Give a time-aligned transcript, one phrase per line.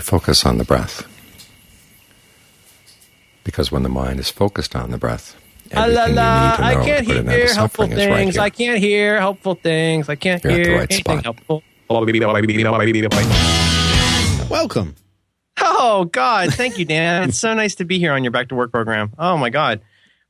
[0.00, 1.06] we focus on the breath.
[3.44, 5.36] Because when the mind is focused on the breath,
[5.74, 6.42] Ah, la, everything la.
[6.42, 8.16] you need to know I to can't put an end hear helpful suffering is right
[8.16, 8.38] things.
[8.38, 10.08] I can't hear helpful things.
[10.08, 11.24] I can't You're at the hear right anything spot.
[11.24, 11.62] helpful.
[14.50, 14.94] Welcome.
[15.62, 17.28] Oh God, thank you, Dan.
[17.28, 19.12] it's so nice to be here on your back to work program.
[19.18, 19.80] Oh my God,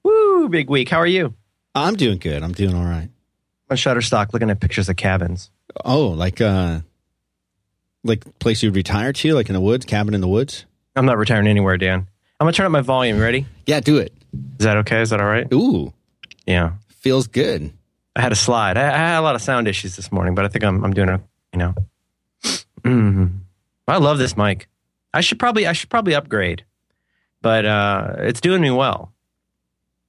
[0.02, 0.89] woo, big week.
[0.89, 1.34] How are you?
[1.77, 2.43] I'm doing good.
[2.43, 3.09] I'm doing all right.
[3.71, 5.50] On Shutterstock, looking at pictures of cabins.
[5.84, 6.80] Oh, like uh
[8.05, 10.64] like place you'd retire to, like in the woods, cabin in the woods?
[10.96, 12.06] I'm not retiring anywhere, Dan.
[12.38, 13.19] I'm gonna turn up my volume.
[13.19, 13.47] Ready?
[13.66, 14.12] Yeah, do it.
[14.59, 15.01] Is that okay?
[15.02, 15.47] Is that all right?
[15.52, 15.92] Ooh,
[16.47, 16.73] Yeah.
[16.89, 17.73] feels good.
[18.16, 18.77] I had a slide.
[18.77, 20.92] I, I had a lot of sound issues this morning, but I think I'm I'm
[20.92, 21.20] doing it.
[21.52, 21.75] You know.
[22.83, 23.39] Mm.
[23.89, 24.69] I love this mic.
[25.12, 26.64] I should probably I should probably upgrade,
[27.42, 29.12] but uh, it's doing me well.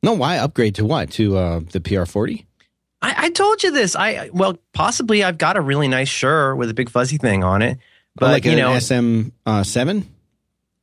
[0.03, 1.11] No, why upgrade to what?
[1.11, 2.45] To uh the PR40?
[3.01, 3.95] I, I told you this.
[3.95, 7.61] I well possibly I've got a really nice Shure with a big fuzzy thing on
[7.61, 7.77] it,
[8.15, 10.07] but like you an know, SM uh, 7?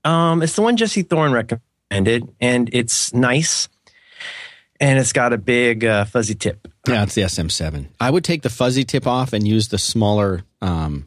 [0.04, 3.69] um, it's the one Jesse Thorn recommended, and it's nice,
[4.80, 6.66] and it's got a big uh, fuzzy tip.
[6.88, 7.86] Yeah, it's the SM7.
[8.00, 11.06] I would take the fuzzy tip off and use the smaller um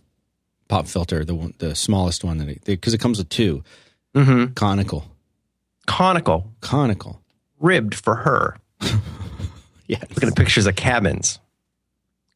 [0.70, 3.64] pop filter, the one, the smallest one that because it comes with two
[4.16, 4.54] Mm-hmm.
[4.54, 5.06] conical.
[5.88, 7.22] Conical, Conical.
[7.60, 8.58] ribbed for her.
[9.92, 10.00] Yeah.
[10.12, 11.38] looking at pictures of cabins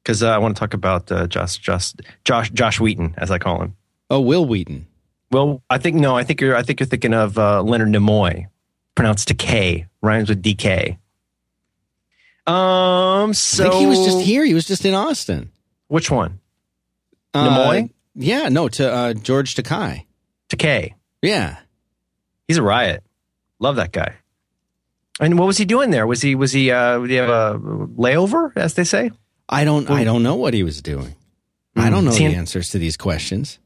[0.03, 1.93] because uh, I want to talk about uh, Josh, Josh,
[2.25, 3.77] Josh, Josh Wheaton, as I call him.
[4.09, 4.87] Oh, Wil Wheaton.
[5.31, 8.47] Well, I think no, I think you're, I think you're thinking of uh, Leonard Nimoy,
[8.93, 10.97] pronounced decay, rhymes with DK.
[12.45, 14.43] Um, so I think he was just here.
[14.43, 15.49] He was just in Austin.
[15.87, 16.41] Which one?
[17.33, 17.89] Uh, Nimoy?
[18.15, 20.03] Yeah, no, to uh, George Takei.
[20.49, 20.93] Decay.
[21.21, 21.55] Yeah.
[22.49, 23.01] He's a riot.
[23.59, 24.15] Love that guy.
[25.19, 26.05] And what was he doing there?
[26.05, 29.11] Was he was he uh, did he have a layover, as they say?
[29.47, 31.15] I don't I don't know what he was doing.
[31.75, 33.59] I don't know the in- answers to these questions.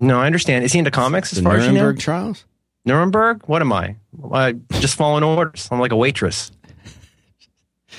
[0.00, 0.64] No, I understand.
[0.64, 1.80] Is he into comics as The far as you know?
[1.80, 2.44] Nuremberg trials?
[2.84, 3.42] Nuremberg?
[3.46, 3.96] What am I?
[4.32, 5.68] I just following orders.
[5.70, 6.50] I'm like a waitress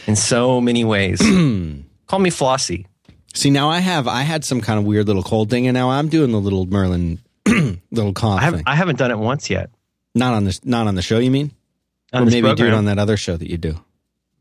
[0.08, 1.20] in so many ways.
[2.08, 2.86] Call me Flossie.
[3.34, 5.90] See, now I have I had some kind of weird little cold thing, and now
[5.90, 7.20] I'm doing the little Merlin
[7.92, 8.64] little cough I, have, thing.
[8.66, 9.70] I haven't done it once yet.
[10.14, 11.20] not on this, not on the show.
[11.20, 11.52] You mean?
[12.16, 13.80] On or this maybe do it on that other show that you do.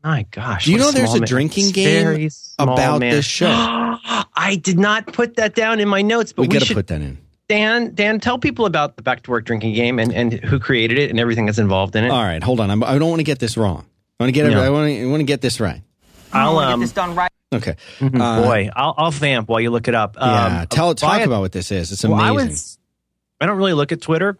[0.03, 0.65] My gosh.
[0.65, 3.11] Do you know there's a man- drinking game very about man.
[3.11, 3.47] this show?
[3.51, 6.75] I did not put that down in my notes, but we we, got to should.
[6.75, 7.17] put that in.
[7.47, 10.97] Dan, Dan, tell people about the Back to Work drinking game and, and who created
[10.97, 12.09] it and everything that's involved in it.
[12.09, 12.69] All right, hold on.
[12.71, 13.85] I'm, I don't want to get this wrong.
[14.19, 14.51] I want to get it.
[14.51, 14.61] No.
[14.63, 15.03] I want to.
[15.03, 15.81] I want to get this right.
[16.33, 17.31] I'll um, get this done right.
[17.53, 17.75] Okay.
[17.99, 20.17] mhm, Uh, boy, I'll, I'll vamp while you look it up.
[20.19, 20.61] yeah.
[20.61, 21.91] Um, Tell talk about what this is.
[21.91, 22.27] It's Well, amazing.
[22.39, 22.77] I was.
[23.41, 24.37] I don't really look at Twitter,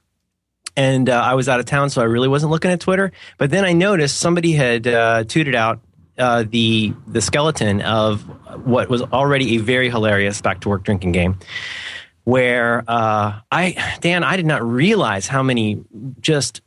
[0.75, 3.11] and uh, I was out of town, so I really wasn't looking at Twitter.
[3.37, 5.79] But then I noticed somebody had uh, tweeted out
[6.17, 8.21] uh, the the skeleton of
[8.65, 11.37] what was already a very hilarious back to work drinking game.
[12.23, 15.83] Where uh, I, Dan, I did not realize how many
[16.19, 16.61] just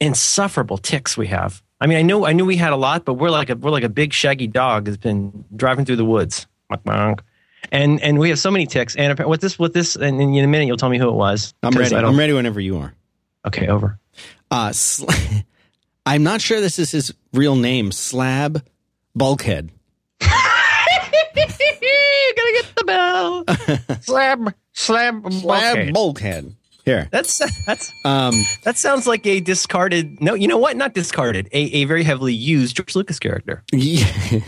[0.00, 1.62] insufferable ticks we have.
[1.80, 3.70] I mean, I knew I knew we had a lot, but we're like a we're
[3.70, 6.46] like a big shaggy dog that's been driving through the woods.
[7.72, 8.96] And and we have so many ticks.
[8.96, 11.54] And with this with this, and in a minute you'll tell me who it was.
[11.62, 11.94] I'm ready.
[11.94, 12.94] I'm ready whenever you are.
[13.46, 13.98] Okay, over.
[14.50, 15.10] Uh, sl-
[16.06, 17.92] I'm not sure this is his real name.
[17.92, 18.64] Slab
[19.14, 19.70] Bulkhead.
[20.20, 23.44] Gotta get the bell.
[24.00, 25.90] slab, slab, Slab okay.
[25.90, 26.54] Bulkhead.
[26.84, 27.08] Here.
[27.10, 28.34] That's that's Um,
[28.64, 30.20] that sounds like a discarded.
[30.22, 30.76] No, you know what?
[30.76, 31.48] Not discarded.
[31.52, 33.62] A, a very heavily used George Lucas character.
[33.72, 34.40] yeah.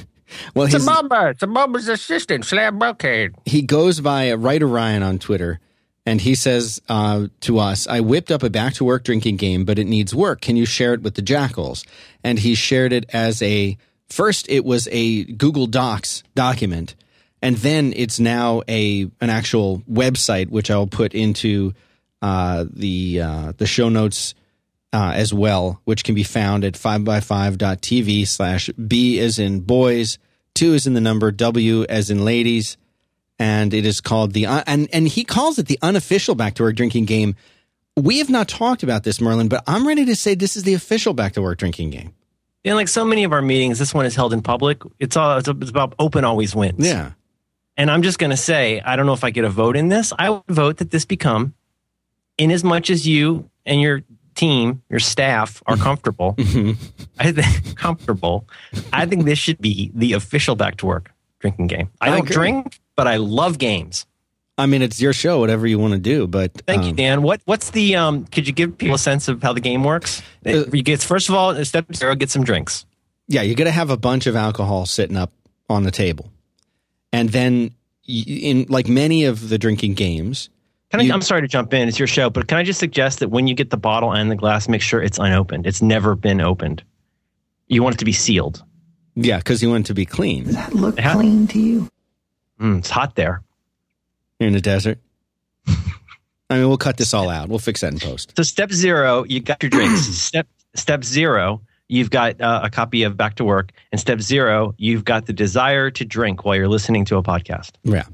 [0.55, 1.31] well, his, Mamba.
[1.31, 2.47] It's a Mamba's assistant.
[2.47, 3.34] Slab Bulkhead.
[3.45, 5.61] he goes by uh, Writer Ryan on Twitter,
[6.10, 9.65] and he says uh, to us, "I whipped up a back to work drinking game,
[9.65, 10.41] but it needs work.
[10.41, 11.84] Can you share it with the Jackals?"
[12.25, 13.78] And he shared it as a
[14.09, 14.48] first.
[14.48, 16.97] It was a Google Docs document,
[17.41, 21.75] and then it's now a an actual website, which I'll put into
[22.21, 24.34] uh, the uh, the show notes
[24.92, 30.19] uh, as well, which can be found at 5by5.tv slash B as in boys,
[30.54, 32.77] 2 is in the number, W as in ladies.
[33.41, 36.62] And it is called the, uh, and, and he calls it the unofficial back to
[36.62, 37.34] work drinking game.
[37.97, 40.75] We have not talked about this, Merlin, but I'm ready to say this is the
[40.75, 42.15] official back to work drinking game.
[42.66, 44.83] And like so many of our meetings, this one is held in public.
[44.98, 46.87] It's all it's about open always wins.
[46.87, 47.13] Yeah.
[47.78, 49.89] And I'm just going to say, I don't know if I get a vote in
[49.89, 50.13] this.
[50.19, 51.54] I would vote that this become,
[52.37, 54.03] in as much as you and your
[54.34, 56.34] team, your staff are comfortable,
[57.19, 58.47] I think comfortable.
[58.92, 61.91] I think this should be the official back to work drinking game.
[62.01, 62.34] I I don't agree.
[62.34, 64.07] drink, but I love games.
[64.59, 66.53] I mean, it's your show, whatever you want to do, but.
[66.66, 67.22] Thank you, um, Dan.
[67.22, 68.27] What what's the um?
[68.27, 70.21] Could you give people a sense of how the game works?
[70.45, 72.84] Uh, you get first of all, step zero, get some drinks.
[73.27, 75.33] Yeah, you're going to have a bunch of alcohol sitting up
[75.69, 76.31] on the table.
[77.13, 77.71] And then,
[78.07, 80.51] in like many of the drinking games,
[80.91, 81.89] Can I, You- I'm sorry to jump in.
[81.89, 84.31] It's your show, but can I just suggest that when you get the bottle and
[84.31, 85.66] the glass, make sure it's unopened.
[85.66, 86.83] It's never been opened.
[87.69, 88.63] You want it to be sealed.
[89.15, 90.45] Yeah, because you want it to be clean.
[90.45, 91.15] Does that look Yeah.
[91.15, 91.89] clean to you?
[92.60, 93.42] Mm, it's hot there.
[94.39, 94.98] You're in the desert.
[95.66, 97.48] I mean, we'll cut this all out.
[97.48, 98.33] We'll fix that in post.
[98.36, 100.01] So step zero, you got your drinks.
[100.07, 104.74] step step zero, you've got uh, a copy of Back to Work, and step zero,
[104.77, 107.72] you've got the desire to drink while you're listening to a podcast.
[107.84, 108.04] Yeah.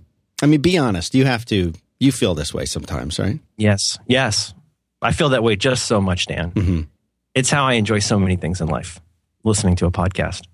[0.43, 1.15] I mean, be honest.
[1.15, 1.73] You have to.
[1.99, 3.41] You feel this way sometimes, right?
[3.57, 4.53] Yes, yes,
[5.01, 6.51] I feel that way just so much, Dan.
[6.51, 6.81] Mm-hmm.
[7.35, 9.01] It's how I enjoy so many things in life,
[9.45, 10.47] listening to a podcast.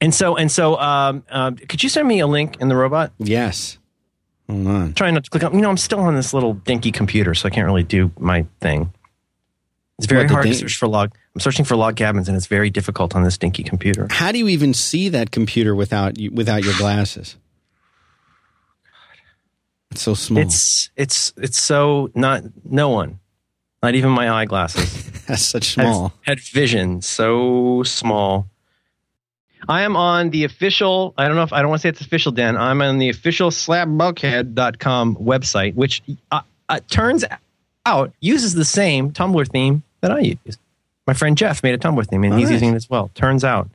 [0.00, 3.12] And so and so, um, um, could you send me a link in the robot?
[3.18, 3.78] Yes.
[4.48, 4.92] Hold on.
[4.94, 5.54] trying not to click on.
[5.54, 8.46] You know, I'm still on this little dinky computer, so I can't really do my
[8.60, 8.92] thing.
[9.98, 11.12] It's very What, hard to search for log.
[11.34, 14.08] I'm searching for log cabins, and it's very difficult on this dinky computer.
[14.10, 17.36] How do you even see that computer without without your glasses?
[19.90, 20.42] It's so small.
[20.42, 23.20] It's it's it's so not no one,
[23.82, 25.10] not even my eyeglasses.
[25.26, 26.12] That's such had- small.
[26.22, 28.49] Had, vision so small.
[29.68, 32.00] I am on the official, I don't know if I don't want to say it's
[32.00, 32.56] official, Dan.
[32.56, 37.24] I'm on the official slapbuckhead.com website, which uh, uh, turns
[37.86, 40.58] out uses the same Tumblr theme that I use.
[41.06, 42.54] My friend Jeff made a Tumblr theme and Oh, he's nice.
[42.54, 43.10] using it as well.
[43.14, 43.68] Turns out.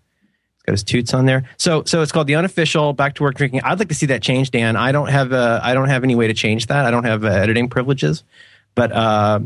[0.55, 1.43] He's got his toots on there.
[1.57, 3.61] So so it's called the unofficial back to work drinking.
[3.63, 4.75] I'd like to see that change, Dan.
[4.75, 6.85] I don't have uh, I don't have any way to change that.
[6.85, 8.23] I don't have uh, editing privileges.
[8.73, 9.39] But uh,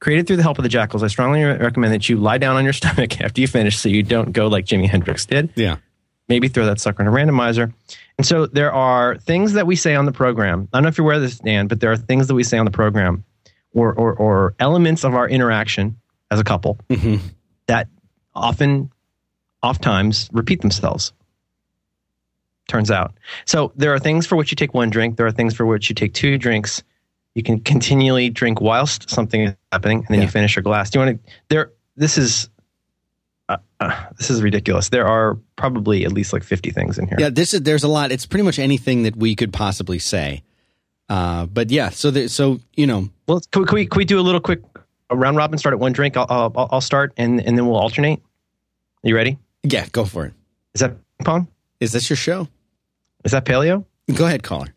[0.00, 2.64] created through the help of the jackals, I strongly recommend that you lie down on
[2.64, 5.50] your stomach after you finish so you don't go like Jimi Hendrix did.
[5.56, 5.76] Yeah.
[6.28, 7.72] Maybe throw that sucker in a randomizer.
[8.18, 10.68] And so there are things that we say on the program.
[10.72, 12.42] I don't know if you're aware of this, Dan, but there are things that we
[12.42, 13.24] say on the program
[13.74, 15.96] or, or, or elements of our interaction
[16.30, 17.20] as a couple Mhm.
[17.66, 17.88] that
[18.34, 18.90] often,
[19.62, 21.12] oftentimes repeat themselves.
[22.68, 23.14] Turns out.
[23.44, 25.16] So there are things for which you take one drink.
[25.16, 26.82] There are things for which you take two drinks.
[27.36, 30.24] You can continually drink whilst something is happening, and then Yeah.
[30.24, 30.90] you finish your glass.
[30.90, 31.32] Do you want to?
[31.48, 31.72] There.
[31.96, 32.48] This is.
[33.48, 34.88] Uh, uh, this is ridiculous.
[34.88, 37.16] There are probably at least like fifty things in here.
[37.20, 38.10] Yeah, this is there's a lot.
[38.10, 40.42] It's pretty much anything that we could possibly say.
[41.08, 44.04] Uh, but yeah, so there, so you know, Well, can we, can we, can we
[44.04, 44.60] do a little quick
[45.10, 45.56] a round robin?
[45.58, 46.16] Start at one drink.
[46.16, 48.20] I'll, I'll, I'll start, and, and then we'll alternate.
[49.04, 49.38] You ready?
[49.62, 50.32] yeah, go for it.
[50.74, 51.48] Is that ping pong?
[51.78, 52.48] Is this your show?
[53.24, 53.84] Is that paleo?
[54.14, 54.74] Go ahead, caller.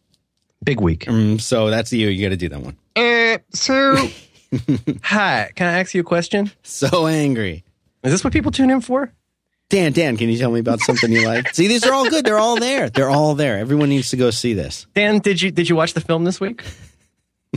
[0.63, 1.07] Big week.
[1.09, 2.09] Um, so that's you.
[2.09, 2.77] You got to do that one.
[2.95, 3.95] Uh, so,
[5.03, 5.51] hi.
[5.55, 6.51] Can I ask you a question?
[6.63, 7.63] So angry,
[8.03, 9.11] Is this what people tune in for?
[9.69, 9.91] Dan.
[9.91, 11.49] Dan, can you tell me about something you like?
[11.55, 12.25] See, these are all good.
[12.25, 12.89] They're all there.
[12.89, 13.59] They're all there.
[13.59, 14.87] Everyone needs to go see this.
[14.95, 16.63] Dan, did you did you watch the film this week?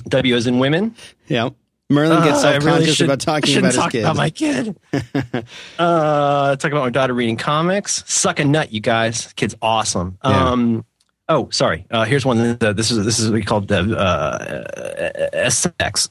[0.09, 0.95] W as in women.
[1.29, 1.51] Yeah.
[1.91, 4.05] Merlin gets Uh, self really conscious should- about talking about his talk kids.
[4.05, 4.77] about my kid.
[5.79, 8.03] uh, talk about my daughter reading comics.
[8.07, 9.33] Suck a nut, you guys.
[9.35, 10.17] Kid's awesome.
[10.25, 10.51] Yeah.
[10.51, 10.85] Um,
[11.29, 11.87] oh, sorry.
[11.91, 12.57] Uh, here's one.
[12.61, 16.09] Uh, this is this is what we call the uh, SX.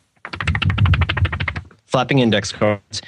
[1.86, 3.02] Flapping index cards.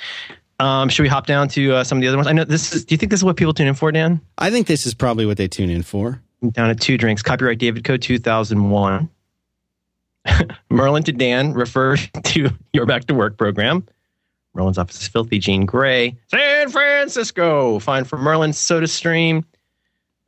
[0.63, 2.27] Um, should we hop down to uh, some of the other ones?
[2.27, 2.85] I know this is.
[2.85, 4.21] Do you think this is what people tune in for, Dan?
[4.37, 6.21] I think this is probably what they tune in for.
[6.51, 7.21] down at two drinks.
[7.21, 9.09] Copyright David Code 2001.
[10.69, 13.85] Merlin to Dan refer to your back to work program.
[14.53, 15.37] Merlin's office is filthy.
[15.37, 16.15] Gene Gray.
[16.27, 17.79] San Francisco.
[17.79, 18.53] Fine for Merlin.
[18.53, 19.45] Soda Stream.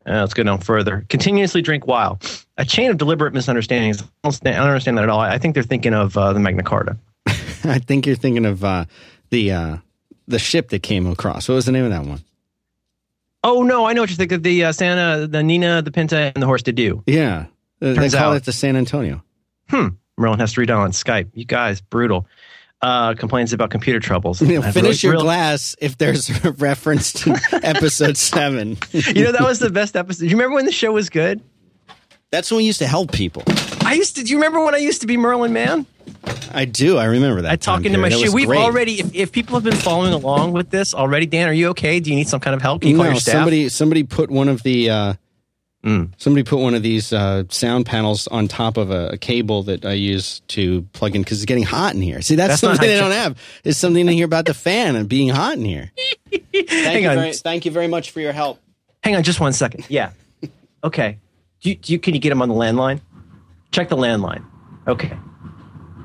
[0.06, 1.06] Uh, let's go down further.
[1.10, 2.20] Continuously drink while.
[2.58, 4.02] A chain of deliberate misunderstandings.
[4.02, 5.20] I don't understand- I don't understand that at all.
[5.22, 6.98] I think they're thinking of uh, the Magna Carta.
[7.64, 8.86] I think you're thinking of uh,
[9.30, 9.77] the uh,
[10.27, 11.48] the ship that came across.
[11.48, 12.24] What was the name of that one?
[13.44, 16.32] Oh no, I know what you think of the uh, Santa, the Nina, the Pinta,
[16.36, 17.03] and the Horse to Do.
[17.05, 17.46] Yeah,
[17.82, 19.24] Uh, they Turns call out- it the San Antonio.
[19.70, 19.89] Hmm.
[20.17, 21.29] Merlin has to read on Skype.
[21.34, 22.27] You guys, brutal.
[22.82, 24.41] Uh, complains about computer troubles.
[24.41, 28.77] You know, finish really- your glass if there's a reference to episode seven.
[28.91, 30.20] You know that was the best episode.
[30.22, 31.41] Do you remember when the show was good?
[32.32, 33.44] That's when we used to help people.
[33.86, 34.24] I used to.
[34.24, 35.86] Do you remember when I used to be Merlin Mann?
[36.52, 36.98] I do.
[36.98, 37.52] I remember that.
[37.52, 38.32] I talk into my shoe.
[38.32, 38.60] We've great.
[38.60, 39.00] already.
[39.00, 42.00] If, if people have been following along with this already, Dan, are you okay?
[42.00, 42.82] Do you need some kind of help?
[42.82, 45.14] Can you call no, somebody somebody put one of the uh,
[45.86, 46.10] Mm.
[46.18, 49.86] somebody put one of these uh, sound panels on top of a, a cable that
[49.86, 52.24] I use to plug in because it's getting hot in here.
[52.24, 53.40] See, that's, That's something they don't have.
[53.64, 55.92] Is something to hear about the fan and being hot in here.
[56.32, 57.16] Thank Hang you on.
[57.18, 58.60] very, thank you very much for your help.
[59.04, 59.86] Hang on, just one second.
[59.88, 60.12] Yeah.
[60.84, 61.18] Okay.
[61.62, 63.02] Do you, do you, can you get him on the landline?
[63.72, 64.46] Check the landline.
[64.88, 65.18] Okay.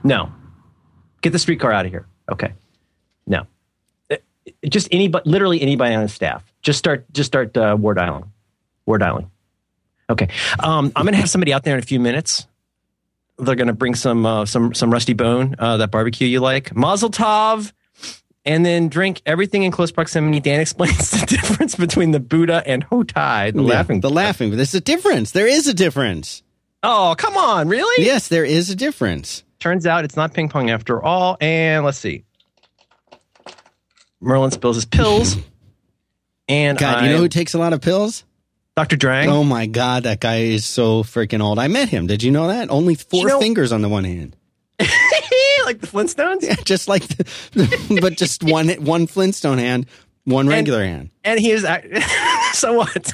[0.02, 0.32] No.
[1.22, 2.06] Get the streetcar out of here.
[2.30, 2.52] Okay.
[3.26, 3.46] No.
[4.10, 4.16] Uh,
[4.68, 6.44] Just anybody, literally anybody on the staff.
[6.62, 7.04] Just start.
[7.12, 8.32] Just start uh, war dialing.
[8.86, 9.30] War dialing.
[10.08, 10.28] Okay.
[10.58, 12.46] Um, I'm going to have somebody out there in a few minutes.
[13.38, 16.74] They're going to bring some uh, some some rusty bone, uh, that barbecue you like,
[16.76, 17.72] Mazel Tov,
[18.44, 20.40] and then drink everything in close proximity.
[20.40, 24.00] Dan explains the difference between the Buddha and Hotei, the Yeah, laughing.
[24.00, 24.50] the laughing.
[24.50, 25.30] There's a difference.
[25.30, 26.42] There is a difference.
[26.82, 28.04] Oh, come on, really?
[28.04, 29.42] Yes, there is a difference.
[29.60, 31.36] Turns out it's not ping pong after all.
[31.40, 32.24] And let's see.
[34.20, 35.36] Merlin spills his pills.
[36.48, 38.24] And God, I, you know who takes a lot of pills?
[38.76, 38.96] Dr.
[38.96, 39.28] Drang.
[39.28, 41.58] Oh my God, that guy is so freaking old.
[41.58, 42.06] I met him.
[42.06, 42.70] Did you know that?
[42.70, 44.36] Only four You know- fingers on the one hand.
[45.64, 46.42] like the Flintstones?
[46.42, 49.86] Yeah, just like, the, but just one one Flintstone hand,
[50.24, 51.10] one regular hand.
[51.22, 51.86] And he is act-
[52.54, 53.12] so what?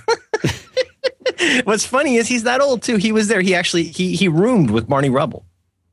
[1.65, 2.97] What's funny is he's that old too.
[2.97, 3.41] He was there.
[3.41, 5.45] He actually he he roomed with Barney Rubble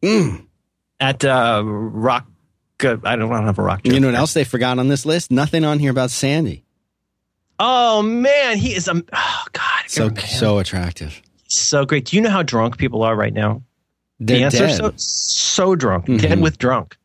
[0.03, 0.45] Mm.
[0.99, 2.27] at uh, Rock.
[2.83, 3.81] Uh, I don't, I don't have a rock.
[3.85, 5.31] You know what else they forgot on this list?
[5.31, 6.65] Nothing on here about Sandy.
[7.59, 8.89] Oh man, he is.
[8.89, 10.17] Um, oh God, So him.
[10.17, 11.21] so attractive.
[11.47, 12.05] so great.
[12.05, 13.61] Do you know how drunk people are right now?
[14.19, 14.75] They're dead.
[14.77, 16.21] so so drunk, Mhm.
[16.21, 16.97] dead with drunk.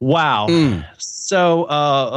[0.00, 0.46] Wow.
[0.48, 0.84] Mm.
[0.98, 1.66] So, uh,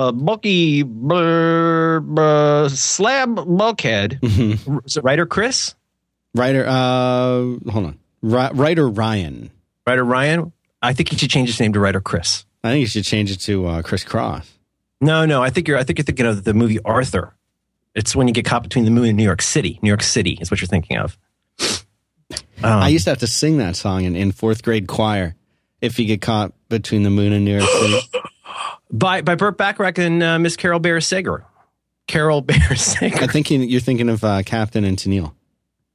[0.10, 4.98] uh Bucky brr, brr, Slab Bulkhead, Mhm.
[4.98, 5.74] it writer Chris?
[6.36, 8.00] Writer, uh, hold on.
[8.22, 9.51] Ri- writer Ryan.
[9.88, 10.51] Writer Ryan?
[10.82, 12.46] I think he should change his name to writer Chris.
[12.63, 14.51] I think you should change it to uh, Chris Cross.
[15.01, 17.36] No, no, I think you're I think you're thinking of the movie Arthur.
[17.94, 19.80] It's when you get caught between the moon and New York City.
[19.82, 21.18] New York City is what you're thinking of.
[22.63, 25.36] Um, I used to have to sing that song in, in fourth grade choir.
[25.82, 28.00] If you get caught between the moon and New York City,
[28.92, 31.46] by by Burt Bacharach and uh, Miss Carole Bayer Sager.
[32.08, 33.18] Carole Bayer Sager.
[33.24, 35.34] I think you- you're thinking of uh, Captain and Tennille.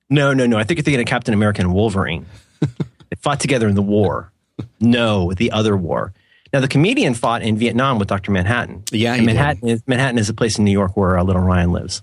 [0.09, 0.59] No, no, no.
[0.59, 2.27] I think you're thinking of Captain America and Wolverine.
[3.11, 4.33] they fought together in the war.
[4.81, 6.13] No, the other war.
[6.53, 8.33] Now, the comedian fought in Vietnam with Dr.
[8.33, 8.83] Manhattan.
[8.91, 9.27] Yeah, he did.
[9.27, 12.03] Manhattan is, Manhattan is a place in New York where uh, Little Ryan lives.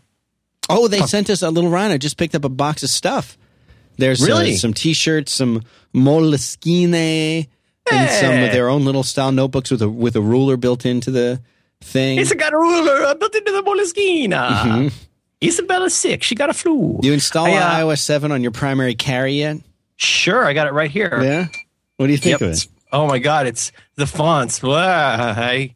[0.69, 1.91] Oh, they sent us a little Ryan.
[1.91, 3.37] I just picked up a box of stuff.
[3.97, 7.47] There's uh, some T-shirts, some Moleskine,
[7.91, 11.09] and some of their own little style notebooks with a with a ruler built into
[11.09, 11.41] the
[11.81, 12.19] thing.
[12.19, 14.91] It's got a ruler uh, built into the Moleskine.
[15.41, 16.23] Isabella's sick.
[16.23, 16.77] She got a flu.
[16.77, 17.05] Mm-hmm.
[17.05, 19.57] you install I, uh, iOS seven on your primary carry yet?
[19.97, 21.19] Sure, I got it right here.
[21.21, 21.47] Yeah.
[21.97, 22.41] What do you think Yep.
[22.41, 22.67] of it?
[22.91, 24.61] Oh my God, it's the fonts.
[24.63, 25.75] Why?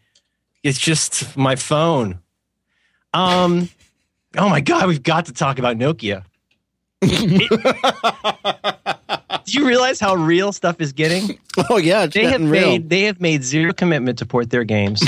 [0.63, 2.19] It's just my phone.
[3.13, 3.69] Um.
[4.37, 6.23] Oh my God, we've got to talk about Nokia.
[9.43, 11.37] Do you realize how real stuff is getting?
[11.69, 12.49] Oh yeah, it's They have real.
[12.69, 15.01] made they have made zero commitment to port their games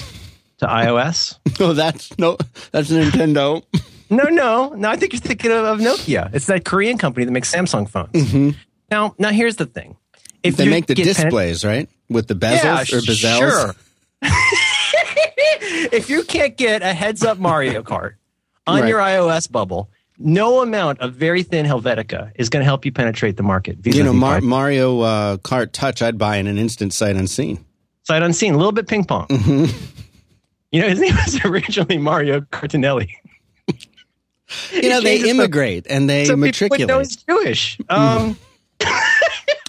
[0.57, 1.37] to iOS.
[1.59, 2.37] Oh, that's no,
[2.71, 3.63] that's Nintendo.
[4.09, 4.89] No, no, no.
[4.89, 6.33] I think you're thinking of, of Nokia.
[6.33, 8.55] It's that Korean company that makes Samsung phones.
[8.93, 9.97] Now, now here's the thing:
[10.43, 10.63] if Mm-hmm.
[10.63, 13.37] they make the get pen- displays right with the bezels yeah, or bezels.
[13.39, 13.75] Sure.
[15.91, 18.13] if you can't get a heads up Mario Kart
[18.67, 18.89] on Right.
[18.89, 23.35] your iOS bubble, no amount of very thin Helvetica is going to help you penetrate
[23.37, 23.77] the market.
[23.83, 27.65] You know, Mar- Mario uh, Kart Touch, I'd buy in an instant sight unseen.
[28.03, 29.27] sight unseen, a little bit ping pong.
[29.27, 29.65] Mm-hmm.
[30.71, 33.09] You know, his name was originally Mario Cartinelli.
[34.71, 37.07] You know, they immigrate and they So people would know matriculate.
[37.07, 37.77] he's Jewish.
[37.89, 38.37] Um,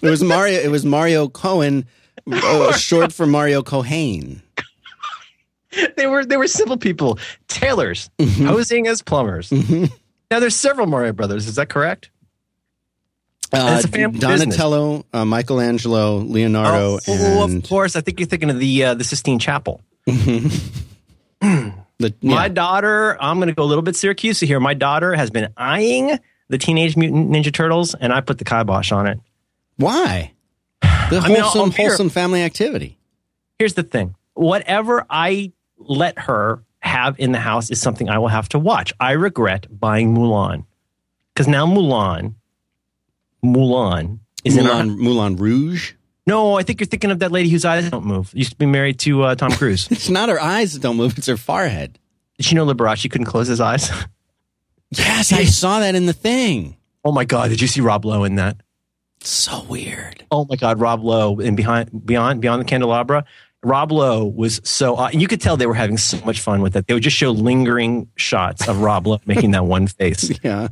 [0.05, 0.59] It was Mario.
[0.59, 1.85] It was Mario Cohen,
[2.31, 4.41] uh, short for Mario Cohane.
[5.97, 8.47] they were they were simple people, tailors, Mm-hmm.
[8.47, 9.51] posing as plumbers.
[10.31, 11.47] Now, there's several Mario brothers.
[11.47, 12.09] Is that correct?
[13.53, 17.95] Uh, it's a family Donatello, uh, Michelangelo, Leonardo, oh, and of course.
[17.95, 19.81] I think you're thinking of the uh, the Sistine Chapel.
[20.05, 20.51] the
[22.21, 24.59] My daughter, I'm going to go a little bit Siracusa here.
[24.59, 26.17] My daughter has been eyeing
[26.49, 29.19] the Teenage Mutant Ninja Turtles, and I put the kibosh on it.
[29.77, 30.31] Why?
[30.81, 30.87] The
[31.23, 32.97] I mean, I'll- wholesome, I'll wholesome family activity.
[33.59, 38.27] Here's the thing: whatever I let her have in the house is something I will
[38.29, 38.93] have to watch.
[38.99, 40.65] I regret buying Mulan
[41.33, 42.35] because now Mulan,
[43.43, 44.83] Mulan is in our.
[44.83, 45.93] Moulin Rouge.
[46.27, 48.31] No, I think you're thinking of that lady whose eyes don't move.
[48.33, 49.87] Used to be married to uh, Tom Cruise.
[49.91, 51.99] It's not her eyes that don't move; it's her forehead.
[52.37, 53.91] Did you know Liberace couldn't close his eyes?
[54.91, 56.77] Yes, I saw that in the thing.
[57.03, 57.49] oh my God!
[57.49, 58.57] Did you see Rob Lowe in that?
[59.27, 60.23] So weird.
[60.31, 63.25] Oh my God, Rob Lowe and behind beyond beyond the candelabra.
[63.63, 66.75] Rob Lowe was so uh, you could tell they were having so much fun with
[66.75, 66.85] it.
[66.87, 70.31] They would just show lingering shots of Rob Lowe making that one face.
[70.43, 70.67] Yeah.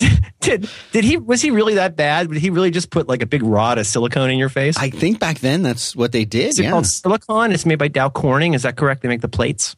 [0.40, 2.28] Did did he was he really that bad?
[2.30, 4.76] Did he really just put like a big rod of silicone in your face?
[4.78, 6.50] I think back then that's what they did.
[6.50, 6.70] Is it Yeah.
[6.70, 7.50] called silicon?
[7.50, 8.54] It's made by Dow Corning.
[8.54, 9.02] Is that correct?
[9.02, 9.74] They make the plates.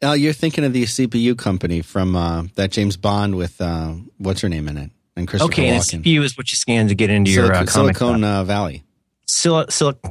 [0.00, 4.42] Oh, you're thinking of the CPU company from uh, that James Bond with uh, what's
[4.42, 6.02] her name in it and Christopher Okay, and Walken.
[6.02, 7.66] CPU is what you scan to get into your uh.
[7.66, 8.84] Silicon uh, Valley.
[9.28, 10.00] Sil- sil-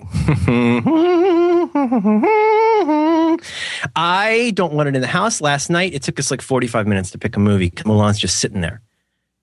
[3.96, 5.42] I don't want it in the house.
[5.42, 7.72] Last night, it took us like 45 minutes to pick a movie.
[7.72, 8.82] Mulan's just sitting there.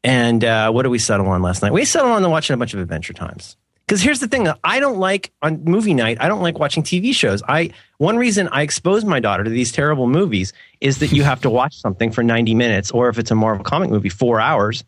[0.04, 1.72] And uh, what did we settle on last night?
[1.72, 3.56] We settled on watching a bunch of Adventure Times.
[3.86, 6.16] Because here's the thing: I don't like on movie night.
[6.20, 7.42] I don't like watching TV shows.
[7.48, 11.42] I one reason I expose my daughter to these terrible movies is that you have
[11.42, 14.84] to watch something for 90 minutes, or if it's a Marvel comic movie, four hours.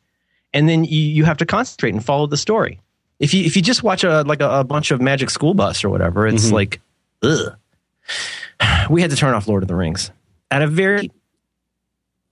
[0.56, 2.80] And then you, you have to concentrate and follow the story.
[3.20, 5.84] If you if you just watch a like a, a bunch of Magic School Bus
[5.84, 6.52] or whatever, it's Mhm.
[6.52, 6.80] like,
[7.22, 7.56] ugh.
[8.90, 10.10] We had to turn off Lord of the Rings
[10.50, 11.10] at a very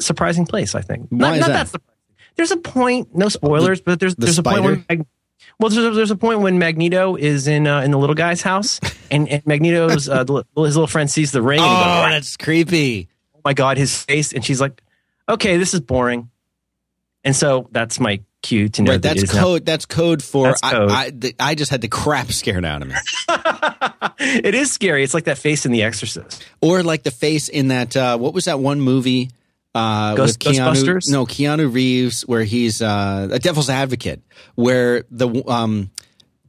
[0.01, 0.75] surprising place.
[0.75, 1.09] I think.
[1.11, 1.69] Why not, is not that?
[1.69, 1.91] surprising.
[2.37, 3.15] There's a point.
[3.15, 4.85] No spoilers, but there's the there's a point where?
[4.89, 5.07] Mag-
[5.59, 8.81] well, there's, there's a point when Magneto is in uh, in the little guy's house,
[9.11, 12.11] and, and Magneto's uh, the, his little friend sees the ring, and he goes, Oh,
[12.11, 13.09] that's creepy.
[13.37, 14.81] oh my god his face and she's like
[15.29, 16.31] okay this is boring
[17.25, 19.65] and so that's my cue to know Right, that that's it is now- code.
[19.67, 20.49] That's code for.
[20.49, 20.91] That's code.
[20.91, 22.95] I, I, th- I just had the crap scared out of me.
[24.19, 27.69] it is scary it's like that face in the exorcist Or like the face in
[27.69, 27.97] that.
[27.97, 29.31] Uh, what was that one movie?
[29.75, 31.11] Uh, Ghost- with Keanu, Ghostbusters?
[31.11, 34.23] No, Keanu Reeves, where he's uh, a devil's advocate,
[34.55, 35.91] where the um,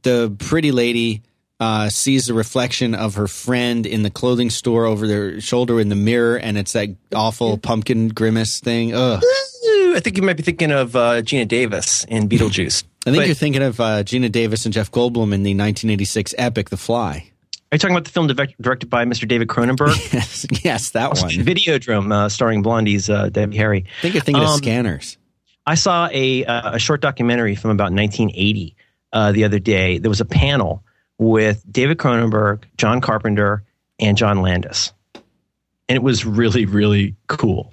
[0.02, 1.22] the pretty lady
[1.58, 5.88] uh, sees the reflection of her friend in the clothing store over their shoulder in
[5.88, 8.94] the mirror, and it's that awful pumpkin grimace thing.
[8.94, 9.20] Ugh.
[9.96, 13.26] I think you might be thinking of uh, geena davis in beetlejuice I think But-
[13.26, 17.30] you're thinking of uh, Geena Davis and Jeff Goldblum in the 1986 epic The Fly.
[17.70, 21.24] are you talking about the film directed by mr david cronenberg Yes, yes, that one.
[21.30, 25.18] I videodrome uh, starring blondie's uh, debbie harry I think you're thinking of Um, Scanners.
[25.68, 28.76] I saw a uh, a short documentary from about 1980
[29.12, 29.98] uh, the other day.
[29.98, 30.84] There was a panel
[31.18, 33.64] with David Cronenberg, John Carpenter,
[33.98, 34.92] and John Landis,
[35.88, 37.72] and it was really really cool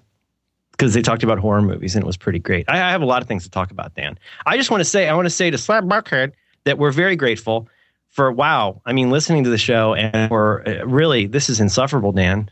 [0.73, 2.65] because they talked about horror movies and it was pretty great.
[2.67, 4.17] I, I have a lot of things to talk about, Dan.
[4.45, 6.33] I just want to say I want to say to Slab Bulkhead
[6.65, 7.69] that we're very grateful
[8.09, 8.81] for wow.
[8.85, 12.49] I mean, listening to the show and we're uh, really this is insufferable, Dan.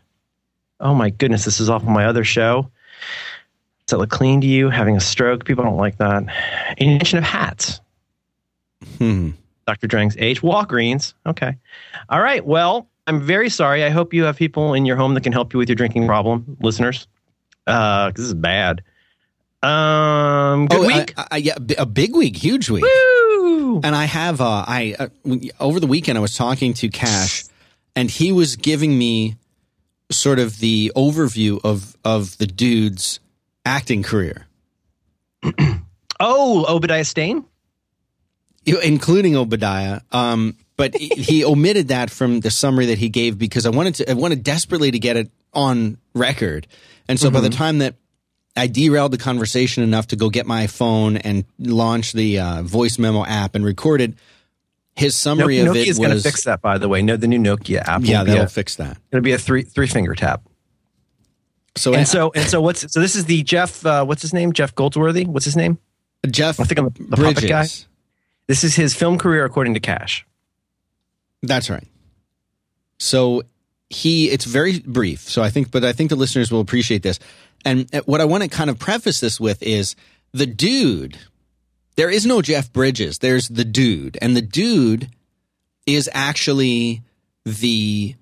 [0.79, 2.69] Oh my goodness, this is off of my other show.
[3.85, 4.69] Does it look clean to you?
[4.69, 5.43] Having a stroke?
[5.43, 6.23] People don't like that.
[6.77, 7.81] Invention of hats.
[8.97, 9.31] Hmm.
[9.67, 9.87] Dr.
[9.87, 10.41] Drang's age.
[10.41, 11.13] Walgreens.
[11.25, 11.55] Okay.
[12.09, 12.45] All right.
[12.45, 13.83] Well, I'm very sorry.
[13.83, 16.07] I hope you have people in your home that can help you with your drinking
[16.07, 17.07] problem, listeners.
[17.67, 18.81] Uh, this is bad.
[19.63, 21.13] Um, good Oh, week.
[21.17, 22.83] I, I, yeah, a big week, huge week.
[22.83, 23.79] Woo!
[23.83, 25.07] And I have, uh, I uh,
[25.59, 27.43] over the weekend I was talking to Cash,
[27.95, 29.35] and he was giving me
[30.11, 33.19] sort of the overview of of the dude's
[33.65, 34.47] acting career,
[36.19, 37.45] Oh, Obadiah Stane.
[38.65, 40.01] you- including Obadiah.
[40.11, 44.09] Um, but he omitted that from the summary that he gave because I wanted to,
[44.11, 46.67] I wanted desperately to get it on record.
[47.11, 47.95] And so by the time that
[48.55, 52.97] I derailed the conversation enough to go get my phone and launch the uh, voice
[52.97, 54.15] memo app and recorded
[54.95, 57.01] his No, summary of it Nokia's going to fix that, by the way.
[57.01, 58.01] No, the new Nokia app.
[58.03, 58.97] yeah that'll a, fix that.
[59.11, 60.43] it'll be a three three finger tap.
[61.77, 64.51] So, And so and so what's so this is the Jeff uh, what's his name
[64.51, 65.77] Jeff Goldsworthy what's his name
[66.29, 67.67] Jeff I think I'm the Bridges, puppet guy.
[68.47, 70.25] this is his film career according to Cash
[71.41, 71.87] That's right.
[72.99, 73.43] So
[73.91, 75.21] he, it's very brief.
[75.21, 77.19] So I think, but I think the listeners will appreciate this.
[77.65, 79.95] And uh, what I want to kind of preface this with is
[80.31, 81.17] the dude.
[81.97, 83.19] There is no Jeff Bridges.
[83.19, 85.09] There's the dude, and the dude
[85.85, 87.01] is actually
[87.45, 88.15] the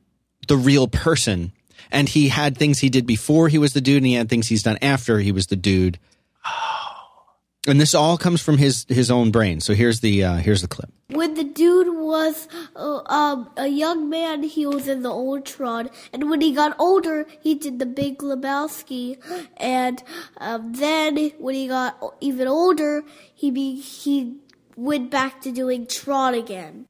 [0.48, 1.54] the real person.
[1.92, 4.48] And he had things he did before he was the dude, and he had things
[4.48, 6.00] he's done after he was the dude.
[7.68, 9.60] And this all comes from his his own brain.
[9.60, 10.92] So here's the uh, here's the clip.
[11.10, 11.49] When the dude
[12.10, 16.76] was uh, um, a young man, he was in the Ultron, and when he got
[16.80, 19.18] older, he did the Big Lebowski,
[19.58, 20.04] and
[20.38, 24.36] um, then when he got even older, he be, he
[24.76, 26.86] went back to doing Tron again.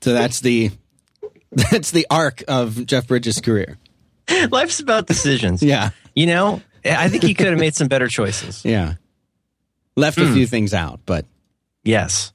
[0.00, 0.70] So that's the
[1.52, 3.78] that's the arc of Jeff Bridges' career.
[4.50, 5.62] life's about decisions.
[5.72, 8.64] Yeah, you know I think he could have made some better choices.
[8.64, 8.94] Yeah.
[9.94, 11.26] Left a few things out, but
[11.84, 12.32] yes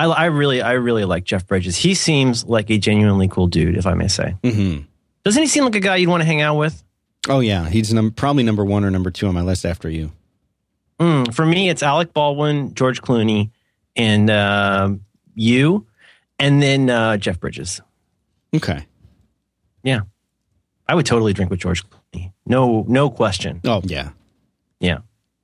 [0.00, 3.76] I, I really I really like Jeff Bridges he seems like a genuinely cool dude
[3.76, 4.86] if I may say mhm.
[5.24, 6.82] doesn't he seem like a guy you'd want to hang out with
[7.28, 10.10] oh yeah, he's num- probably number one or number two on my list after you.
[10.98, 13.50] Mm, for me, it's Alec Baldwin, George Clooney,
[13.96, 14.90] and uh,
[15.34, 15.86] you,
[16.38, 17.80] and then uh, Jeff Bridges.
[18.54, 18.86] Okay.
[19.82, 20.00] Yeah,
[20.88, 22.32] I would totally drink with George Clooney.
[22.46, 23.60] No, no question.
[23.64, 24.10] Oh yeah,
[24.80, 24.98] Yeah,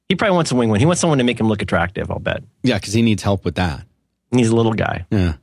[0.09, 0.81] he probably wants a wing win.
[0.81, 2.11] He wants someone to make him look attractive.
[2.11, 2.43] I'll bet.
[2.63, 3.85] yeah, because he needs help with that.
[4.33, 5.07] He's a little guy.
[5.11, 5.35] Yeah.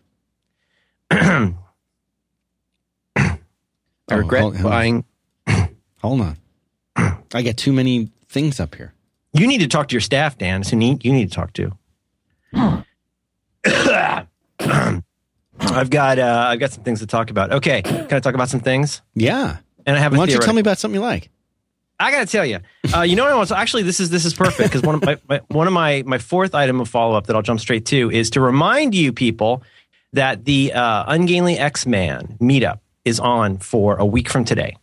[1.11, 1.53] I
[4.11, 4.71] Oh, regret hold- hold on.
[4.71, 5.05] buying.
[6.01, 6.37] Hold on.
[7.33, 8.93] I get too many things up here.
[9.31, 10.61] You need to talk to your staff, Dan.
[10.61, 11.71] It's who need, you need to talk to.
[15.59, 17.51] I've got uh, I've got some things to talk about.
[17.53, 19.01] Okay, can I talk about some things?
[19.15, 19.57] Yeah.
[19.85, 21.29] And I have a Why don't you tell me about something you like?
[21.99, 22.59] I gotta tell you,
[22.93, 23.49] uh, you know what I want?
[23.49, 26.03] So actually, this is this is perfect because one of my, my one of my
[26.05, 29.13] my fourth item of follow up that I'll jump straight to is to remind you
[29.13, 29.63] people
[30.13, 34.75] that the uh, Ungainly X Man meetup is on for a week from today.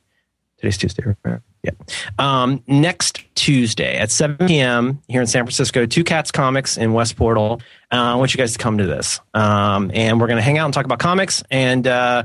[0.58, 1.04] Today's Tuesday.
[1.24, 1.40] right?
[1.62, 1.72] Yeah.
[2.18, 5.02] Um, next Tuesday at 7 p.m.
[5.08, 7.60] here in San Francisco, Two Cats Comics in West Portal.
[7.92, 9.20] Uh, I want you guys to come to this.
[9.34, 12.24] Um, and we're going to hang out and talk about comics and uh,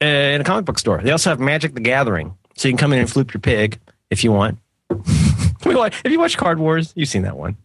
[0.00, 1.00] in a comic book store.
[1.02, 2.36] They also have Magic the Gathering.
[2.56, 3.78] So you can come in and floop your pig
[4.10, 4.58] if you want.
[4.90, 7.56] if you watch Card Wars, you've seen that one.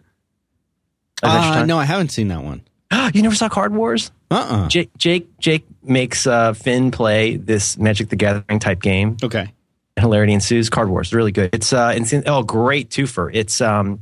[1.23, 2.61] Uh, no, I haven't seen that one.
[3.13, 4.11] you never saw Card Wars?
[4.31, 4.67] Uh-uh.
[4.67, 9.17] Jake Jake Jake makes uh, Finn play this Magic the Gathering type game.
[9.23, 9.51] Okay.
[9.97, 10.69] Hilarity ensues.
[10.69, 11.49] Card Wars, really good.
[11.53, 13.29] It's uh, it's oh great twofer.
[13.33, 14.01] It's um,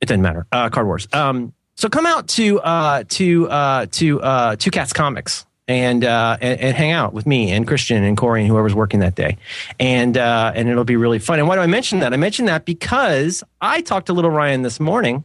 [0.00, 0.46] it doesn't matter.
[0.50, 1.06] Uh, Card Wars.
[1.12, 6.36] Um, so come out to uh to uh to uh Two Cats Comics and uh
[6.40, 9.36] and, and hang out with me and Christian and Corey and whoever's working that day,
[9.78, 11.38] and uh and it'll be really fun.
[11.38, 12.12] And why do I mention that?
[12.12, 15.24] I mention that because I talked to Little Ryan this morning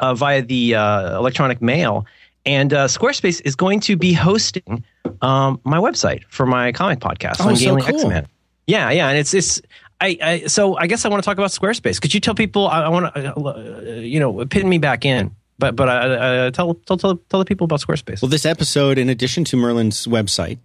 [0.00, 2.06] uh, via the uh, electronic mail.
[2.44, 4.84] And uh, Squarespace is going to be hosting
[5.20, 7.88] um, my website for my comic podcast Oh, on so cool.
[7.88, 8.28] X-Men.
[8.68, 9.60] Yeah, yeah, and it's it's.
[10.00, 12.00] I, I so I guess I want to talk about Squarespace.
[12.00, 12.68] Could you tell people?
[12.68, 15.34] I, I want to, uh, you know, pin me back in.
[15.58, 18.20] But but uh, uh, tell, tell tell tell the people about Squarespace.
[18.22, 20.58] Well, this episode, in addition to Merlin's website,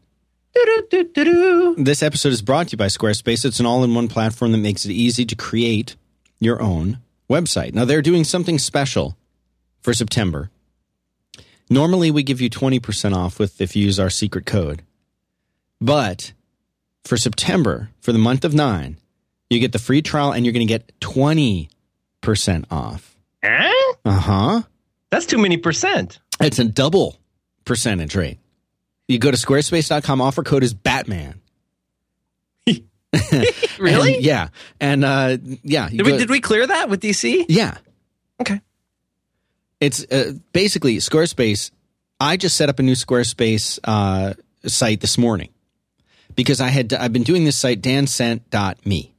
[1.78, 3.46] this episode is brought to you by Squarespace.
[3.46, 5.96] It's an all in one platform that makes it easy to create
[6.40, 7.00] your own
[7.30, 7.74] website.
[7.74, 9.16] Now, they're doing something special
[9.82, 10.50] for September.
[11.70, 14.82] Normally, we give you 20% off with if you use our secret code.
[15.80, 16.34] But
[17.06, 18.98] for September, for the month of nine,
[19.50, 21.70] you get the free trial and you're going to get 20%
[22.70, 23.16] off.
[23.42, 23.72] Eh?
[24.04, 24.62] Uh huh.
[25.12, 26.20] That's too many percent.
[26.40, 27.18] It's a double
[27.66, 28.40] percentage rate.
[29.08, 31.42] You go to squarespace.com, offer code is Batman.
[33.80, 34.16] Really?
[34.16, 34.48] And, yeah.
[34.80, 35.90] And uh, yeah.
[35.90, 37.46] Did we did we clear that with DC?
[37.50, 37.78] yeah.
[38.40, 38.62] Okay.
[39.80, 41.72] It's uh, basically Squarespace.
[42.20, 44.36] I just set up a new Squarespace uh,
[44.68, 45.50] site this morning
[46.36, 49.11] because I had I've been doing this site dansent.me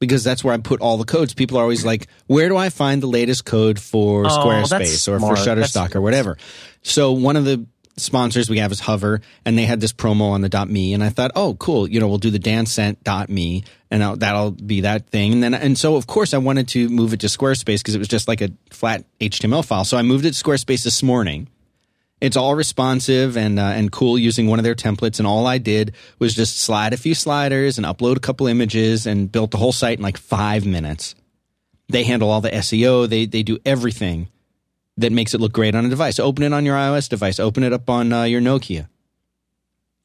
[0.00, 1.34] because that's where I put all the codes.
[1.34, 5.18] People are always like, "Where do I find the latest code for Oh, Squarespace or
[5.20, 5.34] for.
[5.36, 6.36] Shutterstock That's- or whatever?"
[6.82, 7.64] So one of the
[7.98, 11.08] sponsors we have is Hover, and they had this promo on the .me, and I
[11.08, 11.88] thought, "Oh, cool!
[11.88, 15.78] You know, we'll do the dansent.me, and I'll, that'll be that thing." And then, and
[15.78, 18.42] so of course, I wanted to move it to Squarespace because it was just like
[18.42, 19.84] a flat HTML file.
[19.84, 21.48] So I moved it to Squarespace this morning.
[22.20, 25.18] It's all responsive and uh, and cool using one of their templates.
[25.18, 29.06] And all I did was just slide a few sliders and upload a couple images
[29.06, 31.14] and built the whole site in like five minutes.
[31.88, 33.06] They handle all the SEO.
[33.08, 34.28] They they do everything
[34.96, 36.18] that makes it look great on a device.
[36.18, 37.38] Open it on your iOS device.
[37.38, 38.88] Open it up on uh, your Nokia.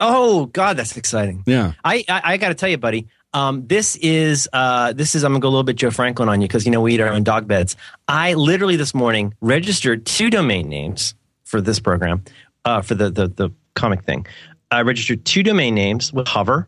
[0.01, 1.43] Oh God, that's exciting.
[1.45, 1.73] Yeah.
[1.83, 3.07] I I, I got to tell you, buddy.
[3.33, 6.41] Um, this is uh, this is I'm gonna go a little bit Joe Franklin on
[6.41, 7.77] you because you know we eat our own dog beds.
[8.05, 11.15] I literally this morning registered two domain names
[11.51, 12.23] for this program,
[12.65, 14.25] uh, for the the the comic thing.
[14.71, 16.67] I registered two domain names with Hover,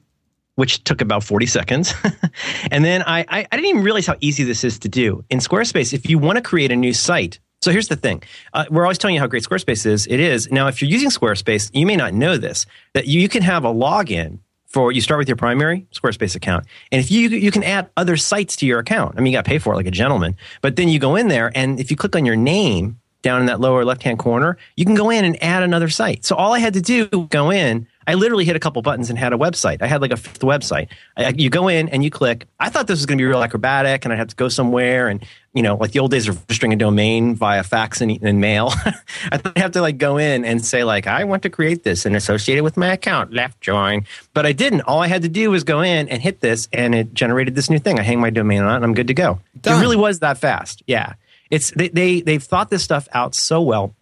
[0.55, 1.93] which took about 40 seconds.
[2.71, 5.23] and then I, I, I didn't even realize how easy this is to do.
[5.29, 8.21] In Squarespace, if you want to create a new site, so here's the thing.
[8.53, 10.05] Uh, we're always telling you how great Squarespace is.
[10.07, 10.51] It is.
[10.51, 13.63] Now, if you're using Squarespace, you may not know this, that you, you can have
[13.63, 16.65] a login for, you start with your primary Squarespace account.
[16.91, 19.15] And if you, you can add other sites to your account.
[19.17, 20.35] I mean, you got to pay for it like a gentleman.
[20.61, 23.47] But then you go in there and if you click on your name, down in
[23.47, 26.23] that lower left hand corner, you can go in and add another site.
[26.23, 27.87] So all I had to do go in.
[28.05, 29.81] I literally hit a couple buttons and had a website.
[29.81, 30.89] I had like a fifth website.
[31.15, 32.45] I, you go in and you click.
[32.59, 35.07] I thought this was going to be real acrobatic, and I'd have to go somewhere
[35.07, 38.41] and you know, like the old days of registering a domain via fax and, and
[38.41, 38.73] mail.
[39.31, 41.83] I thought I'd have to like go in and say like, I want to create
[41.83, 43.31] this and associate it with my account.
[43.31, 44.81] Left join, but I didn't.
[44.81, 47.69] All I had to do was go in and hit this, and it generated this
[47.69, 47.99] new thing.
[47.99, 49.39] I hang my domain on it, and I'm good to go.
[49.61, 49.77] Done.
[49.77, 50.83] It really was that fast.
[50.87, 51.13] Yeah
[51.53, 53.95] it's they, they they've thought this stuff out so well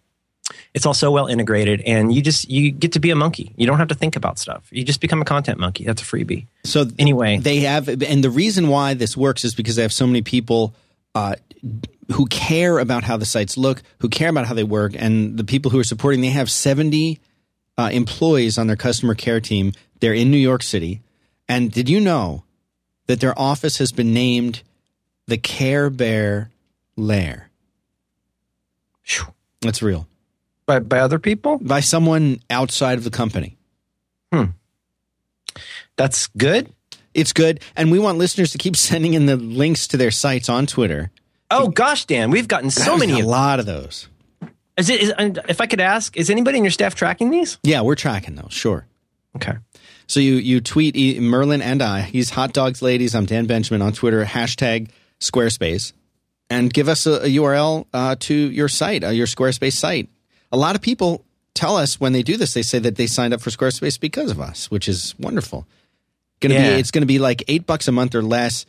[0.74, 3.66] it's all so well integrated and you just you get to be a monkey you
[3.66, 6.46] don't have to think about stuff you just become a content monkey that's a freebie
[6.64, 7.38] So Anyway.
[7.38, 10.74] they have, and the reason why this works is because they have so many people
[11.14, 11.36] uh,
[12.12, 15.44] who care about how the sites look, who care about how they work, and the
[15.44, 16.20] people who are supporting.
[16.22, 17.20] They have seventy
[17.78, 19.72] uh, employees on their customer care team.
[20.00, 21.00] They're in New York City,
[21.48, 22.44] and did you know
[23.06, 24.62] that their office has been named
[25.26, 26.50] the Care Bear
[26.96, 27.50] Lair?
[29.02, 29.26] Phew.
[29.60, 30.06] That's real
[30.66, 33.56] by, by other people by someone outside of the company.
[34.32, 34.44] Hmm.
[35.96, 36.72] That's good
[37.14, 40.48] It's good, and we want listeners to keep sending in the links to their sites
[40.48, 41.10] on Twitter.
[41.50, 44.08] oh gosh dan we've gotten so many a lot of those.
[44.78, 45.12] is it is,
[45.48, 48.52] if i could ask is anybody in your staff tracking these Yeah, we're tracking those.
[48.52, 48.86] Sure.
[49.36, 49.54] okay
[50.06, 52.00] So you you tweet Merlin and I.
[52.02, 53.14] He's hot dogs ladies.
[53.14, 54.24] I'm Dan Benjamin on Twitter.
[54.24, 55.92] Hashtag Squarespace,
[56.52, 60.08] and give us a, a URL uh, to your site, uh, your Squarespace site.
[60.50, 63.32] A lot of people tell us when they do this, they say that they signed
[63.34, 65.66] up for Squarespace because of us, which is wonderful.
[66.40, 66.74] Gonna Yeah.
[66.74, 68.66] be it's gonna be like eight bucks a month or less,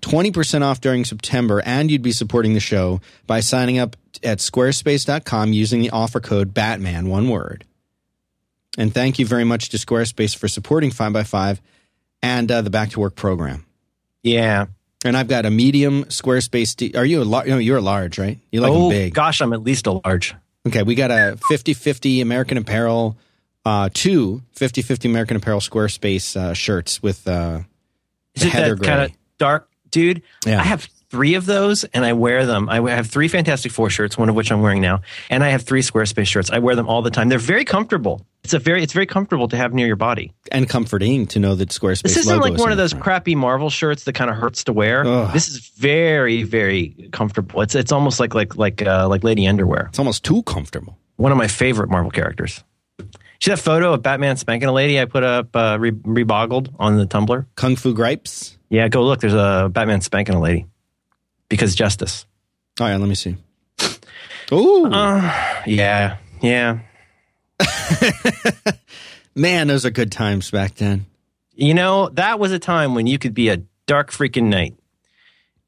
[0.00, 4.38] twenty percent off during September, and you'd be supporting the show by signing up at
[4.38, 7.64] squarespace.com using the offer code Batman, one word.
[8.76, 11.60] And thank you very much to Squarespace for supporting Five by Five
[12.22, 13.64] and uh, the Back to Work program.
[14.22, 14.66] Yeah.
[15.04, 16.74] And I've got a medium Squarespace.
[16.74, 17.46] D- Are you a large?
[17.48, 18.38] No, you're a large, right?
[18.50, 19.14] You like oh big.
[19.14, 20.34] gosh, I'm at least a large.
[20.66, 23.16] Okay, we got a 50-50 American Apparel,
[23.64, 27.60] uh, two 50-50 American Apparel Squarespace uh, shirts with uh,
[28.34, 30.22] Is it heather that kind of dark dude?
[30.44, 30.60] Yeah.
[30.60, 32.68] I have three of those and I wear them.
[32.68, 35.62] I have three Fantastic Four shirts, one of which I'm wearing now, and I have
[35.62, 36.50] three Squarespace shirts.
[36.50, 37.28] I wear them all the time.
[37.28, 38.24] They're very comfortable.
[38.44, 40.32] It's a very it's very comfortable to have near your body.
[40.52, 42.02] and comforting to know that Squarespace.
[42.02, 43.04] This isn't like is one of those front.
[43.04, 45.04] crappy Marvel shirts that kind of hurts to wear.
[45.06, 45.32] Ugh.
[45.32, 47.60] This is very very comfortable.
[47.62, 49.86] It's it's almost like like like uh, like lady underwear.
[49.88, 50.96] It's almost too comfortable.
[51.16, 52.62] One of my favorite Marvel characters.
[53.40, 56.96] See that photo of Batman spanking a lady I put up uh, re- reboggled on
[56.96, 57.46] the Tumblr?
[57.54, 58.58] Kung Fu gripes.
[58.68, 59.20] Yeah, go look.
[59.20, 60.66] There's a Batman spanking a lady
[61.48, 62.26] because justice.
[62.80, 63.36] All right, let me see.
[64.52, 66.78] Ooh, Uh, yeah, yeah.
[69.34, 71.06] man, those are good times back then.
[71.54, 74.74] You know, that was a time when you could be a dark freaking night.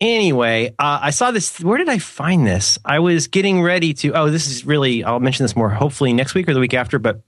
[0.01, 1.61] Anyway, uh, I saw this.
[1.61, 2.79] Where did I find this?
[2.85, 4.13] I was getting ready to.
[4.13, 5.05] Oh, this is really.
[5.05, 6.99] I'll mention this more hopefully next week or the week after.
[6.99, 7.21] But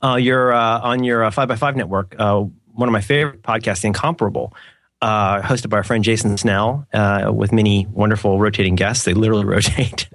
[0.00, 2.14] uh, you're uh, on your uh, Five by Five network.
[2.16, 4.54] Uh, one of my favorite podcasts, Incomparable,
[5.02, 9.04] uh, hosted by our friend Jason Snell, uh, with many wonderful rotating guests.
[9.04, 10.08] They literally rotate.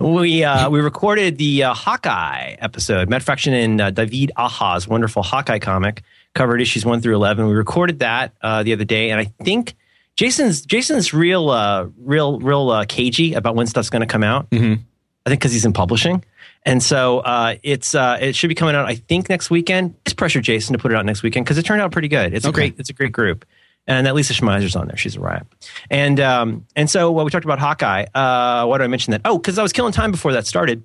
[0.00, 3.08] we uh, we recorded the uh, Hawkeye episode.
[3.08, 6.02] Matt Fraction and uh, David Aja's wonderful Hawkeye comic
[6.34, 7.46] covered issues one through eleven.
[7.48, 9.74] We recorded that uh, the other day, and I think
[10.16, 14.48] Jason's Jason's real uh, real real uh, cagey about when stuff's going to come out.
[14.50, 14.80] Mhm.
[15.26, 16.24] I think because he's in publishing.
[16.64, 18.86] And so uh, it's uh, it should be coming out.
[18.86, 19.94] I think next weekend.
[20.04, 22.34] Just pressure Jason to put it out next weekend because it turned out pretty good.
[22.34, 23.44] It's a great it's a great group,
[23.88, 24.96] and that Lisa Schmeiser's on there.
[24.96, 25.46] She's a riot.
[25.90, 28.04] And um, and so well, we talked about Hawkeye.
[28.14, 29.22] Uh, why do I mention that?
[29.24, 30.84] Oh, because I was killing time before that started.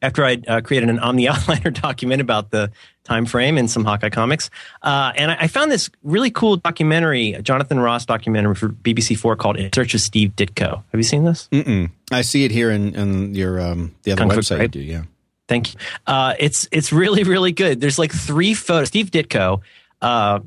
[0.00, 2.70] After I uh, created an Omni Outliner document about the
[3.02, 4.48] time frame in some Hawkeye comics,
[4.82, 9.18] uh, and I, I found this really cool documentary, a Jonathan Ross documentary for BBC
[9.18, 11.48] Four called "In Search of Steve Ditko." Have you seen this?
[11.50, 11.90] Mm-mm.
[12.12, 14.62] I see it here in, in your um, the other Kung website.
[14.62, 15.02] You do, yeah.
[15.48, 15.80] Thank you.
[16.06, 17.80] Uh, it's it's really really good.
[17.80, 18.88] There's like three photos.
[18.88, 19.60] Steve Ditko.
[20.00, 20.40] Uh,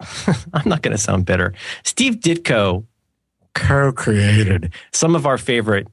[0.52, 1.54] I'm not going to sound bitter.
[1.84, 2.84] Steve Ditko
[3.54, 5.88] co-created some of our favorite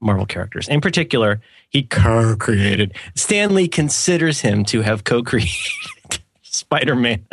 [0.00, 0.68] Marvel characters.
[0.68, 2.94] In particular, he co-created.
[3.16, 5.52] Stan Lee considers him to have co-created
[6.42, 7.26] Spider-Man.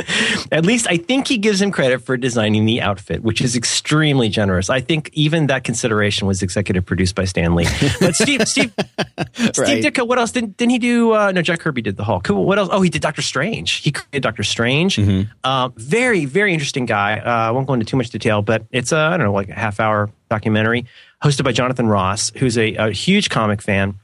[0.52, 4.28] At least I think he gives him credit for designing the outfit, which is extremely
[4.28, 4.70] generous.
[4.70, 7.66] I think even that consideration was executive produced by Stan Lee.
[8.00, 9.82] But Steve, Steve, Right.
[9.82, 11.12] Ditko, what else didn't, didn't he do?
[11.14, 12.24] Uh, no, Jack Kirby did the Hulk.
[12.24, 12.44] Cool.
[12.44, 12.68] What else?
[12.72, 13.70] Oh, he did Doctor Strange.
[13.72, 14.98] He created Doctor Strange.
[15.44, 17.18] Uh, very, very interesting guy.
[17.18, 19.48] Uh, I won't go into too much detail, but it's a I don't know, like
[19.48, 20.86] a half hour documentary
[21.22, 23.98] hosted by Jonathan Ross, who's a, a huge comic fan,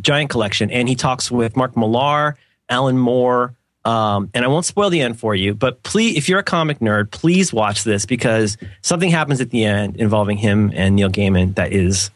[0.00, 2.36] giant collection, and he talks with Mark Millar,
[2.68, 3.54] Alan Moore.
[3.84, 6.78] Um, and I won't spoil the end for you, but please, if you're a comic
[6.78, 11.54] nerd, please watch this because something happens at the end involving him and Neil Gaiman
[11.56, 12.10] that is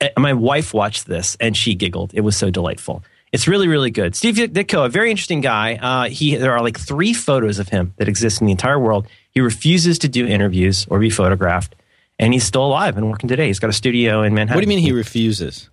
[0.00, 2.12] uh, my wife watched this and she giggled.
[2.14, 3.04] It was so delightful.
[3.32, 4.14] It's really, really good.
[4.14, 5.74] Steve Ditko, a very interesting guy.
[5.74, 9.08] Uh, he there are like three photos of him that exist in the entire world.
[9.30, 11.74] He refuses to do interviews or be photographed,
[12.20, 13.48] and he's still alive and working today.
[13.48, 14.56] He's got a studio in Manhattan.
[14.56, 15.68] What do you mean he refuses?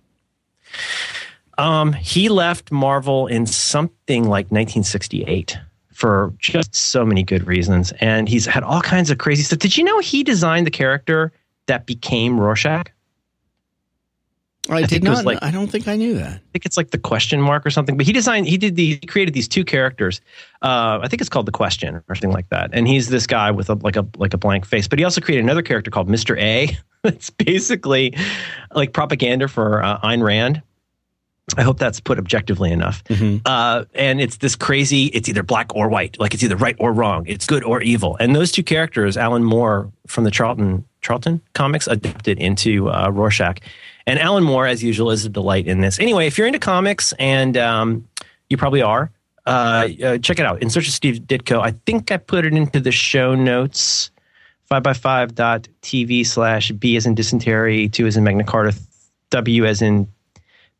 [1.62, 5.56] Um, he left Marvel in something like 1968
[5.92, 9.60] for just so many good reasons, and he's had all kinds of crazy stuff.
[9.60, 11.32] Did you know he designed the character
[11.66, 12.90] that became Rorschach?
[14.68, 15.24] I, think did not.
[15.24, 16.32] like- I don't think I knew that.
[16.32, 17.96] I think it's like the question mark or something.
[17.96, 20.20] But he designed, he did the, he created these two characters.
[20.62, 22.70] Uh, I think it's called the question or something like that.
[22.72, 24.88] And he's this guy with a like a like a blank face.
[24.88, 26.76] But he also created another character called Mister A.
[27.04, 28.14] It's basically
[28.72, 30.62] like propaganda for uh, Ayn Rand.
[31.56, 33.02] I hope that's put objectively enough.
[33.44, 35.06] Uh, and it's this crazy.
[35.06, 36.18] It's either black or white.
[36.20, 37.24] Like it's either right or wrong.
[37.26, 38.16] It's good or evil.
[38.20, 43.58] And those two characters, Alan Moore from the Charlton Charlton comics, adapted into uh, Rorschach.
[44.06, 45.98] And Alan Moore, as usual, is a delight in this.
[45.98, 48.08] Anyway, if you're into comics, and um,
[48.48, 49.10] you probably are,
[49.46, 50.62] uh, uh, check it out.
[50.62, 51.60] In Search of Steve Ditko.
[51.60, 54.10] I think I put it into the show notes.
[54.70, 58.74] 5by5.tv slash B as in dysentery, 2 as in Magna Carta,
[59.30, 60.08] W as in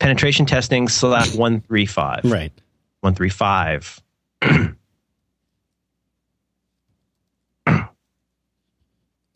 [0.02, 2.24] penetration testing slash 135.
[2.24, 2.52] Right.
[3.00, 4.00] 135.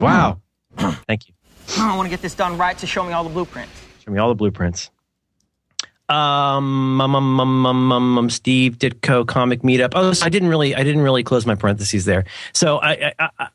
[0.01, 0.41] wow.
[0.77, 1.35] Thank you.
[1.79, 3.73] I want to get this done right, to show me all the blueprints.
[4.05, 4.91] Show me all the blueprints.
[6.09, 9.93] Um, um, um, um, um, um, um, Steve Ditko comic meetup.
[9.95, 12.25] Oh, so I didn't really, I didn't really close my parentheses there.
[12.53, 13.49] So I, I, I,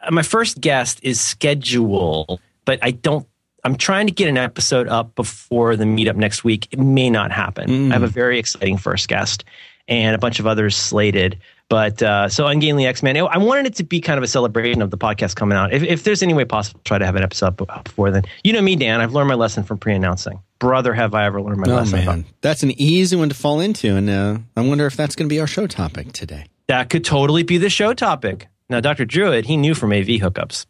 [0.00, 3.26] I my first guest is schedule, but I don't.
[3.66, 6.68] I'm trying to get an episode up before the meetup next week.
[6.70, 7.90] It may not happen.
[7.90, 9.42] I have a very exciting first guest
[9.88, 11.38] and a bunch of others slated.
[11.68, 14.82] But uh, so Ungainly X Men, I wanted it to be kind of a celebration
[14.82, 15.72] of the podcast coming out.
[15.72, 18.22] If, if there's any way possible, try to have an episode up before then.
[18.44, 19.00] You know me, Dan.
[19.00, 20.38] I've learned my lesson from pre-announcing.
[20.60, 22.04] Brother, have I ever learned my Oh lesson?
[22.04, 25.28] man, that's an easy one to fall into, and uh, I wonder if that's going
[25.28, 26.44] to be our show topic today.
[26.68, 28.46] That could totally be the show topic.
[28.70, 29.04] Now, Dr.
[29.04, 30.66] Druid, he knew from AV hookups.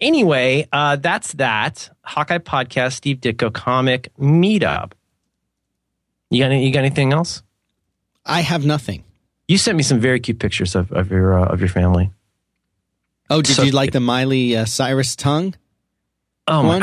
[0.00, 1.88] Anyway, uh, that's that.
[2.04, 4.92] Hawkeye Podcast, Steve Ditko comic meetup.
[6.30, 7.42] You got, any, you got anything else?
[8.24, 9.04] I have nothing.
[9.48, 12.10] You sent me some very cute pictures of, of your uh, of your family.
[13.30, 15.54] Oh, did So- you like the Miley uh, Cyrus tongue
[16.48, 16.78] Oh my?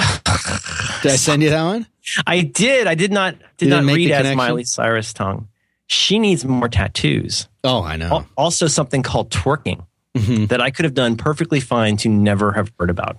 [1.02, 1.88] Did I send you that one?
[2.28, 2.86] I did.
[2.88, 4.38] I did not did not read as connection?
[4.38, 5.48] Miley Cyrus tongue.
[5.88, 7.48] She needs more tattoos.
[7.64, 8.26] Oh, I know.
[8.36, 10.48] Also, something called twerking Mhm.
[10.50, 13.18] that I could have done perfectly fine to never have heard about.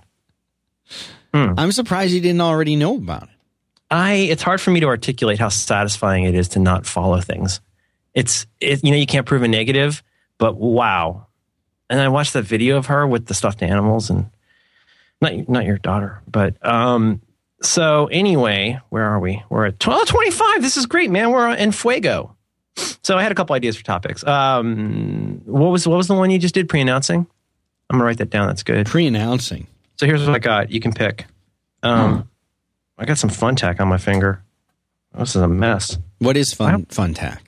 [1.33, 3.29] I'm surprised you didn't already know about it.
[3.91, 7.59] I it's hard for me to articulate how satisfying it is to not follow things.
[8.13, 10.01] It's it, you know you can't prove a negative,
[10.37, 11.27] but wow.
[11.89, 14.29] And I watched that video of her with the stuffed animals and
[15.21, 17.21] not not your daughter, but um
[17.61, 19.43] so anyway, where are we?
[19.49, 20.61] We're at 1225.
[20.61, 21.31] This is great, man.
[21.31, 22.34] We're in Fuego.
[23.03, 24.23] So I had a couple ideas for topics.
[24.25, 27.25] Um what was what was the one you just did pre-announcing?
[27.89, 28.47] I'm going to write that down.
[28.47, 28.87] That's good.
[28.87, 29.67] Pre-announcing.
[29.97, 30.71] So here's what I got.
[30.71, 31.27] You can pick.
[31.83, 32.27] Um,
[32.97, 34.41] I got some Fun-Tak on my finger.
[35.15, 35.95] This is a mess.
[36.17, 36.85] What is fun?
[36.85, 37.43] Fun-Tak.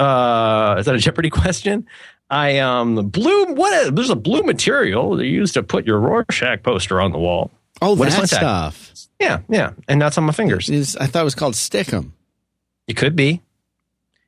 [0.00, 1.86] Uh, is that a Jeopardy question?
[2.28, 3.54] I um the blue.
[3.54, 3.72] What?
[3.84, 7.50] Is, there's a blue material they used to put your Rorschach poster on the wall.
[7.80, 8.92] Oh, What is that stuff.
[9.20, 10.68] Yeah, yeah, and that's on my fingers.
[10.70, 12.10] Is I thought it was called Stickum.
[12.88, 13.42] It could be,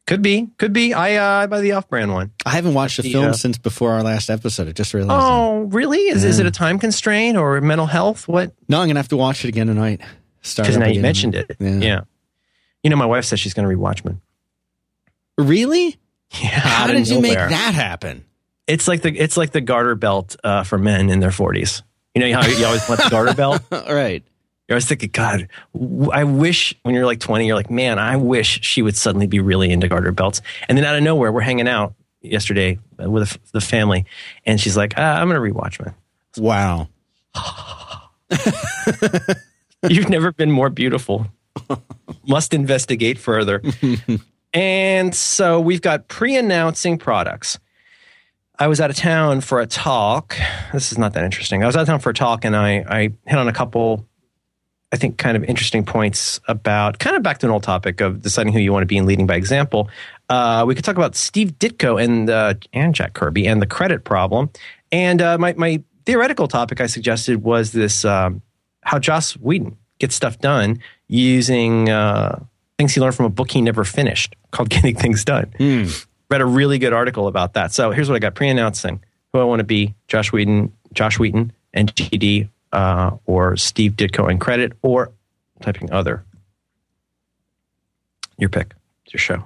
[0.07, 0.93] could be, could be.
[0.93, 2.33] I uh, I buy the off-brand one.
[2.45, 4.69] I haven't watched the film uh, since before our last episode.
[4.69, 5.21] I just realized.
[5.21, 5.27] that.
[5.27, 6.01] Oh, really?
[6.09, 8.29] Is is it a time constraint or mental health?
[8.29, 8.53] What?
[8.69, 10.01] No, I'm gonna have to watch it again tonight.
[10.57, 11.57] Because now you mentioned it.
[11.59, 11.71] Yeah.
[11.79, 12.01] yeah.
[12.83, 14.21] You know, my wife says she's going to rewatch Watchmen.
[15.39, 15.97] Really?
[16.43, 18.25] Yeah, How did you make that happen?
[18.67, 21.83] It's like the it's like the garter belt uh, for men in their forties.
[22.15, 23.63] You know how you always want the garter belt.
[23.73, 24.23] All right.
[24.69, 25.49] You're always thinking, God,
[26.13, 29.41] I wish when you're like 20, you're like, man, I wish she would suddenly be
[29.41, 30.41] really into garter belts.
[30.69, 34.07] And then out of nowhere, we're hanging out yesterday with the family,
[34.47, 35.95] and she's like, uh, I'm going to rewatch man.
[36.39, 36.89] Wow.
[39.89, 41.27] You've never been more beautiful.
[42.27, 43.63] Must investigate further.
[44.55, 47.59] and so we've got pre-announcing products.
[48.59, 50.37] I was out of town for a talk.
[50.73, 51.63] This is not that interesting.
[51.63, 54.07] I was out of town for a talk, and I, I hit on a couple,
[54.95, 58.23] I think, kind of interesting points about kind of back to an old topic of
[58.23, 59.89] deciding who you want to be and leading by example.
[60.29, 64.05] Uh, we could talk about Steve Ditko and uh, and Jack Kirby and the credit
[64.05, 64.51] problem.
[64.93, 68.41] And uh, my my theoretical topic I suggested was this: um,
[68.83, 70.79] how Joss Whedon gets stuff done
[71.09, 72.39] using uh,
[72.79, 75.53] things he learned from a book he never finished called "Getting Things Done."
[76.31, 77.73] read a really good article about that.
[77.73, 79.03] So here's what I got pre-announcing
[79.33, 84.31] who I want to be: Josh Whedon, Josh Wheaton, and GD, uh, or Steve Ditko
[84.31, 85.13] and credit, or
[85.61, 86.25] typing other.
[88.37, 88.75] Your pick.
[89.05, 89.45] It's your show.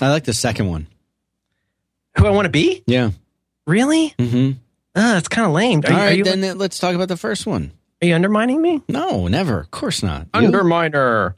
[0.00, 0.86] I like the second one.
[2.18, 2.82] Who I want to be?
[2.86, 3.10] Yeah.
[3.66, 4.14] Really?
[4.18, 4.58] Mm-hmm.
[4.94, 5.82] Uh, that's kind of lame.
[5.84, 7.72] Are, All you, are, right, you, then uh, let's talk about the first one.
[8.00, 8.82] are you undermining me?
[8.88, 9.60] No, never.
[9.60, 10.30] Of course not.
[10.32, 11.34] Underminer.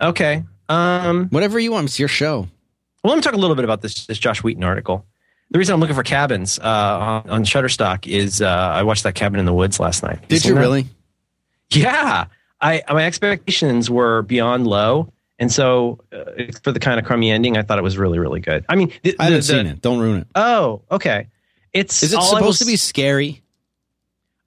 [0.00, 0.44] Okay.
[0.68, 1.86] Um, Whatever you want.
[1.86, 2.48] It's your show.
[3.02, 5.06] Well, let me talk a little bit about this this Josh Wheaton article.
[5.52, 9.14] The reason I'm looking for cabins uh, on, on Shutterstock is uh, I watched that
[9.16, 10.28] cabin in the woods last night.
[10.28, 10.60] Did you that?
[10.60, 10.86] really?
[11.70, 12.26] Yeah,
[12.60, 17.56] I my expectations were beyond low, and so uh, for the kind of crummy ending,
[17.56, 18.64] I thought it was really really good.
[18.68, 19.80] I mean, the, I haven't the- seen it.
[19.80, 20.26] Don't ruin it.
[20.34, 21.28] Oh, okay.
[21.72, 23.42] It's Is it I will supposed to be scary?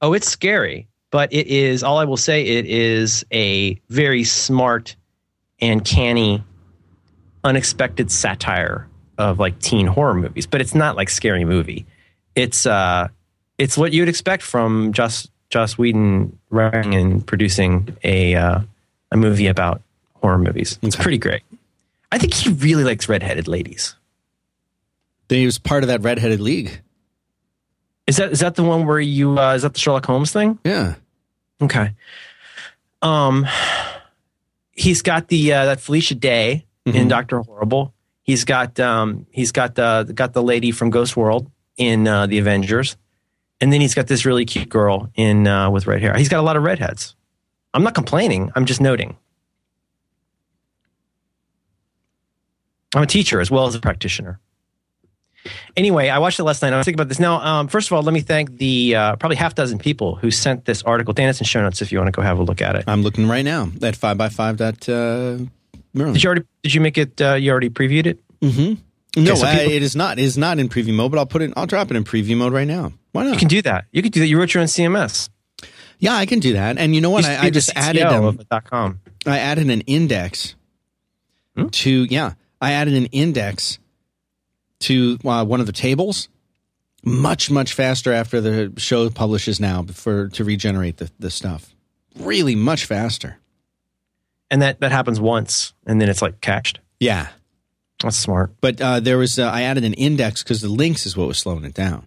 [0.02, 2.46] Oh, it's scary, but it is all I will say.
[2.46, 4.98] It is a very smart
[5.62, 6.44] and canny,
[7.46, 10.46] unexpected satire of like teen horror movies.
[10.48, 11.86] But it's not like scary movie.
[12.36, 13.10] It's uh,
[13.58, 18.60] it's what you'd expect from Joss Joss Whedon writing and producing a uh,
[19.12, 19.82] a movie about
[20.16, 20.80] horror movies.
[20.82, 21.04] It's Okay.
[21.04, 21.42] pretty great.
[22.12, 23.96] I think he really likes redheaded ladies.
[25.28, 26.82] Then he was part of that redheaded league.
[28.08, 30.60] Is that is that the one where you uh, is that the Sherlock Holmes thing?
[30.64, 30.96] Yeah.
[31.62, 31.92] Okay.
[33.02, 33.46] Um,
[34.72, 37.10] he's got the uh, that Felicia Day in Mhm.
[37.10, 37.93] Doctor Horrible.
[38.24, 42.40] He's got um he's got the got the lady from Ghost World in uh, the
[42.40, 42.98] Avengers,
[43.62, 46.16] and then he's got this really cute girl in uh, with red hair.
[46.16, 47.16] He's got a lot of redheads.
[47.74, 48.52] I'm not complaining.
[48.56, 49.18] I'm just noting.
[52.96, 54.40] I'm a teacher as well as a practitioner.
[55.76, 56.72] Anyway, I watched it last night.
[56.72, 57.20] I was thinking about this.
[57.20, 60.32] Now, um, first of all, let me thank the uh, probably half dozen people who
[60.32, 61.14] sent this article.
[61.14, 62.86] Dan, it's in show notes if you want to go have a look at it.
[62.88, 65.50] I'm looking right now at 5x5
[65.96, 66.46] Did you already?
[66.64, 67.22] Did you make it?
[67.22, 68.20] Uh, you already previewed it?
[69.16, 70.18] No, so I- it is not.
[70.20, 71.54] It is not in preview mode, but I'll put it.
[71.56, 72.94] I'll drop it in preview mode right now.
[73.12, 73.34] Why not?
[73.34, 73.86] You can do that.
[73.92, 74.28] You could do that.
[74.28, 75.30] You wrote your own CMS.
[76.00, 76.78] yeah, I can do that.
[76.80, 77.24] And you know what?
[77.26, 79.00] You I, I just added um, com.
[79.26, 80.56] I added an index
[81.56, 81.68] Hmm?
[81.68, 82.34] to yeah.
[82.60, 83.78] I added an index
[84.80, 86.28] to uh, one of the tables.
[87.06, 91.76] Much much faster after the show publishes now for to regenerate the, the stuff.
[92.18, 93.38] Really much faster.
[94.54, 96.80] And that that happens once, and then it's like cached.
[97.00, 97.30] Yeah,
[98.04, 98.52] That's smart.
[98.62, 101.40] but uh, there was uh, I added an index because the links is what was
[101.40, 102.06] slowing it down.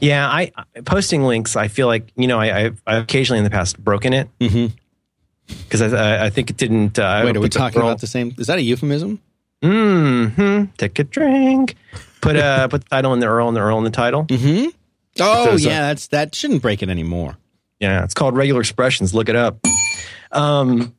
[0.00, 0.52] Yeah, I
[0.84, 1.54] posting links.
[1.54, 5.82] I feel like you know I I've, I've occasionally in the past broken it because
[5.82, 6.98] I, I I think it didn't.
[6.98, 8.34] Uh, Wait, are we talking about the same?
[8.38, 9.20] Is that a euphemism?
[9.62, 11.76] hmm Take a drink.
[12.22, 14.24] Put uh put the title in the Earl and the Earl in the title.
[14.24, 14.68] Mm-hmm.
[15.20, 17.36] Oh so- yeah, that's that shouldn't break it anymore.
[17.80, 19.12] Yeah, it's called regular expressions.
[19.14, 19.58] Look it up.
[20.32, 20.95] Um,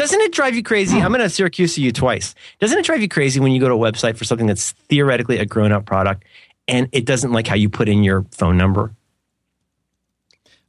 [0.00, 0.98] doesn't it drive you crazy?
[0.98, 2.34] I'm going to Siracusa you twice.
[2.58, 5.36] Doesn't it drive you crazy when you go to a website for something that's theoretically
[5.36, 6.24] a grown up product
[6.66, 8.94] and it doesn't like how you put in your phone number?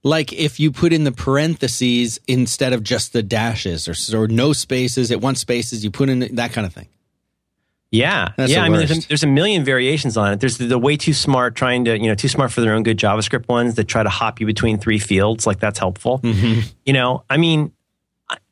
[0.04, 4.52] Like if you put in the parentheses instead of just the dashes or, or no
[4.52, 6.90] spaces, it wants spaces, you put in that kind of thing.
[7.90, 8.64] Yeah, That's yeah.
[8.64, 10.40] I mean, there's a, there's a million variations on it.
[10.40, 12.84] There's the, the way too smart, trying to you know too smart for their own
[12.84, 15.46] good JavaScript ones that try to hop you between three fields.
[15.46, 16.20] Like that's helpful.
[16.20, 16.70] Mm-hmm.
[16.86, 17.74] You know, I mean,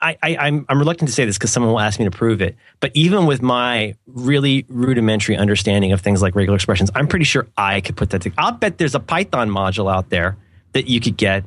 [0.02, 2.42] I, I I'm I'm reluctant to say this because someone will ask me to prove
[2.42, 2.56] it.
[2.80, 7.48] But even with my really rudimentary understanding of things like regular expressions, I'm pretty sure
[7.58, 8.22] I could put that.
[8.22, 8.42] together.
[8.42, 10.38] I'll bet there's a Python module out there
[10.74, 11.44] that you could get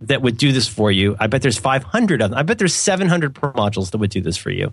[0.00, 1.16] that would do this for you.
[1.20, 2.38] I bet there's 500 of them.
[2.38, 4.72] I bet there's 700 Perl modules that would do this for you.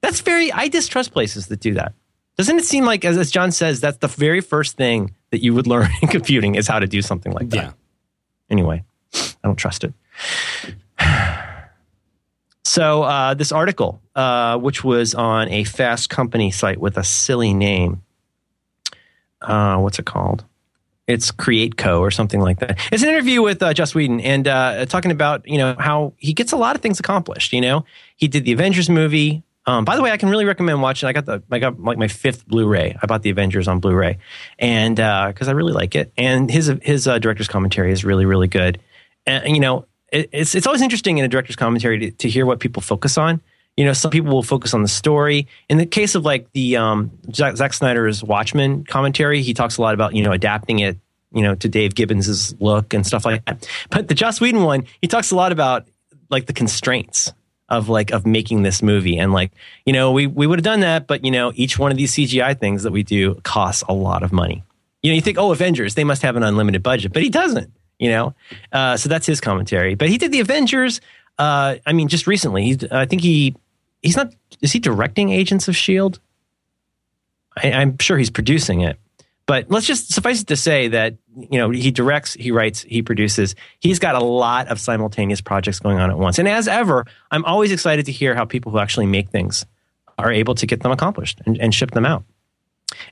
[0.00, 1.92] That's very, I distrust places that do that.
[2.36, 5.54] Doesn't it seem like, as, as John says, that's the very first thing that you
[5.54, 7.56] would learn in computing is how to do something like that?
[7.56, 7.72] Yeah.
[8.50, 8.82] Anyway,
[9.14, 9.92] I don't trust it.
[12.64, 17.54] So, uh, this article, uh, which was on a fast company site with a silly
[17.54, 18.02] name,
[19.40, 20.44] uh, what's it called?
[21.08, 22.78] It's Create Co or something like that.
[22.92, 26.32] It's an interview with uh, Joss Whedon and uh, talking about you know how he
[26.32, 27.52] gets a lot of things accomplished.
[27.52, 27.84] You know,
[28.16, 29.42] he did the Avengers movie.
[29.66, 31.08] Um, by the way, I can really recommend watching.
[31.08, 32.96] I got the I got like my fifth Blu-ray.
[33.00, 34.18] I bought the Avengers on Blu-ray,
[34.60, 36.12] and because I really like it.
[36.16, 38.80] And his his uh, director's commentary is really really good.
[39.26, 42.60] And you know, it's it's always interesting in a director's commentary to, to hear what
[42.60, 43.40] people focus on.
[43.76, 45.48] You know, some people will focus on the story.
[45.70, 49.80] In the case of like the um, Zack, Zack Snyder's Watchmen commentary, he talks a
[49.82, 50.98] lot about you know adapting it,
[51.32, 53.66] you know, to Dave Gibbons's look and stuff like that.
[53.90, 55.86] But the Joss Whedon one, he talks a lot about
[56.28, 57.32] like the constraints
[57.70, 59.52] of like of making this movie and like
[59.86, 62.12] you know we we would have done that, but you know each one of these
[62.12, 64.62] CGI things that we do costs a lot of money.
[65.02, 67.72] You know, you think oh Avengers, they must have an unlimited budget, but he doesn't.
[68.02, 68.34] You know,
[68.72, 69.94] uh, so that's his commentary.
[69.94, 71.00] But he did the Avengers.
[71.38, 73.54] Uh, I mean, just recently, he's, I think he
[74.02, 74.34] he's not.
[74.60, 76.18] Is he directing Agents of Shield?
[77.56, 78.98] I, I'm sure he's producing it.
[79.46, 83.02] But let's just suffice it to say that you know he directs, he writes, he
[83.02, 83.54] produces.
[83.78, 86.40] He's got a lot of simultaneous projects going on at once.
[86.40, 89.64] And as ever, I'm always excited to hear how people who actually make things
[90.18, 92.24] are able to get them accomplished and, and ship them out.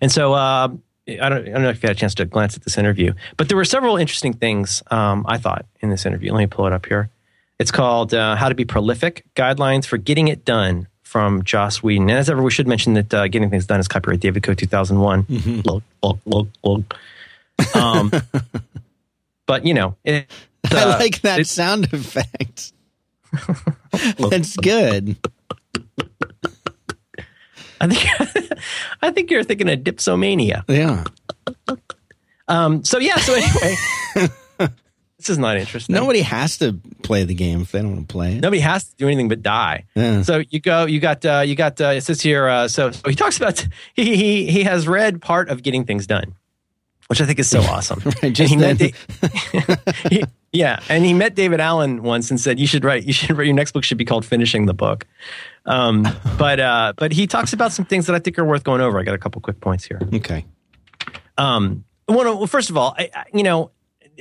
[0.00, 0.70] And so uh,
[1.08, 3.14] I, don't, I don't know if you had a chance to glance at this interview,
[3.36, 6.32] but there were several interesting things um, I thought in this interview.
[6.32, 7.10] Let me pull it up here.
[7.58, 12.08] It's called uh, "How to Be Prolific: Guidelines for Getting It Done." From Joss Whedon.
[12.08, 14.56] And as ever, we should mention that uh, Getting Things Done is copyright David Code
[14.58, 15.26] 2001.
[15.64, 16.94] Look, look, look, look.
[17.74, 18.12] Um,
[19.46, 20.30] but, you know, it,
[20.70, 22.72] I uh, like that it- sound effect.
[24.18, 25.16] That's good.
[27.80, 28.60] I think,
[29.02, 30.64] I think you're thinking of Dipsomania.
[30.68, 31.04] Yeah.
[32.48, 33.76] Um, so, yeah, so anyway,
[35.18, 35.94] this is not interesting.
[35.94, 38.40] Nobody has to play the game if they don't want to play it.
[38.40, 39.84] Nobody has to do anything but die.
[39.94, 40.22] Yeah.
[40.22, 41.80] So you go, you got, uh, you got.
[41.80, 42.48] Uh, it says here.
[42.48, 43.64] Uh, so, so he talks about
[43.94, 46.34] he, he he has read part of Getting Things Done,
[47.06, 48.02] which I think is so awesome.
[48.22, 48.90] Right, just he met then.
[49.20, 49.76] Da-
[50.10, 53.04] he- yeah, and he met David Allen once and said, "You should write.
[53.04, 53.46] You should write.
[53.46, 55.06] Your next book should be called Finishing the Book."
[55.66, 56.06] Um,
[56.38, 58.98] but uh, but he talks about some things that I think are worth going over.
[58.98, 60.00] I got a couple quick points here.
[60.14, 60.44] Okay.
[61.38, 63.70] Um, one, well, first of all, I, I, you know,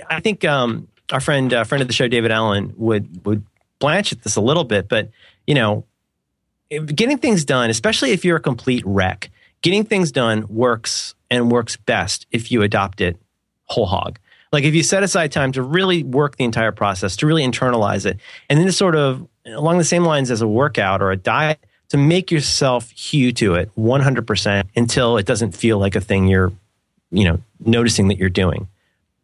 [0.09, 3.43] I think um, our friend, uh, friend of the show, David Allen, would would
[3.79, 5.09] blanch at this a little bit, but
[5.47, 5.85] you know,
[6.69, 11.51] if getting things done, especially if you're a complete wreck, getting things done works and
[11.51, 13.17] works best if you adopt it
[13.65, 14.19] whole hog.
[14.51, 18.05] Like if you set aside time to really work the entire process, to really internalize
[18.05, 18.17] it,
[18.49, 21.59] and then to sort of along the same lines as a workout or a diet,
[21.89, 26.51] to make yourself hew to it 100% until it doesn't feel like a thing you're,
[27.11, 28.67] you know, noticing that you're doing.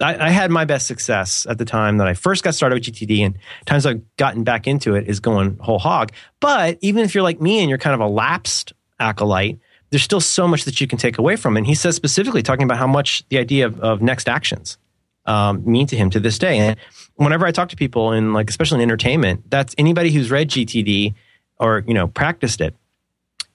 [0.01, 2.83] I, I, had my best success at the time that I first got started with
[2.83, 6.11] GTD, and times I've gotten back into it is going whole hog.
[6.41, 9.57] But even if you're like me and you're kind of a lapsed acolyte,
[9.91, 11.59] there's still so much that you can take away from it.
[11.59, 14.77] And he says specifically talking about how much the idea of, of next actions
[15.25, 16.57] um, mean to him to this day.
[16.59, 16.77] And
[17.15, 21.13] whenever I talk to people in like, especially in entertainment, that's anybody who's read GTD
[21.57, 22.75] or you know practiced it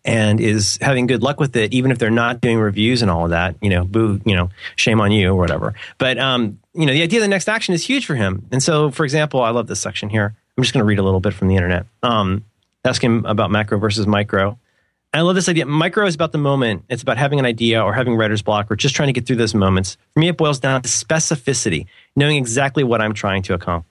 [0.05, 3.25] and is having good luck with it, even if they're not doing reviews and all
[3.25, 5.75] of that, you know, boo, you know, shame on you or whatever.
[5.99, 8.47] But, um, you know, the idea of the next action is huge for him.
[8.51, 10.35] And so, for example, I love this section here.
[10.57, 11.87] I'm just going to read a little bit from the internet.
[12.03, 12.45] Um,
[12.85, 14.59] ask him about macro versus micro.
[15.13, 15.67] I love this idea.
[15.67, 16.85] Micro is about the moment.
[16.89, 19.37] It's about having an idea or having writer's block or just trying to get through
[19.37, 19.97] those moments.
[20.15, 23.91] For me, it boils down to specificity, knowing exactly what I'm trying to accomplish.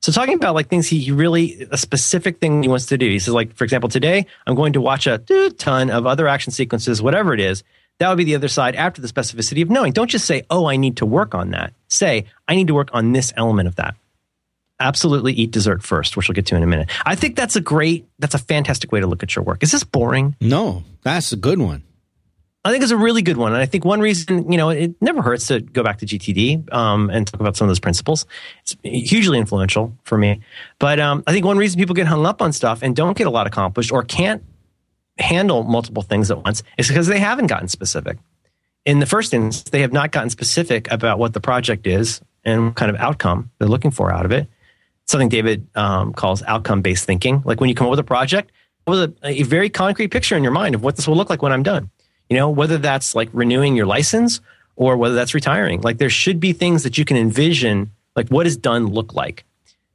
[0.00, 3.08] So talking about like things he really a specific thing he wants to do.
[3.08, 5.18] He says like for example today I'm going to watch a
[5.56, 7.64] ton of other action sequences whatever it is.
[7.98, 9.94] That would be the other side after the specificity of knowing.
[9.94, 11.72] Don't just say oh I need to work on that.
[11.88, 13.96] Say I need to work on this element of that.
[14.80, 16.90] Absolutely eat dessert first, which we'll get to in a minute.
[17.06, 19.62] I think that's a great that's a fantastic way to look at your work.
[19.62, 20.36] Is this boring?
[20.40, 21.84] No, that's a good one.
[22.66, 23.52] I think it's a really good one.
[23.52, 26.72] And I think one reason, you know, it never hurts to go back to GTD
[26.72, 28.24] um, and talk about some of those principles.
[28.62, 30.40] It's hugely influential for me.
[30.78, 33.26] But um, I think one reason people get hung up on stuff and don't get
[33.26, 34.42] a lot accomplished or can't
[35.18, 38.16] handle multiple things at once is because they haven't gotten specific.
[38.86, 42.66] In the first instance, they have not gotten specific about what the project is and
[42.66, 44.48] what kind of outcome they're looking for out of it.
[45.06, 47.42] Something David um, calls outcome based thinking.
[47.44, 48.52] Like when you come up with a project,
[48.86, 51.42] with a, a very concrete picture in your mind of what this will look like
[51.42, 51.90] when I'm done
[52.28, 54.40] you know, whether that's like renewing your license
[54.76, 55.80] or whether that's retiring.
[55.80, 59.44] Like there should be things that you can envision, like what does done look like?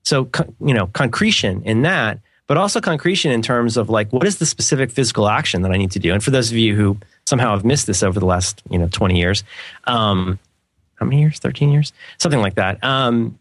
[0.04, 0.30] So,
[0.64, 4.46] you know, concretion in that, but also concretion in terms of like what is the
[4.46, 6.14] specific physical action that I need to do?
[6.14, 8.88] And for those of you who somehow have missed this over the last, you know,
[8.92, 9.44] 20 years,
[9.86, 10.40] um,
[10.96, 11.40] how many years?
[11.40, 11.94] 13 years?
[12.18, 12.84] Something like that.
[12.84, 13.40] Um,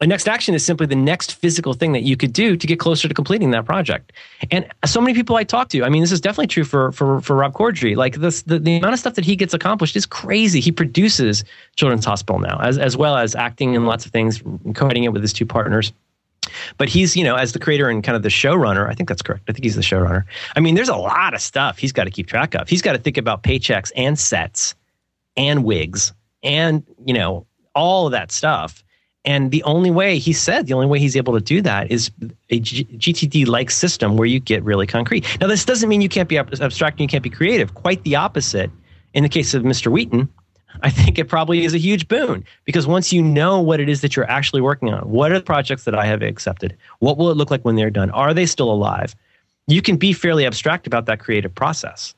[0.00, 2.78] a next action is simply the next physical thing that you could do to get
[2.78, 4.12] closer to completing that project.
[4.50, 7.20] And so many people I talk to, I mean, this is definitely true for for,
[7.20, 7.96] for Rob Corddry.
[7.96, 10.60] Like this, the, the amount of stuff that he gets accomplished is crazy.
[10.60, 11.44] He produces
[11.76, 14.42] Children's Hospital now, as as well as acting in lots of things,
[14.74, 15.92] co-writing it with his two partners.
[16.78, 19.20] But he's, you know, as the creator and kind of the showrunner, I think that's
[19.20, 19.44] correct.
[19.48, 20.24] I think he's the showrunner.
[20.56, 22.68] I mean, there's a lot of stuff he's got to keep track of.
[22.68, 24.74] He's got to think about paychecks and sets
[25.36, 27.44] and wigs and, you know,
[27.74, 28.82] all of that stuff
[29.28, 32.10] and the only way he said the only way he's able to do that is
[32.48, 35.22] a G- GTD like system where you get really concrete.
[35.38, 37.74] Now, this doesn't mean you can't be abstract and you can't be creative.
[37.74, 38.70] Quite the opposite.
[39.12, 39.92] In the case of Mr.
[39.92, 40.30] Whedon,
[40.82, 44.00] I think it probably is a huge boon because once you know what it is
[44.00, 46.74] that you're actually working on, what are the projects that I have accepted?
[47.00, 48.10] What will it look like when they're done?
[48.12, 49.14] Are they still alive?
[49.66, 52.14] You can be fairly abstract about that creative process.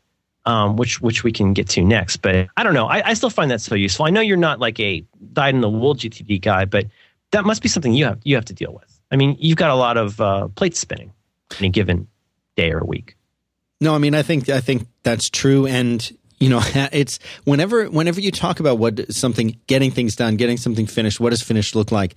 [0.47, 2.17] Um, which which we can get to next.
[2.23, 2.87] But I don't know.
[2.87, 4.07] I, I, still find that so useful.
[4.07, 5.05] I know you're not like a
[5.35, 6.87] dyed in the wool GTD guy, but
[7.33, 9.01] that must be something you have you have to deal with.
[9.11, 11.13] I mean, you've got a lot of uh, plates spinning
[11.59, 12.09] in a given
[12.57, 13.17] day or week.
[13.81, 16.61] No, I mean, I think I think that's true, and you know,
[16.93, 21.31] it's whenever whenever you talk about what something getting things done, getting something finished, what
[21.31, 22.15] does finished look like?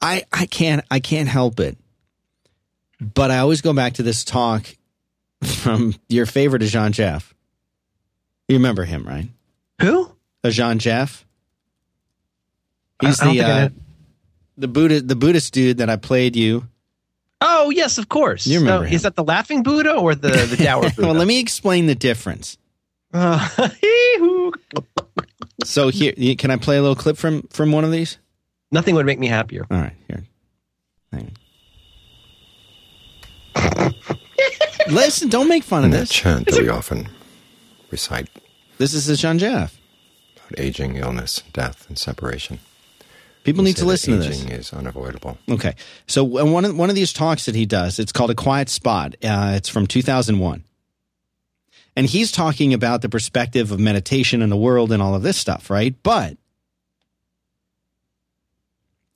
[0.00, 1.78] I I can't I can't help it,
[3.00, 4.66] but I always go back to this talk
[5.42, 7.34] from your favorite Ajahn Jeff.
[8.48, 9.28] You remember him, right?
[9.80, 10.12] Who?
[10.44, 11.24] Ajahn Jeff.
[13.02, 13.68] He's the uh,
[14.56, 16.68] the Buddha the Buddhist dude that I played you.
[17.40, 18.46] Oh yes, of course.
[18.46, 18.86] You remember?
[18.86, 21.02] is that the laughing Buddha or the the dour Buddha?
[21.02, 22.56] well, let me explain the difference.
[23.12, 23.46] Uh,
[25.64, 28.18] so here, can I play a little clip from from one of these?
[28.70, 29.66] Nothing would make me happier.
[29.70, 30.24] All right, here.
[34.88, 36.10] Listen, don't make fun of this.
[36.10, 37.08] A chant that we often
[37.90, 38.28] recite.
[38.78, 39.78] This is the Ajahn Jeff.
[40.36, 42.58] About aging, illness, death, and separation.
[43.44, 44.42] People need to listen to this.
[44.42, 45.36] Aging is unavoidable.
[45.50, 45.74] Okay,
[46.06, 49.16] so one of one of these talks that he does, it's called a quiet spot.
[49.22, 50.62] Uh, it's from 2001,
[51.96, 55.36] and he's talking about the perspective of meditation and the world and all of this
[55.36, 55.94] stuff, right?
[56.02, 56.36] But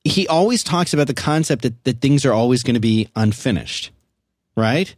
[0.02, 3.90] he always talks about the concept that, that things are always going to be unfinished,
[4.56, 4.94] right?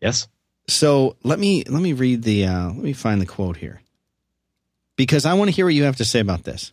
[0.00, 0.28] Yes.
[0.68, 3.80] So let me let me read the uh, let me find the quote here
[4.96, 6.72] because I want to hear what you have to say about this.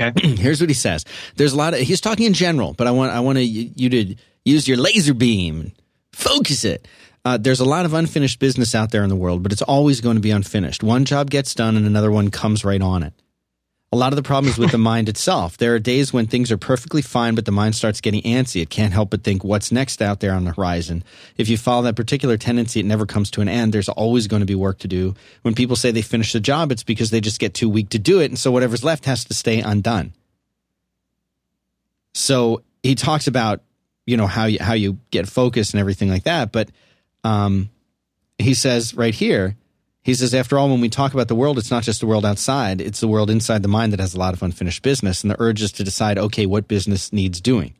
[0.00, 0.12] Okay.
[0.36, 1.04] Here's what he says.
[1.36, 3.90] There's a lot of he's talking in general, but I want I want to, you
[3.90, 5.72] to use your laser beam,
[6.12, 6.86] focus it.
[7.24, 10.00] Uh, there's a lot of unfinished business out there in the world, but it's always
[10.00, 10.82] going to be unfinished.
[10.82, 13.12] One job gets done and another one comes right on it.
[13.90, 15.56] A lot of the problem is with the mind itself.
[15.56, 18.60] There are days when things are perfectly fine, but the mind starts getting antsy.
[18.60, 21.02] It can't help but think, what's next out there on the horizon?
[21.38, 23.72] If you follow that particular tendency, it never comes to an end.
[23.72, 25.14] There's always going to be work to do.
[25.40, 27.98] When people say they finish the job, it's because they just get too weak to
[27.98, 28.26] do it.
[28.26, 30.12] And so whatever's left has to stay undone.
[32.12, 33.62] So he talks about,
[34.04, 36.52] you know, how you, how you get focused and everything like that.
[36.52, 36.70] But,
[37.24, 37.70] um,
[38.36, 39.56] he says right here,
[40.08, 42.24] he says, after all, when we talk about the world, it's not just the world
[42.24, 45.22] outside, it's the world inside the mind that has a lot of unfinished business.
[45.22, 47.74] And the urge is to decide, okay, what business needs doing?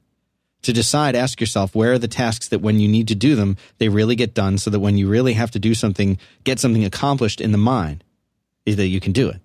[0.65, 3.57] To decide, ask yourself, where are the tasks that when you need to do them,
[3.79, 6.85] they really get done so that when you really have to do something, get something
[6.85, 8.05] accomplished in the mind,
[8.67, 9.41] that you can do it.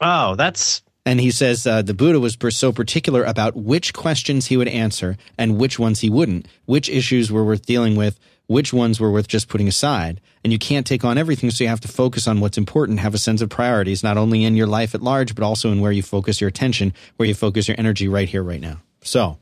[0.00, 0.80] Oh, that's.
[1.04, 5.18] And he says uh, the Buddha was so particular about which questions he would answer
[5.36, 9.28] and which ones he wouldn't, which issues were worth dealing with, which ones were worth
[9.28, 10.20] just putting aside.
[10.42, 13.14] And you can't take on everything, so you have to focus on what's important, have
[13.14, 15.92] a sense of priorities, not only in your life at large, but also in where
[15.92, 18.80] you focus your attention, where you focus your energy right here, right now.
[19.02, 19.38] So.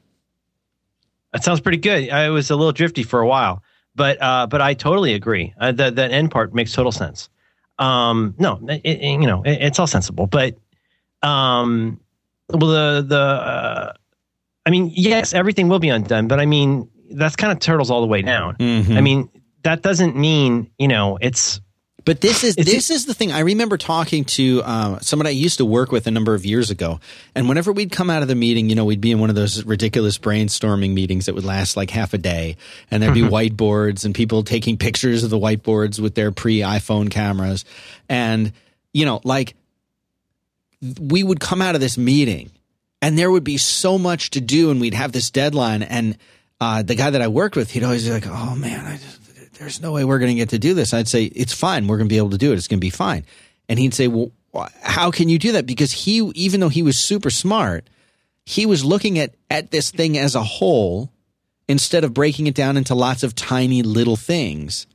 [1.32, 2.10] That sounds pretty good.
[2.10, 3.62] I was a little drifty for a while,
[3.94, 5.52] but uh, but I totally agree.
[5.58, 7.28] Uh, that that end part makes total sense.
[7.78, 10.56] Um, no, it, it, you know, it, it's all sensible, but
[11.22, 12.00] um,
[12.48, 13.92] well, the the uh,
[14.64, 18.00] I mean, yes, everything will be undone, but I mean, that's kind of turtles all
[18.00, 18.56] the way down.
[18.56, 18.96] Mhm.
[18.96, 19.28] I mean,
[19.62, 21.60] that doesn't mean you know it's
[22.04, 23.32] But this is this is the thing.
[23.32, 26.70] I remember talking to uh, someone I used to work with a number of years
[26.70, 27.00] ago,
[27.34, 29.34] and whenever we'd come out of the meeting, you know, we'd be in one of
[29.34, 32.56] those ridiculous brainstorming meetings that would last like half a day,
[32.92, 37.10] and there'd be whiteboards and people taking pictures of the whiteboards with their pre iPhone
[37.10, 37.64] cameras,
[38.08, 38.52] and
[38.92, 39.56] you know, like
[41.00, 42.50] we would come out of this meeting,
[43.02, 46.16] and there would be so much to do, and we'd have this deadline, and
[46.60, 49.26] uh, the guy that I worked with, he'd always be like, "Oh man, just."
[49.58, 50.92] there's no way we're going to get to do this.
[50.94, 51.86] I'd say, it's fine.
[51.86, 52.56] We're going to be able to do it.
[52.56, 53.24] It's going to be fine.
[53.68, 54.30] And he'd say, well,
[54.82, 55.66] how can you do that?
[55.66, 57.88] Because he, even though he was super smart,
[58.44, 61.10] he was looking at, at this thing as a whole
[61.68, 64.86] instead of breaking it down into lots of tiny little things.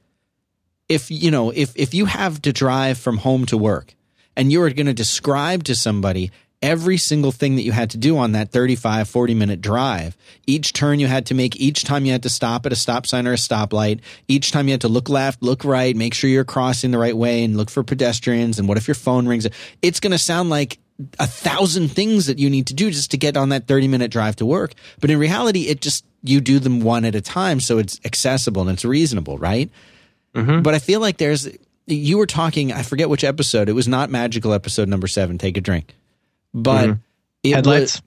[0.88, 3.93] If, you know, if, if you have to drive from home to work
[4.36, 6.32] and you're going to describe to somebody
[6.62, 10.74] every single thing that you had to do on that 35, 40 minute drive, each
[10.74, 13.28] turn you had to make, each time you had to stop at a stop sign
[13.28, 16.43] or a stoplight, each time you had to look left, look right, make sure you're
[16.43, 18.59] crossing the right way and look for pedestrians.
[18.59, 19.47] And what if your phone rings?
[19.82, 20.78] It's going to sound like
[21.20, 24.12] a thousand things that you need to do just to get on that 30 minute
[24.12, 24.74] drive to work.
[24.99, 27.59] But in reality, it just, you do them one at a time.
[27.59, 29.70] So it's accessible and it's reasonable, right?
[30.36, 30.62] Mm-hmm.
[30.62, 31.49] But I feel like there's,
[31.88, 33.68] you were talking, I forget which episode.
[33.68, 35.95] It was not magical episode number seven, take a drink.
[36.54, 36.97] But
[37.43, 37.95] it headlights.
[37.95, 38.02] was,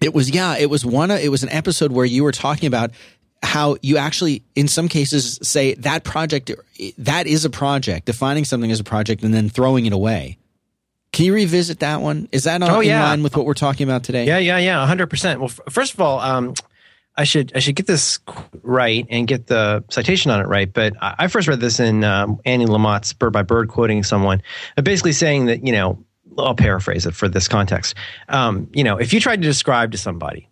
[0.00, 2.90] it was, yeah, it was one, it was an episode where you were talking about
[3.42, 6.50] how you actually, in some cases, say that project,
[6.98, 10.38] that is a project, defining something as a project and then throwing it away.
[11.12, 12.28] Can you revisit that one?
[12.32, 12.96] Is that on, Oh, yeah.
[12.96, 14.26] in line with what we're talking about today?
[14.26, 15.38] Yeah, yeah, yeah, hundred percent.
[15.40, 16.54] Well, f- first of all, um,
[17.16, 18.18] I should I should get this
[18.64, 20.70] right and get the citation on it right.
[20.72, 24.42] But I, I first read this in um, Annie Lamott's Bird by Bird, quoting someone,
[24.76, 26.02] uh, basically saying that you know
[26.38, 27.94] I'll paraphrase it for this context.
[28.28, 30.48] Um, you know, if you tried to describe to somebody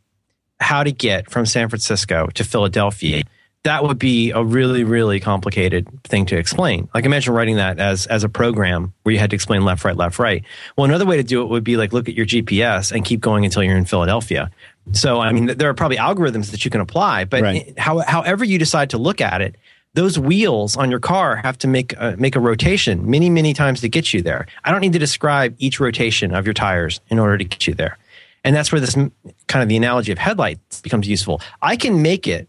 [0.61, 3.23] how to get from San Francisco to Philadelphia,
[3.65, 6.89] that would be a really, really complicated thing to explain.
[6.95, 9.97] Like imagine writing that as as a program where you had to explain left, right,
[9.97, 10.45] left, right.
[10.77, 13.21] Well, another way to do it would be like look at your GPS and keep
[13.21, 14.51] going until you're in Philadelphia.
[14.91, 17.79] So, I mean, there are probably algorithms that you can apply, but Right.
[17.79, 19.55] how, however you decide to look at it,
[19.95, 23.81] those wheels on your car have to make a, make a rotation many, many times
[23.83, 24.47] to get you there.
[24.65, 27.75] I don't need to describe each rotation of your tires in order to get you
[27.75, 27.99] there.
[28.45, 31.41] And that's where this kind of the analogy of headlights becomes useful.
[31.61, 32.49] I can make it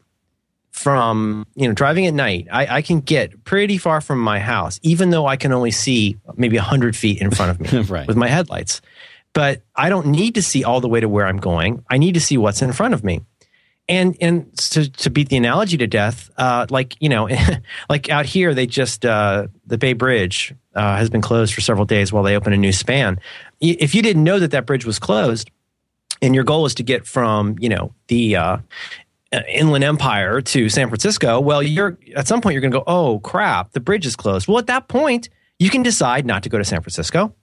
[0.72, 4.80] from you know driving at night I, I can get pretty far from my house
[4.82, 8.08] even though i can only see maybe 100 feet in front of me Right.
[8.08, 8.82] with my headlights
[9.34, 12.16] but i don't need to see all the way to where i'm going i need
[12.16, 13.22] to see what's in front of me
[13.90, 17.28] and and to, to beat the analogy to death uh, like you know
[17.90, 21.86] like out here they just uh, the bay bridge uh, has been closed for several
[21.86, 23.20] days while they open a new span
[23.60, 25.50] if you didn't know that that bridge was closed
[26.22, 28.58] and your goal is to get from you know the uh,
[29.34, 32.84] uh, Inland Empire to San Francisco, well, you're at some point you're going to go,
[32.86, 34.48] oh crap, the bridge is closed.
[34.48, 37.34] Well, at that point, you can decide not to go to San Francisco,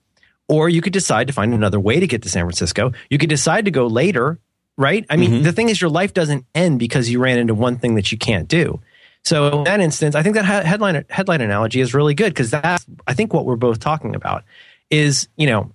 [0.47, 2.93] or you could decide to find another way to get to San Francisco.
[3.09, 4.39] You could decide to go later,
[4.81, 5.05] right?
[5.09, 7.95] I mean, the thing is, your life doesn't end because you ran into one thing
[7.95, 8.81] that you can't do.
[9.23, 12.85] So in that instance, I think that headline headline analogy is really good because that's
[13.05, 14.43] I think what we're both talking about
[14.89, 15.71] is you know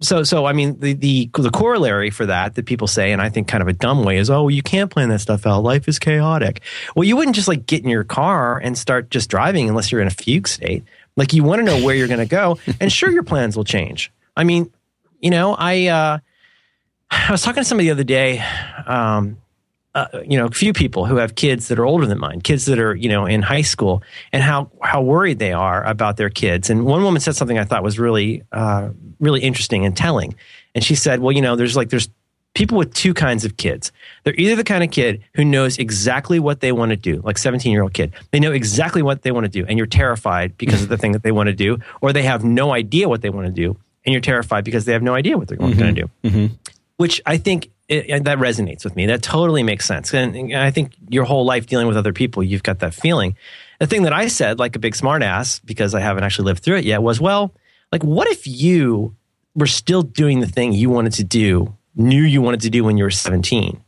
[0.00, 3.28] so so I mean the, the the corollary for that that people say and I
[3.28, 5.64] think kind of a dumb way is oh you can't plan that stuff out.
[5.64, 6.60] Life is chaotic.
[6.94, 10.00] Well you wouldn't just like get in your car and start just driving unless you're
[10.00, 10.84] in a fugue state.
[11.16, 13.64] Like you want to know where you're going to go and sure your plans will
[13.64, 14.12] change.
[14.36, 14.70] I mean
[15.20, 16.18] You know, I uh,
[17.10, 18.42] I was talking to somebody the other day.
[18.86, 19.38] Um,
[19.94, 22.66] uh, you know, a few people who have kids that are older than mine, kids
[22.66, 26.28] that are, you know, in high school, and how how worried they are about their
[26.28, 26.68] kids.
[26.68, 28.90] And one woman said something I thought was really, uh,
[29.20, 30.34] really interesting and telling.
[30.74, 32.10] And she said, "Well, you know, there's like there's
[32.52, 33.90] people with two kinds of kids.
[34.24, 37.38] They're either the kind of kid who knows exactly what they want to do, like
[37.38, 38.12] 17 year old kid.
[38.32, 41.12] They know exactly what they want to do, and you're terrified because of the thing
[41.12, 43.78] that they want to do, or they have no idea what they want to do,
[44.04, 46.54] and you're terrified because they have no idea what they're going to do." Mm-hmm.
[46.96, 49.06] Which I think it, that resonates with me.
[49.06, 50.12] That totally makes sense.
[50.12, 53.36] And, and I think your whole life dealing with other people, you've got that feeling.
[53.78, 56.78] The thing that I said, like a big smartass, because I haven't actually lived through
[56.78, 57.54] it yet, was, well,
[57.92, 59.14] like, what if you
[59.54, 62.96] were still doing the thing you wanted to do, knew you wanted to do when
[62.96, 63.82] you were 17?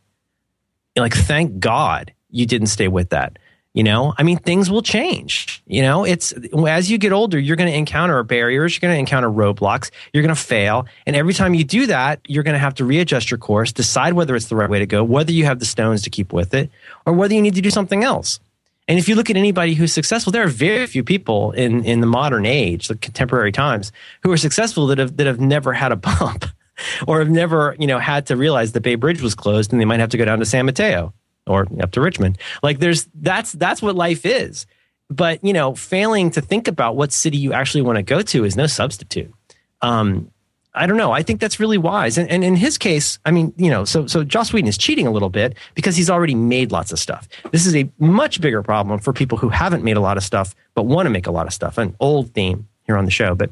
[0.97, 3.39] Like, thank God you didn't stay with that.
[3.79, 5.63] You know, I mean, things will change.
[5.69, 6.35] You know, it's
[6.67, 10.25] as you get older, you're going to encounter barriers, you're going to encounter roadblocks, you're
[10.25, 10.87] going to fail.
[11.07, 14.15] And every time you do that, you're going to have to readjust your course, decide
[14.15, 16.55] whether it's the right way to go, whether you have the stones to keep with
[16.55, 16.73] it,
[17.07, 18.41] or whether you need to do something else.
[18.89, 22.01] And if you look at anybody who's successful, there are very few people in, in
[22.01, 23.93] the modern age, the contemporary times,
[24.25, 26.47] who are successful that have, that have never had a bump
[27.07, 29.85] or have never, you know, had to realize the Bay Bridge was closed and they
[29.85, 31.15] might have to go down to San Mateo
[31.49, 32.39] or up to Richmond.
[32.63, 34.67] Like there's that's that's what life is.
[35.11, 38.45] But you know, failing to think about what city you actually want to go to
[38.45, 39.33] is no substitute.
[39.81, 40.31] Um,
[40.75, 41.13] I don't know.
[41.13, 42.19] I think that's really wise.
[42.19, 45.07] And, and in his case, I mean, you know, so so Joss Whedon is cheating
[45.07, 47.27] a little bit because he's already made lots of stuff.
[47.51, 50.55] This is a much bigger problem for people who haven't made a lot of stuff
[50.75, 51.79] but want to make a lot of stuff.
[51.79, 53.51] An old theme here on the show, but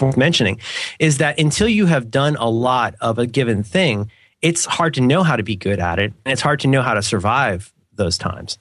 [0.00, 0.60] worth mentioning
[0.98, 4.10] is that until you have done a lot of a given thing,
[4.42, 6.82] it's hard to know how to be good at it and it's hard to know
[6.82, 8.58] how to survive those times.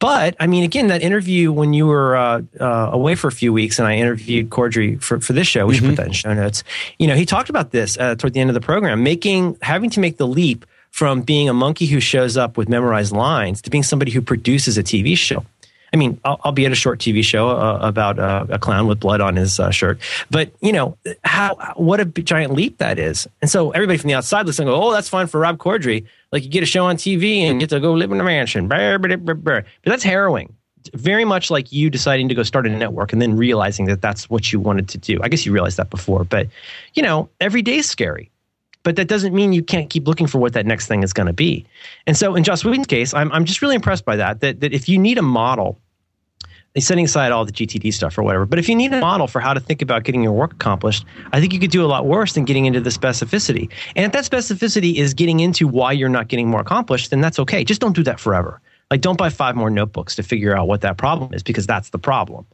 [0.00, 3.52] But i mean again that interview when you were uh, uh, away for a few
[3.52, 5.90] weeks and i interviewed Corddry for, for this show we should Mm-hmm.
[5.90, 6.62] put that in show notes.
[7.00, 9.90] You know he talked about this uh, toward the end of the program making having
[9.90, 13.70] to make the leap from being a monkey who shows up with memorized lines to
[13.70, 15.44] being somebody who produces a tv show
[15.92, 19.00] I mean, I'll, be at a short TV show uh, about uh, a clown with
[19.00, 19.98] blood on his uh, shirt,
[20.30, 23.26] but you know how what a giant leap that is.
[23.40, 26.04] And so everybody from the outside listening, go, "Oh, that's fine for Rob Corddry.
[26.32, 28.68] Like you get a show on TV and get to go live in a mansion."
[28.68, 29.00] But
[29.84, 30.54] that's harrowing.
[30.94, 34.28] Very much like you deciding to go start a network and then realizing that that's
[34.30, 35.18] what you wanted to do.
[35.22, 36.48] I guess you realized that before, but
[36.94, 38.30] you know, every day is scary
[38.88, 41.26] but that doesn't mean you can't keep looking for what that next thing is going
[41.26, 41.62] to be.
[42.06, 44.72] And so in Joss Whedon's case, I'm, I'm just really impressed by that, that, that
[44.72, 45.78] if you need a model,
[46.78, 49.40] setting aside all the GTD stuff or whatever, but if you need a model for
[49.40, 52.06] how to think about getting your work accomplished, I think you could do a lot
[52.06, 53.70] worse than getting into the specificity.
[53.94, 57.38] And if that specificity is getting into why you're not getting more accomplished, then that's
[57.40, 57.64] okay.
[57.64, 58.58] Just don't do that forever.
[58.90, 61.90] Like don't buy five more notebooks to figure out what that problem is because that's
[61.90, 62.46] the problem,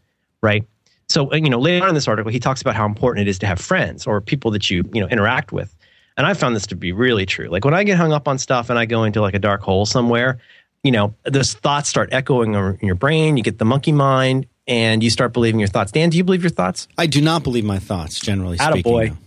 [0.42, 0.66] right?
[1.08, 3.30] So, uh, you know, later on in this article, he talks about how important it
[3.30, 5.72] is to have friends or people that you, you know, interact with.
[6.16, 7.48] And I found this to be really true.
[7.48, 9.62] Like when I get hung up on stuff and I go into like a dark
[9.62, 10.38] hole somewhere,
[10.82, 13.36] you know, those thoughts start echoing in your brain.
[13.36, 15.92] You get the monkey mind and you start believing your thoughts.
[15.92, 16.86] Dan, do you believe your thoughts?
[16.96, 18.82] I do not believe my thoughts, generally speaking.
[18.82, 19.08] Attaboy.
[19.10, 19.18] though.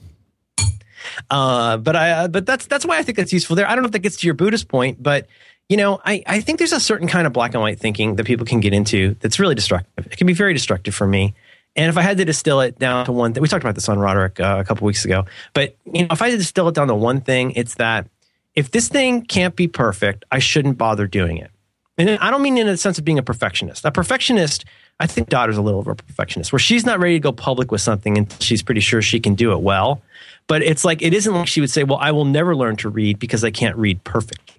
[1.29, 3.67] Uh, but I, uh, but that's that's why I think that's useful there.
[3.67, 5.27] I don't know if that gets to your Buddhist point, but
[5.69, 8.25] you know, I, I think there's a certain kind of black and white thinking that
[8.25, 10.07] people can get into that's really destructive.
[10.07, 11.33] It can be very destructive for me.
[11.76, 13.88] And if I had to distill it down to one thing, we talked about this
[13.88, 16.68] on Roderick uh, a couple weeks ago, but you know, if I had to distill
[16.68, 18.07] it down to one thing, it's that
[18.55, 21.51] if this thing can't be perfect, I shouldn't bother doing it.
[21.97, 23.86] And I don't mean in a sense of being a perfectionist.
[23.86, 24.65] A perfectionist,
[24.99, 27.72] I think daughter's a little of a perfectionist, where she's not ready to go public
[27.72, 30.01] with something until she's pretty sure she can do it well.
[30.47, 32.89] But it's like it isn't like she would say, "Well, I will never learn to
[32.89, 34.55] read because I can't read perfectly."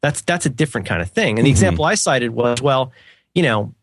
[0.00, 1.38] That's that's a different kind of thing.
[1.38, 2.92] And the example I cited was, well,
[3.34, 3.74] you know,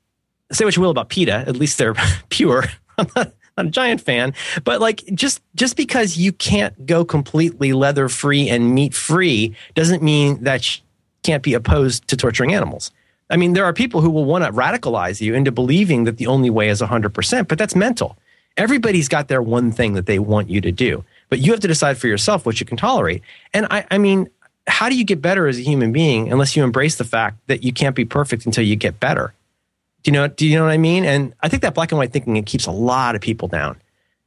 [0.53, 1.95] say what you will about PETA, at least they're
[2.29, 2.65] pure.
[2.97, 4.33] I'm not, not a giant fan,
[4.63, 10.01] but like just just because you can't go completely leather free and meat free doesn't
[10.01, 10.83] mean that you
[11.23, 12.91] can't be opposed to torturing animals.
[13.29, 16.27] I mean, there are people who will want to radicalize you into believing that the
[16.27, 18.17] only way is 100%, but that's mental.
[18.57, 21.67] Everybody's got their one thing that they want you to do, but you have to
[21.67, 23.23] decide for yourself what you can tolerate.
[23.53, 24.29] And I, I mean,
[24.67, 27.63] how do you get better as a human being unless you embrace the fact that
[27.63, 29.33] you can't be perfect until you get better?
[30.03, 30.27] Do you know?
[30.27, 31.05] Do you know what I mean?
[31.05, 33.77] And I think that black and white thinking it keeps a lot of people down.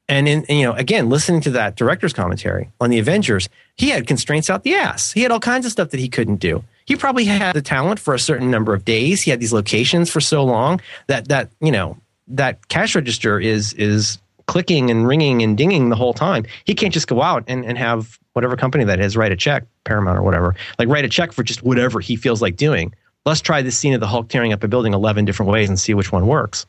[0.09, 3.91] And in and, you know, again, listening to that director's commentary on the Avengers, he
[3.91, 5.13] had constraints out the ass.
[5.13, 6.65] He had all kinds of stuff that he couldn't do.
[6.85, 9.23] He probably had the talent for a certain number of days.
[9.23, 11.99] He had these locations for so long that that you know
[12.29, 16.47] that cash register is is clicking and ringing and dinging the whole time.
[16.65, 19.65] He can't just go out and, and have whatever company that is write a check,
[19.85, 22.95] Paramount or whatever, like write a check for just whatever he feels like doing.
[23.27, 25.79] Let's try this scene of the Hulk tearing up a building 11 different ways and
[25.79, 26.65] see which one works.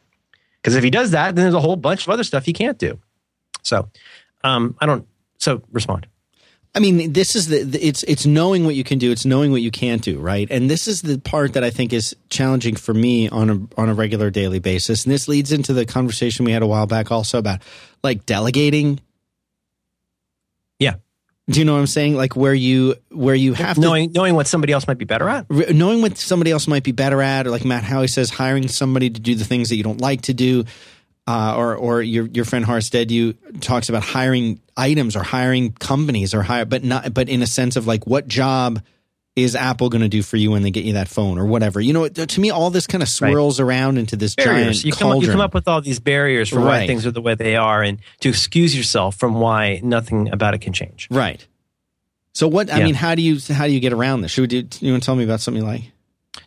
[0.61, 2.77] Because if he does that, then there's a whole bunch of other stuff he can't
[2.77, 2.99] do.
[3.61, 3.89] So
[4.43, 5.07] um, I don't.
[5.37, 6.07] So respond.
[6.73, 9.51] I mean, this is the, the it's it's knowing what you can do, it's knowing
[9.51, 10.47] what you can't do, right?
[10.51, 13.89] And this is the part that I think is challenging for me on a on
[13.89, 15.05] a regular daily basis.
[15.05, 17.61] And this leads into the conversation we had a while back also about
[18.03, 18.99] like delegating.
[21.49, 22.15] Do you know what I'm saying?
[22.15, 25.49] Like where you where you have knowing knowing what somebody else might be better at.
[25.49, 28.67] to knowing what somebody else might be better at, or like Matt Haughey says, hiring
[28.67, 30.65] somebody to do the things that you don't like to do.
[31.25, 36.33] Uh, or or your your friend Horace Dediu talks about hiring items or hiring companies
[36.33, 38.81] or hire but not but in a sense of like what job
[39.37, 41.79] is Apple going to do for you when they get you that phone or whatever
[41.79, 44.81] you know to me all this kind of swirls around into this barriers.
[44.81, 47.11] giant You come, up, you come up with all these barriers for why things are
[47.11, 51.07] the way they are, and to excuse yourself from why nothing about it can change.
[51.11, 51.45] right
[52.33, 54.61] so what I mean how do you how do you get around this should we
[54.61, 55.91] do you want to tell me about something you like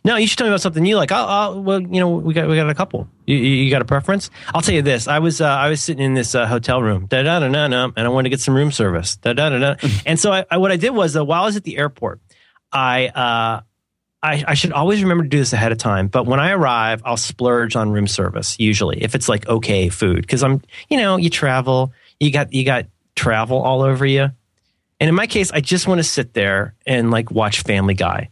[0.03, 1.11] No, you should tell me about something you like.
[1.11, 3.07] I'll, I'll, well, you know, we got we got a couple.
[3.27, 4.29] You, you you got a preference?
[4.55, 5.07] I'll tell you this.
[5.07, 7.67] I was uh, I was sitting in this uh, hotel room, da da da da
[7.67, 9.75] da, and I wanted to get some room service, da da da da.
[10.05, 12.21] and so I, I, what I did was, uh, while I was at the airport,
[12.71, 13.07] I.
[13.07, 13.61] Uh,
[14.23, 16.07] I, I should always remember to do this ahead of time.
[16.07, 20.21] But when I arrive, I'll splurge on room service usually if it's like okay food
[20.21, 24.29] because I'm you know you travel you got you got travel all over you,
[24.99, 28.29] and in my case, I just want to sit there and like watch Family Guy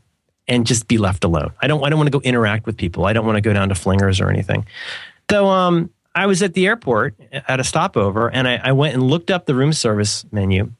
[0.48, 1.54] and just be left alone.
[1.60, 3.06] I don't I don't want to go interact with people.
[3.06, 4.68] I don't want to go down to flingers or anything.
[5.32, 9.04] So um I was at the airport at a stopover and I, I went and
[9.04, 10.72] looked up the room service menu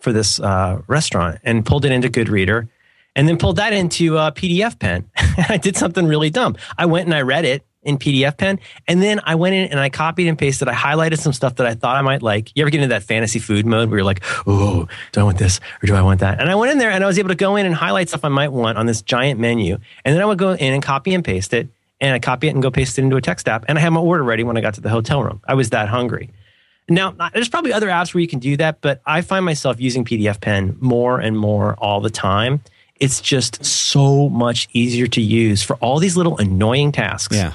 [0.00, 2.68] for this uh, restaurant and pulled it into GoodReader
[3.18, 5.10] and then pulled that into uh, PDF pen.
[5.48, 6.56] I did something really dumb.
[6.78, 9.80] I went and I read it in PDF pen and then I went in and
[9.80, 10.68] I copied and pasted.
[10.68, 12.52] I highlighted some stuff that I thought I might like.
[12.54, 15.38] You ever get into that fantasy food mode where you're like, oh, do I want
[15.38, 16.40] this or do I want that?
[16.40, 18.24] And I went in there and I was able to go in and highlight stuff
[18.24, 19.78] I might want on this giant menu.
[20.04, 21.68] And then I would go in and copy and paste it
[22.00, 23.64] and I copy it and go paste it into a text app.
[23.66, 25.40] And I had my order ready when I got to the hotel room.
[25.48, 26.30] I was that hungry.
[26.88, 30.04] Now, there's probably other apps where you can do that, but I find myself using
[30.04, 32.62] PDF Pen more and more all the time.
[33.00, 37.36] It's just so much easier to use for all these little annoying tasks.
[37.36, 37.54] yeah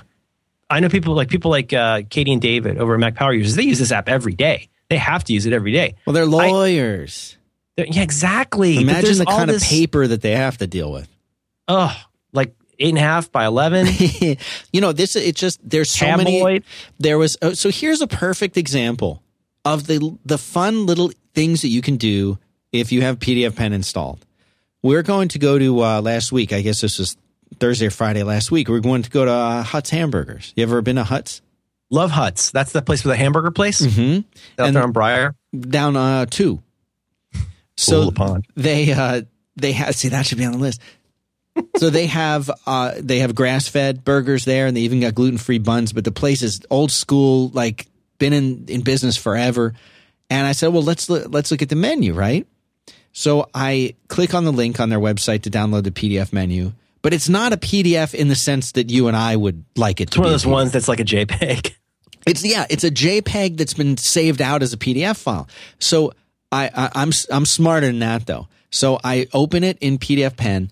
[0.70, 3.56] I know people like people like uh, Katie and David over at Mac Power Users.
[3.56, 4.70] They use this app every day.
[4.90, 5.96] They have to use it every day.
[6.06, 7.38] well they're lawyers
[7.76, 8.78] They're- yeah, exactly.
[8.78, 11.08] Imagine the kind this- of paper that they have to deal with
[11.68, 11.96] Oh,
[12.32, 13.88] like eight and a half by eleven.
[14.72, 16.62] you know this it's just there's so many
[17.00, 19.22] there was oh, so here's a perfect example
[19.66, 22.38] of the the fun little things that you can do
[22.72, 24.26] if you have pdf pen installed
[24.84, 26.54] we're going to go to uh, last week.
[26.54, 27.18] I guess this was
[27.60, 28.68] thursday or friday last week.
[28.68, 30.54] We're going to go to uh, huts hamburgers.
[30.56, 31.42] You ever been to huts
[31.90, 32.50] Love Huts.
[32.50, 33.80] That's the place with the hamburger place?
[33.80, 34.22] Mm-hmm.
[34.62, 35.36] out And- there on Briar.
[35.58, 36.62] down uh two.
[37.78, 38.46] So Pond.
[38.56, 39.22] they uh
[39.56, 40.82] they have see that should be on the list.
[41.78, 45.38] So they have uh they have grass fed burgers there and they even got gluten
[45.38, 47.86] free buns but the place is old school like
[48.18, 49.74] been in in business forever.
[50.32, 52.48] And i said well let's look, let's look at the menu right
[53.14, 57.14] so i click on the link on their website to download the pdf menu but
[57.14, 60.20] it's not a pdf in the sense that you and i would like it to
[60.20, 60.20] be.
[60.20, 60.52] It's to one of be a those PDF.
[60.52, 61.74] ones that's like a JPEG.
[62.26, 65.50] It's yeah, it's a JPEG that's been saved out as a PDF file.
[65.80, 66.14] So
[66.54, 68.48] I, I I'm I'm smarter than that though.
[68.72, 70.72] So I open it in PDF Pen,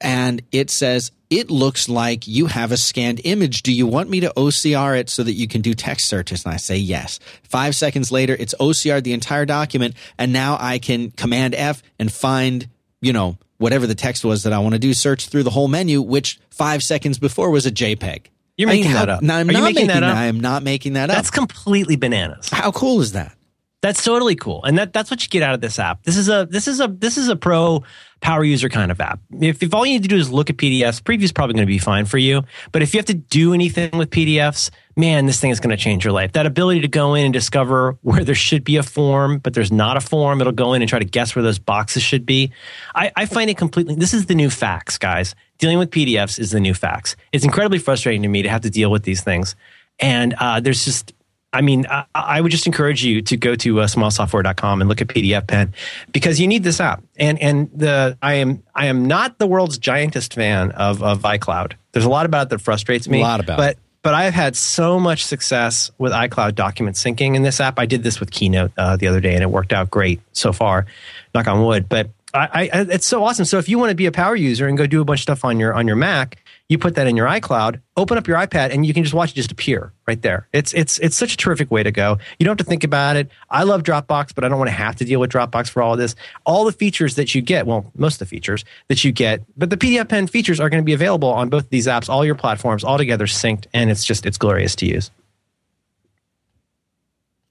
[0.00, 3.62] and it says it looks like you have a scanned image.
[3.62, 6.44] Do you want me to OCR it so that you can do text searches?
[6.44, 7.20] And I say yes.
[7.44, 12.12] Five seconds later, it's OCR'd the entire document, and now I can Command F and
[12.12, 12.68] find
[13.00, 14.92] you know whatever the text was that I want to do.
[14.94, 18.26] Search through the whole menu, which five seconds before was a JPEG.
[18.56, 19.22] You're I mean, making how- that up.
[19.22, 20.16] No, I'm Are you not making that up?
[20.16, 21.16] I am not making that up.
[21.16, 22.48] That's completely bananas.
[22.50, 23.34] How cool is that?
[23.82, 26.02] That's totally cool, and that that's what you get out of this app.
[26.02, 27.82] This is a this is a this is a pro
[28.20, 29.20] power user kind of app.
[29.40, 31.70] If, if all you need to do is look at PDFs, preview's probably going to
[31.70, 32.42] be fine for you.
[32.72, 35.82] But if you have to do anything with PDFs, man, this thing is going to
[35.82, 36.32] change your life.
[36.32, 39.72] That ability to go in and discover where there should be a form, but there's
[39.72, 40.42] not a form.
[40.42, 42.52] It'll go in and try to guess where those boxes should be.
[42.94, 43.94] I, I find it completely.
[43.94, 45.34] This is the new fax, guys.
[45.56, 47.16] Dealing with PDFs is the new fax.
[47.32, 49.56] It's incredibly frustrating to me to have to deal with these things,
[49.98, 51.12] and uh, there's just
[51.52, 55.00] I mean, I, I would just encourage you to go to uh, smilesoftware.com and look
[55.00, 55.74] at PDF Pen
[56.12, 57.02] because you need this app.
[57.16, 61.72] And and the I am I am not the world's giantest fan of of iCloud.
[61.92, 63.20] There's a lot about it that frustrates me.
[63.20, 63.78] A lot about but it.
[64.02, 67.78] but I've had so much success with iCloud document syncing in this app.
[67.78, 70.52] I did this with Keynote uh, the other day, and it worked out great so
[70.52, 70.86] far.
[71.34, 71.88] Knock on wood.
[71.88, 73.44] But I, I, it's so awesome.
[73.44, 75.22] So if you want to be a power user and go do a bunch of
[75.22, 76.38] stuff on your on your Mac,
[76.70, 79.32] you put that in your iCloud, open up your iPad, and you can just watch
[79.32, 80.46] it just appear right there.
[80.52, 82.16] It's it's it's such a terrific way to go.
[82.38, 83.28] You don't have to think about it.
[83.50, 85.94] I love Dropbox, but I don't want to have to deal with Dropbox for all
[85.94, 86.14] of this.
[86.46, 89.68] All the features that you get, well, most of the features that you get, but
[89.68, 92.36] the PDF Pen features are going to be available on both these apps, all your
[92.36, 95.10] platforms, all together synced, and it's just it's glorious to use.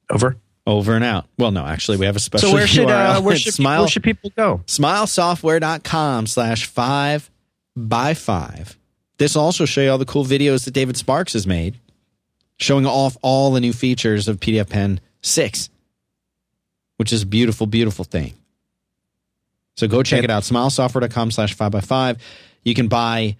[0.09, 0.37] Over.
[0.65, 1.25] Over and out.
[1.37, 3.17] Well, no, actually, we have a special So where should URL.
[3.17, 4.61] uh, where should, smile, where should people go?
[4.65, 7.29] smilesoftware.com slash five
[7.75, 8.77] by five.
[9.19, 11.77] This also show you all the cool videos that David Sparks has made,
[12.57, 15.69] showing off all the new features of PDF Pen 6,
[16.95, 18.33] which is a beautiful, beautiful thing.
[19.75, 22.17] So go check it out, smilesoftware.com slash five by five.
[22.63, 23.35] You can buy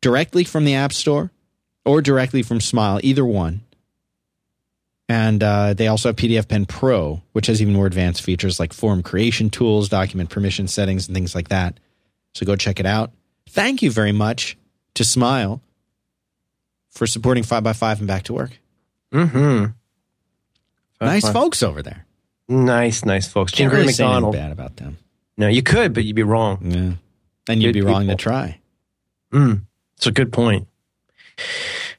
[0.00, 1.32] directly from the App Store
[1.84, 3.60] or directly from Smile, either one.
[5.08, 8.72] And uh, they also have PDF Pen Pro, which has even more advanced features like
[8.72, 11.78] form creation tools, document permission settings, and things like that.
[12.34, 13.10] So go check it out.
[13.48, 14.56] Thank you very much
[14.94, 15.60] to Smile
[16.90, 18.58] for supporting 5x5 and Back to Work.
[19.12, 19.66] Mm-hmm.
[21.00, 22.06] nice folks over there.
[22.48, 23.52] Nice, nice folks.
[23.52, 24.34] Can't really say McDonald.
[24.34, 24.98] bad about them.
[25.36, 26.58] No, you could, but you'd be wrong.
[26.62, 26.92] Yeah.
[27.48, 28.60] And you'd Good be wrong to try.
[29.32, 29.62] Mm,
[29.96, 30.68] it's a good point.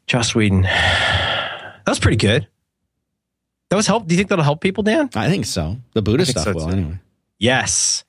[0.07, 0.61] Joss Whedon.
[0.61, 2.47] That was pretty good.
[3.69, 4.07] That was help.
[4.07, 5.09] Do you think that'll help people, Dan?
[5.15, 5.77] I think so.
[5.93, 6.77] The Buddha think stuff so, will too.
[6.77, 6.99] anyway.
[7.39, 8.03] Yes.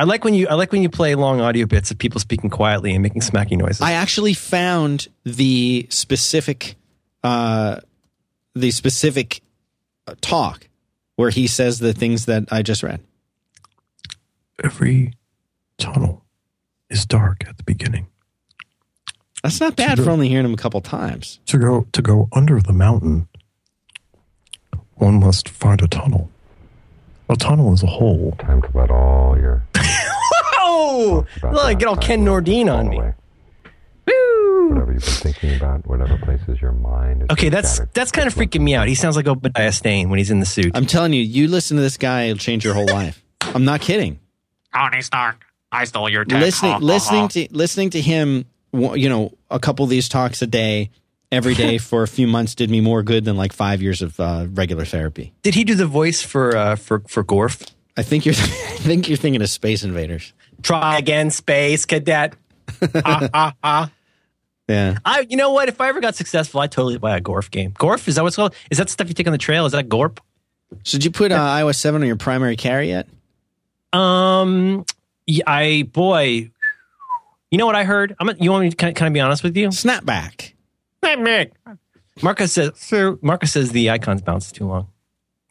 [0.00, 2.48] I like when you I like when you play long audio bits of people speaking
[2.48, 3.82] quietly and making smacking noises.
[3.82, 6.76] I actually found the specific,
[7.22, 7.80] uh,
[8.54, 9.42] the specific
[10.06, 10.68] uh, talk
[11.16, 13.00] where he says the things that I just read.
[14.64, 15.12] Every
[15.76, 16.24] tunnel
[16.88, 18.06] is dark at the beginning.
[19.42, 21.40] That's not bad for only hearing him a couple times.
[21.44, 23.28] To go to go under the mountain,
[24.94, 26.29] one must find a tunnel.
[27.30, 28.34] A tunnel is a hole.
[28.40, 29.62] Time to let all your
[30.58, 32.96] oh, about look, get all Ken Nordine fall on me.
[32.96, 33.14] away.
[34.08, 34.68] Woo!
[34.70, 37.28] Whatever you've been thinking about, whatever places your mind is.
[37.30, 38.88] Okay, that's scattered, that's kind of freaking me out.
[38.88, 40.72] He sounds like Obadiah Stane when he's in the suit.
[40.74, 43.22] I'm telling you, you listen to this guy, it'll change your whole life.
[43.42, 44.18] I'm not kidding.
[44.74, 46.40] Tony Stark, I stole your tech.
[46.40, 50.42] listening Ha, ha, listening to listening to him you know a couple of these talks
[50.42, 50.90] a day
[51.32, 54.18] every day for a few months did me more good than like five years of
[54.20, 57.70] uh, regular therapy Did he do the voice for uh, for for Gorf?
[57.96, 62.34] i think you're i think you're thinking of space invaders Try again, space cadet.
[63.04, 63.90] ah, ah, ah.
[64.68, 65.68] yeah I, you know what?
[65.70, 67.72] If I ever got successful, I'd totally buy a Gorf game.
[67.72, 68.54] Gorf is that what's called?
[68.70, 69.64] Is that stuff you take on the trail?
[69.64, 70.20] Is that Gorp?
[70.84, 73.08] so did you put uh, ios 7 on your primary carry yet
[73.94, 74.84] Um,
[75.26, 76.50] yeah, I boy,
[77.50, 78.14] you know what I heard?
[78.20, 78.30] I'm.
[78.38, 79.68] You want me to kind of be honest with you?
[79.68, 80.52] snapback
[82.22, 82.72] Marcus says.
[82.76, 84.88] So Marcus says the icons bounce too long.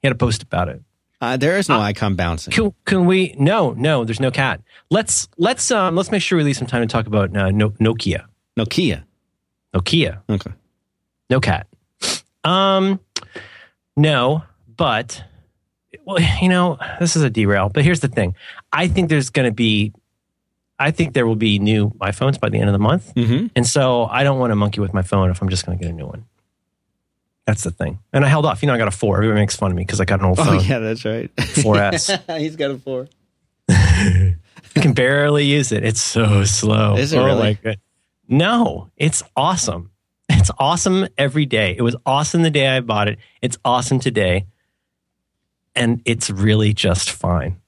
[0.02, 0.82] He had a post about it.
[1.22, 3.36] uh, there is no icon bouncing Can, can we?
[3.38, 4.06] No, no.
[4.06, 4.62] There's no cat.
[4.90, 7.72] Let's let's um let's make sure we leave some time to talk about uh, no,
[7.72, 8.26] Nokia.
[8.58, 9.04] nokia
[9.74, 10.22] Nokia.
[10.30, 10.52] okay
[11.30, 11.68] No cat.
[12.44, 13.00] Um,
[13.98, 14.44] no,
[14.78, 15.24] but
[16.06, 17.70] well, you know, this is a derail.
[17.70, 18.36] But here's the thing:
[18.72, 19.94] I think there's going to be,
[20.80, 23.48] I think there will be new iPhones by the end of the month, mm-hmm.
[23.56, 25.84] and so I don't want to monkey with my phone if I'm just going to
[25.84, 26.26] get a new one.
[27.46, 27.98] That's the thing.
[28.14, 28.62] And I held off.
[28.62, 29.18] You know, I got a four.
[29.18, 30.64] Everybody makes fun of me because I got an old oh phone.
[30.66, 32.38] yeah that's right 4S.
[32.40, 33.08] he's got a four
[33.70, 34.36] I
[34.76, 35.84] can barely use it.
[35.84, 36.96] It's so slow.
[36.96, 37.40] Is it oh really?
[37.40, 37.80] my god.
[38.28, 39.90] No, it's awesome.
[40.30, 41.76] It's awesome every day.
[41.76, 43.18] It was awesome the day I bought it.
[43.42, 44.46] It's awesome today.
[45.76, 47.60] And it's really just fine.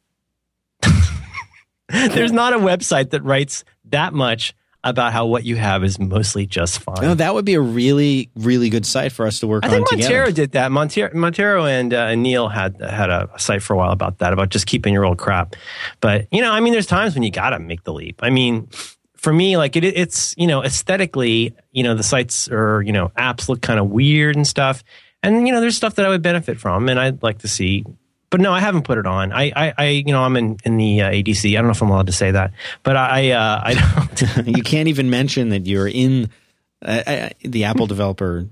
[2.14, 6.46] There's not a website that writes that much about how what you have is mostly
[6.48, 7.02] just fine.
[7.02, 9.70] no that would be a really really good site for us to work on.
[9.70, 10.72] I on think together Montero did that.
[10.72, 14.50] Montero, Montero and, uh, Neil had had a site for a while about that, about
[14.50, 15.56] just keeping your old crap.
[16.00, 18.22] But you know, I mean, there's times when you gotta make the leap.
[18.24, 18.70] I mean,
[19.16, 23.10] for me, like it, it's you know, aesthetically, you know, the sites or you know,
[23.18, 24.84] apps look kind of weird and stuff.
[25.22, 27.86] And you know, there's stuff that I would benefit from, and I'd like to see.
[28.32, 29.32] But no, I haven't put it on.
[29.34, 31.52] I, I, I you know, I'm in in the uh, ADC.
[31.52, 34.48] I don't know if I'm allowed to say that, but I, uh, I don't.
[34.58, 36.30] you can't even mention that you're in
[36.84, 38.48] uh, uh, the apple developer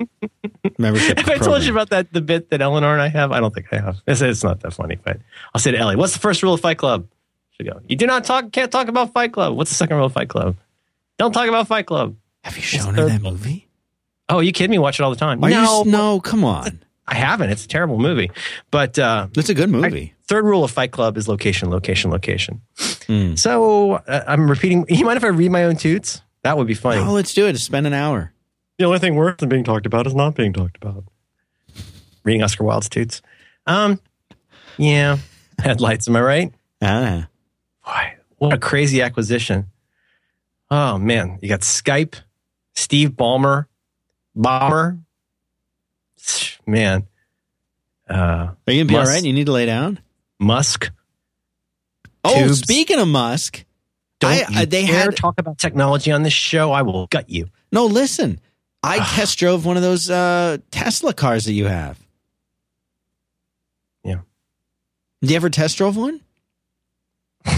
[0.77, 3.32] membership Have I told you about that the bit that Eleanor and I have?
[3.32, 4.01] I don't think I have.
[4.05, 5.19] It's, it's not that funny, but
[5.55, 7.07] I'll say to Ellie, "What's the first rule of Fight Club?"
[7.51, 8.51] She go, "You do not talk.
[8.51, 10.57] Can't talk about Fight Club." What's the second rule of Fight Club?
[11.17, 12.15] Don't talk about Fight Club.
[12.43, 13.67] Have you shown her that movie?
[14.27, 14.77] Oh, you kidding me?
[14.77, 15.39] Watch it all the time.
[15.39, 16.84] No, s- no, come on.
[17.10, 17.49] I haven't.
[17.49, 18.30] It's a terrible movie.
[18.70, 20.14] But uh, That's a good movie.
[20.28, 22.62] third rule of Fight Club is location, location, location.
[23.07, 23.34] Hmm.
[23.36, 24.86] So uh, I'm repeating.
[24.89, 26.22] You mind if I read my own toots?
[26.43, 27.01] That would be funny.
[27.01, 27.57] Oh, let's do it.
[27.57, 28.32] Spend an hour.
[28.78, 31.03] The only thing worse than being talked about is not being talked about.
[32.24, 33.22] Reading Oscar Wilde's toots.
[33.66, 33.99] Um,
[34.78, 35.18] yeah,
[35.60, 36.07] headlights.
[36.07, 36.53] Am I right?
[36.82, 37.28] Ah,
[37.86, 39.66] Boy, what a crazy acquisition!
[40.72, 42.16] Oh man, you got Skype,
[42.76, 43.66] Steve Ballmer,
[44.36, 44.99] Bomber.
[46.70, 47.07] Man,
[48.09, 49.24] uh, are you gonna be all right?
[49.24, 49.99] You need to lay down.
[50.39, 50.91] Musk.
[52.24, 52.59] Oh, Tubes.
[52.59, 53.65] speaking of Musk,
[54.20, 56.72] Don't I- you uh, they dare had- talk about technology on this show.
[56.72, 57.47] I will gut you.
[57.72, 58.39] no, listen.
[58.84, 61.99] I test drove one of those uh, Tesla cars that you have.
[64.05, 64.20] Yeah.
[65.22, 66.22] Do you ever test drove one?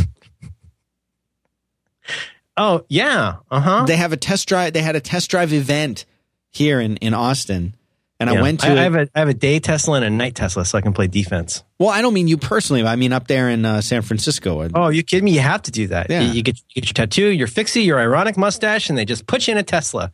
[2.57, 3.85] Oh yeah, uh huh.
[3.85, 4.73] They have a test drive.
[4.73, 6.05] They had a test drive event
[6.49, 7.75] here in in Austin,
[8.21, 8.67] and I went to.
[8.67, 8.71] I.
[8.71, 10.93] I have a I have a day Tesla and a night Tesla, so I can
[10.93, 11.63] play defense.
[11.79, 12.81] well, I don't mean you personally.
[12.83, 14.69] But I mean up there in uh, San Francisco.
[14.73, 15.31] Oh, you kidding me?
[15.31, 16.09] You have to do that.
[16.09, 16.21] Yeah.
[16.21, 19.27] You, you get you get your tattoo, your fixie, your ironic mustache, and they just
[19.27, 20.11] put you in a Tesla.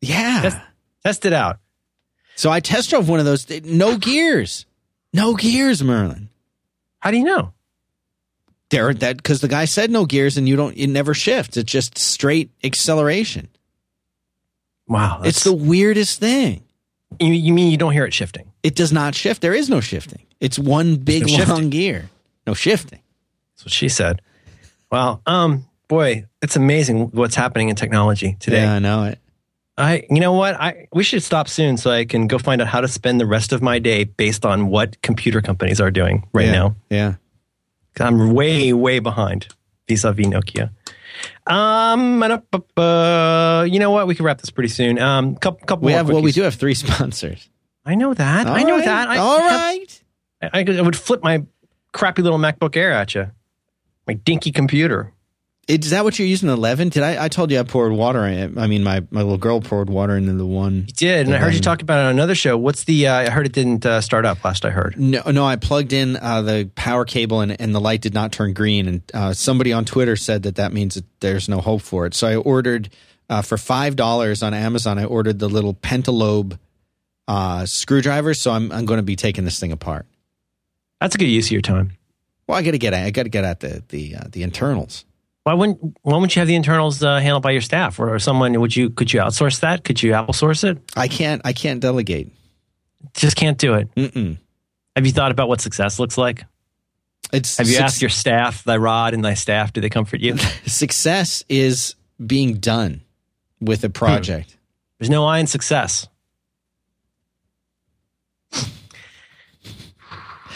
[0.00, 0.40] yeah.
[0.42, 0.58] Test,
[1.04, 1.58] test it out.
[2.36, 3.48] so I test drove one of those.
[3.64, 4.64] No gears.
[5.12, 6.28] No gears, Merlin.
[7.00, 7.52] How do you know?
[8.70, 10.76] There, that because the guy said no gears, and you don't.
[10.76, 11.56] It never shifts.
[11.56, 13.48] It's just straight acceleration.
[14.86, 16.62] Wow, It's the weirdest thing.
[17.18, 18.50] You, you mean you don't hear it shifting?
[18.62, 19.42] It does not shift.
[19.42, 20.26] There is no shifting.
[20.40, 22.10] It's one big no long gear.
[22.46, 23.00] No shifting.
[23.54, 24.22] That's what she said.
[24.90, 28.62] Wow, um, boy, it's amazing what's happening in technology today.
[28.62, 29.18] Yeah, I know it.
[29.78, 30.56] I, you know what?
[30.56, 33.26] I we should stop soon so I can go find out how to spend the
[33.26, 36.52] rest of my day based on what computer companies are doing right yeah.
[36.52, 36.76] now.
[36.90, 37.14] Yeah.
[37.98, 39.48] I'm way, way behind
[39.90, 40.70] vis-a-vis Nokia.
[41.46, 44.06] Um, uh, you know what?
[44.06, 44.98] We can wrap this pretty soon.
[44.98, 47.48] Um, couple, couple We have well, we do have three sponsors.
[47.84, 48.46] I know that.
[48.46, 48.84] I know right.
[48.84, 49.08] that.
[49.08, 50.02] I, All right.
[50.42, 51.44] I, I would flip my
[51.92, 53.30] crappy little MacBook Air at you.
[54.06, 55.12] My dinky computer.
[55.68, 56.48] Is that what you're using?
[56.48, 56.88] Eleven?
[56.88, 57.24] Did I?
[57.24, 58.58] I told you I poured water in it.
[58.58, 60.86] I mean, my my little girl poured water into the one.
[60.88, 62.58] You did, and I heard you talk about it on another show.
[62.58, 63.06] What's the?
[63.06, 64.42] Uh, I heard it didn't uh, start up.
[64.44, 64.98] Last I heard.
[64.98, 68.32] No, no, I plugged in uh, the power cable and, and the light did not
[68.32, 68.88] turn green.
[68.88, 72.14] And uh, somebody on Twitter said that that means that there's no hope for it.
[72.14, 72.88] So I ordered
[73.28, 74.98] uh, for five dollars on Amazon.
[74.98, 76.58] I ordered the little pentalobe
[77.28, 78.34] uh, screwdriver.
[78.34, 80.06] So I'm I'm going to be taking this thing apart.
[81.00, 81.92] That's a good use of your time.
[82.48, 84.42] Well, I got to get at, I got to get at the the uh, the
[84.42, 85.04] internals.
[85.44, 88.18] Why wouldn't Why wouldn't you have the internals uh, handled by your staff or, or
[88.18, 88.58] someone?
[88.60, 89.84] Would you Could you outsource that?
[89.84, 90.78] Could you outsource it?
[90.96, 92.32] I can't I can't delegate.
[93.14, 93.94] Just can't do it.
[93.94, 94.38] Mm-mm.
[94.94, 96.44] Have you thought about what success looks like?
[97.32, 100.20] It's Have you suc- asked your staff, thy rod and thy staff, do they comfort
[100.20, 100.36] you?
[100.66, 103.02] success is being done
[103.60, 104.56] with a project.
[104.98, 106.08] There's no I in success.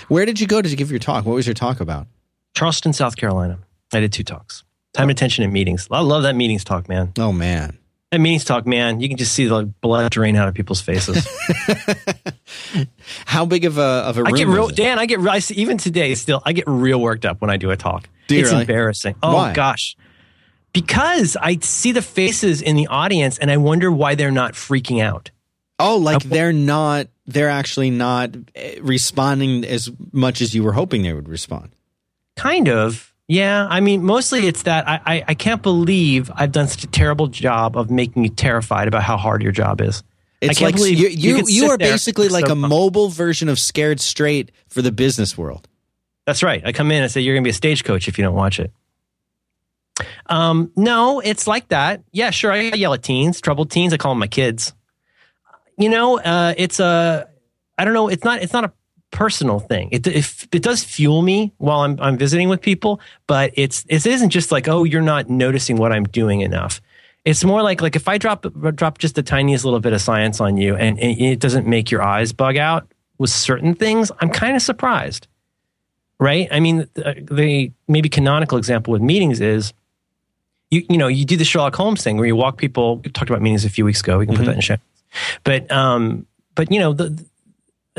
[0.09, 1.25] Where did you go to give your talk?
[1.25, 2.07] What was your talk about?
[2.55, 3.59] Charleston, South Carolina.
[3.93, 4.65] I did two talks.
[4.95, 5.89] Time and attention in meetings.
[5.91, 7.13] I love that meetings talk, man.
[7.19, 7.79] Oh man.
[8.11, 9.01] That meetings talk, man.
[9.01, 11.27] You can just see the blood drain out of people's faces.
[13.27, 14.77] How big of a of a room I get real, it?
[14.77, 14.99] Dan.
[14.99, 16.41] I get I see- even today still.
[16.45, 18.09] I get real worked up when I do a talk.
[18.29, 18.63] Do it's really?
[18.63, 19.17] embarrassing.
[19.23, 19.53] Oh Why?
[19.53, 19.97] gosh,
[20.73, 25.03] because I see the faces in the audience and I wonder why they're not freaking
[25.03, 25.31] out.
[25.79, 31.03] Oh, like they're not they're actually not eh, responding as much as you were hoping
[31.03, 31.75] they would respond.
[32.37, 33.14] Kind of.
[33.29, 33.67] Yeah.
[33.69, 37.27] I mean, mostly it's that I, I, I can't believe I've done such a terrible
[37.27, 40.03] job of making you terrified about how hard your job is.
[40.41, 43.99] It's like you you you, you are basically like so a mobile version of Scared
[43.99, 45.69] Straight for the business world.
[46.27, 46.63] That's right.
[46.67, 48.35] I come in and I say, you're going to be a stagecoach if you don't
[48.35, 48.73] watch it.
[50.27, 52.03] Um, no, it's like that.
[52.13, 52.53] Yeah, sure.
[52.53, 53.93] I yell at teens, troubled teens.
[53.93, 54.75] I call them my kids.
[55.79, 57.29] You know, uh, it's a,
[57.79, 58.09] I don't know.
[58.09, 58.73] It's not, it's not a
[59.15, 59.89] personal thing.
[59.93, 64.05] It, it, it does fuel me while I'm, I'm visiting with people, but it's, it
[64.05, 66.83] isn't just like, oh, you're not noticing what I'm doing enough.
[67.25, 68.45] It's more like, like if I drop,
[68.75, 71.91] drop just the tiniest little bit of science on you and, and it doesn't make
[71.91, 72.87] your eyes bug out
[73.17, 75.29] with certain things, I'm kind of surprised
[76.19, 76.49] right?
[76.51, 79.73] I mean, the, the maybe canonical example with meetings is
[80.71, 82.97] you you know you do the Sherlock Holmes thing where you walk people.
[82.97, 84.19] We talked about meetings a few weeks ago.
[84.19, 84.77] We can put that in show.
[85.45, 87.25] But um, but you know the.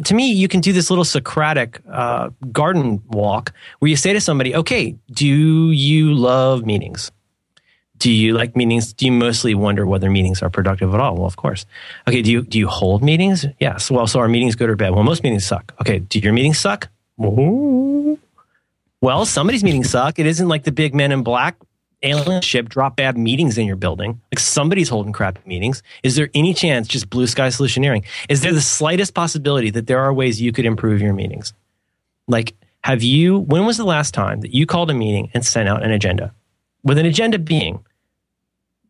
[0.03, 4.19] To me, you can do this little Socratic uh, garden walk where you say to
[4.19, 7.11] somebody, "Okay, do you love meetings?
[7.97, 8.91] Do you like meetings?
[8.91, 11.15] Do you mostly wonder whether meetings are productive at all?
[11.15, 11.65] Well, of course.
[12.07, 13.45] Okay, do you do you hold meetings?
[13.59, 13.89] Yes.
[13.89, 14.93] Well, so our meetings good or bad?
[14.93, 15.73] Well, most meetings suck.
[15.79, 16.89] Okay, do your meetings suck?
[17.21, 18.19] Ooh.
[18.99, 20.19] Well, somebody's meetings suck.
[20.19, 21.55] It isn't like the big men in black
[22.05, 24.21] alien ship drop bad meetings in your building.
[24.31, 25.83] Like somebody's holding crappy meetings.
[26.03, 29.99] Is there any chance, just blue sky solutioneering, is there the slightest possibility that there
[29.99, 31.53] are ways you could improve your meetings?
[32.27, 35.67] Like, have you, when was the last time that you called a meeting and sent
[35.67, 36.33] out an agenda?
[36.83, 37.83] With an agenda being,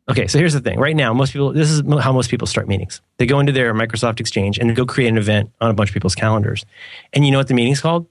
[0.10, 0.80] okay, so here's the thing.
[0.80, 3.02] Right now, most people, this is how most people start meetings.
[3.18, 5.94] They go into their Microsoft Exchange and go create an event on a bunch of
[5.94, 6.66] people's calendars.
[7.14, 8.08] And you know what the meeting's called?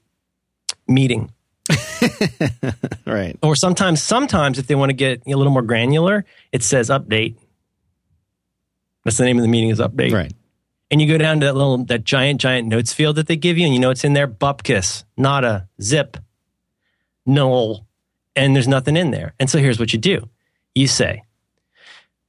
[0.87, 1.31] Meeting
[3.05, 3.37] Right.
[3.41, 7.35] or sometimes sometimes if they want to get a little more granular it says update.
[9.03, 10.11] That's the name of the meeting is update.
[10.13, 10.33] Right.
[10.91, 13.57] and you go down to that little that giant giant notes field that they give
[13.57, 16.17] you and you know it's in there bupkis nada zip
[17.25, 17.85] null
[18.35, 19.33] and there's nothing in there.
[19.39, 20.29] And so here's what you do.
[20.75, 21.23] You say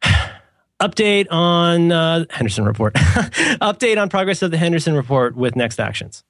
[0.80, 2.94] update on uh, henderson report.
[2.94, 6.22] Update on progress of the henderson report with next actions.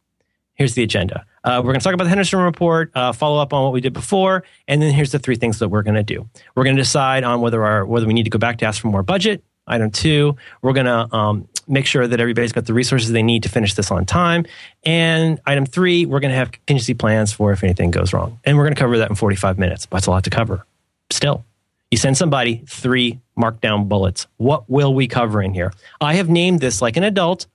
[0.55, 3.53] Here's the agenda Uh, we're going to talk about the Henderson report, uh, follow up
[3.53, 6.03] on what we did before, and then here's the three things that we're going to
[6.03, 6.29] do.
[6.57, 8.83] We're going to decide on whether our whether we need to go back to ask
[8.83, 9.45] for more budget.
[9.69, 13.45] Item two, we're going to um, make sure that everybody's got the resources they need
[13.45, 14.45] to finish this on time.
[14.85, 18.41] And item three, we're going to have contingency plans for if anything goes wrong.
[18.45, 19.87] And we're going to cover that in 45 minutes.
[19.87, 20.67] That's a lot to cover.
[21.11, 21.45] Still,
[21.93, 24.27] you send somebody three markdown bullets.
[24.37, 25.73] What will we cover in here?
[26.01, 27.47] I have named this like an adult.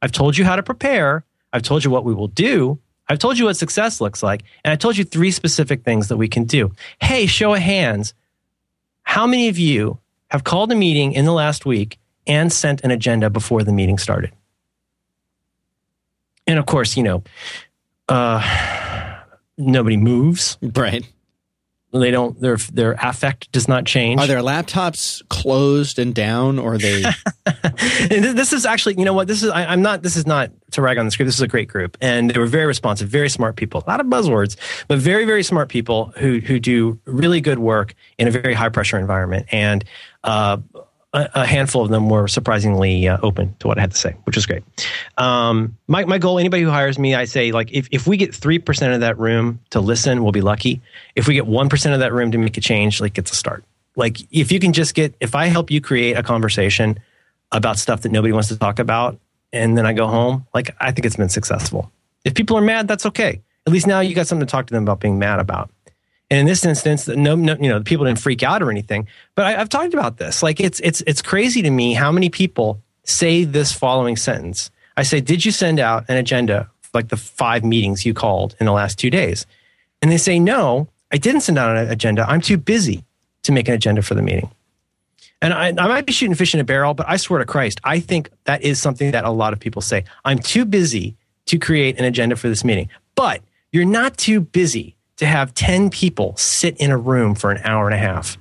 [0.00, 1.24] I've told you how to prepare.
[1.52, 2.78] I've told you what we will do.
[3.08, 4.44] I've told you what success looks like.
[4.64, 6.72] And I told you three specific things that we can do.
[7.00, 8.14] Hey, show of hands.
[9.02, 9.98] How many of you
[10.28, 13.98] have called a meeting in the last week and sent an agenda before the meeting
[13.98, 14.32] started?
[16.46, 17.22] And of course, you know,
[18.08, 19.20] uh,
[19.56, 20.58] nobody moves.
[20.62, 21.06] Right.
[21.94, 22.40] They don't.
[22.40, 24.20] Their their affect does not change.
[24.20, 27.04] Are their laptops closed and down, or are they?
[27.46, 29.28] and this is actually, you know what?
[29.28, 29.50] This is.
[29.50, 30.02] I, I'm not.
[30.02, 31.28] This is not to rag on this group.
[31.28, 33.84] This is a great group, and they were very responsive, very smart people.
[33.86, 34.56] A lot of buzzwords,
[34.88, 38.70] but very very smart people who who do really good work in a very high
[38.70, 39.46] pressure environment.
[39.52, 39.84] And
[40.24, 40.56] uh,
[41.14, 44.36] a, handful of them were surprisingly uh, open to what I had to say, which
[44.36, 44.64] was great.
[45.16, 48.32] Um, my, my goal, anybody who hires me, I say, like, if, if we get
[48.32, 50.80] 3% of that room to listen, we'll be lucky.
[51.14, 53.64] If we get 1% of that room to make a change, like, it's a start.
[53.94, 56.98] Like, if you can just get, if I help you create a conversation
[57.52, 59.16] about stuff that nobody wants to talk about,
[59.52, 61.92] and then I go home, like, I think it's been successful.
[62.24, 63.40] If people are mad, that's okay.
[63.66, 65.70] At least now you got something to talk to them about being mad about.
[66.30, 69.06] And in this instance, no, no, you know, the people didn't freak out or anything.
[69.34, 70.42] But I, I've talked about this.
[70.42, 74.70] Like it's it's it's crazy to me how many people say this following sentence.
[74.96, 78.66] I say, "Did you send out an agenda like the five meetings you called in
[78.66, 79.46] the last two days?"
[80.00, 82.24] And they say, "No, I didn't send out an agenda.
[82.28, 83.04] I'm too busy
[83.42, 84.50] to make an agenda for the meeting."
[85.42, 87.78] And I, I might be shooting fish in a barrel, but I swear to Christ,
[87.84, 90.04] I think that is something that a lot of people say.
[90.24, 92.88] I'm too busy to create an agenda for this meeting.
[93.14, 97.60] But you're not too busy to have 10 people sit in a room for an
[97.64, 98.36] hour and a half.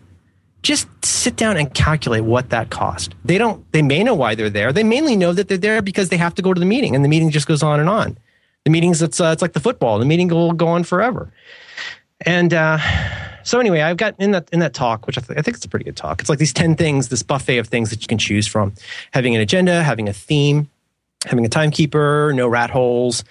[0.61, 3.15] Just sit down and calculate what that cost.
[3.25, 4.71] They don't, they may know why they're there.
[4.71, 7.03] They mainly know that they're there because they have to go to the meeting and
[7.03, 8.17] the meeting just goes on and on.
[8.63, 9.99] The meetings, it's, uh, it's like the football.
[9.99, 11.31] The meeting will go on forever.
[12.21, 12.77] And, uh,
[13.43, 15.65] so anyway, I've got in that in that talk, which I, th- I think it's
[15.65, 16.21] a pretty good talk.
[16.21, 18.73] It's like these ten things, this buffet of things that you can choose from:
[19.11, 20.69] having an agenda, having a theme,
[21.25, 23.23] having a timekeeper, no rat holes,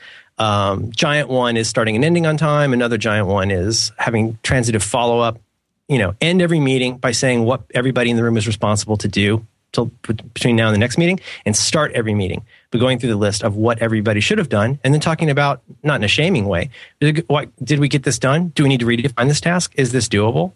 [0.42, 2.72] um, giant one is starting and ending on time.
[2.72, 5.40] Another giant one is having transitive follow up.
[5.88, 9.08] You know, end every meeting by saying what everybody in the room is responsible to
[9.08, 13.08] do till between now and the next meeting, and start every meeting by going through
[13.08, 16.08] the list of what everybody should have done, and then talking about not in a
[16.08, 16.68] shaming way.
[17.26, 18.48] What, did we get this done?
[18.48, 19.72] Do we need to redefine this task?
[19.76, 20.52] Is this doable?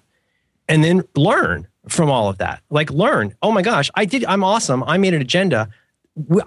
[0.68, 2.60] And then learn from all of that.
[2.68, 3.34] Like learn.
[3.40, 4.24] Oh my gosh, I did.
[4.24, 4.82] I'm awesome.
[4.84, 5.70] I made an agenda.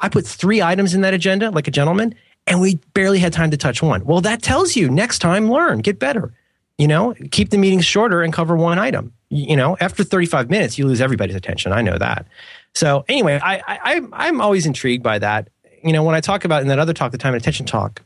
[0.01, 2.15] I put three items in that agenda, like a gentleman,
[2.49, 4.03] and we barely had time to touch one.
[4.03, 6.33] Well, that tells you next time learn, get better.
[6.77, 9.13] You know, keep the meetings shorter and cover one item.
[9.29, 11.71] You know, after 35 minutes, you lose everybody's attention.
[11.71, 12.25] I know that.
[12.73, 15.49] So anyway, I, I I'm always intrigued by that.
[15.83, 18.01] You know, when I talk about in that other talk, the time and attention talk,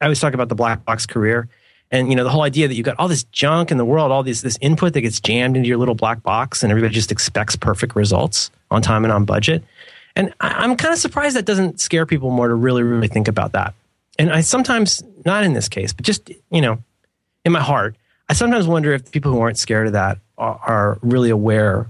[0.00, 1.48] I always talk about the black box career.
[1.92, 4.10] And you know the whole idea that you've got all this junk in the world,
[4.10, 7.12] all this this input that gets jammed into your little black box, and everybody just
[7.12, 9.62] expects perfect results on time and on budget.
[10.16, 13.28] And I, I'm kind of surprised that doesn't scare people more to really really think
[13.28, 13.74] about that.
[14.18, 16.82] And I sometimes, not in this case, but just you know,
[17.44, 17.94] in my heart,
[18.28, 21.86] I sometimes wonder if people who aren't scared of that are, are really aware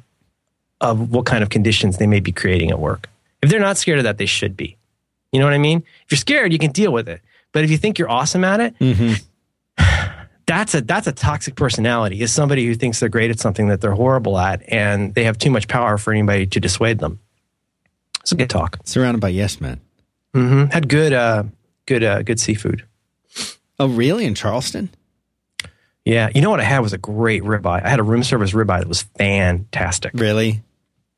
[0.81, 3.09] of what kind of conditions they may be creating at work.
[3.41, 4.77] If they're not scared of that, they should be.
[5.33, 5.79] You know what I mean?
[6.05, 7.21] If you're scared, you can deal with it.
[7.53, 9.15] But if you think you're awesome at it, mm-hmm.
[10.47, 12.21] that's a that's a toxic personality.
[12.21, 15.39] Is somebody who thinks they're great at something that they're horrible at, and they have
[15.39, 17.19] too much power for anybody to dissuade them.
[18.27, 18.81] It's a good talk.
[18.83, 19.81] Surrounded by yes men.
[20.35, 21.45] hmm Had good uh,
[21.87, 22.85] good uh, good seafood.
[23.79, 24.25] Oh, really?
[24.25, 24.91] In Charleston?
[26.05, 27.85] Yeah, you know what I had was a great ribeye.
[27.85, 30.11] I had a room service ribeye that was fantastic.
[30.15, 30.65] Really?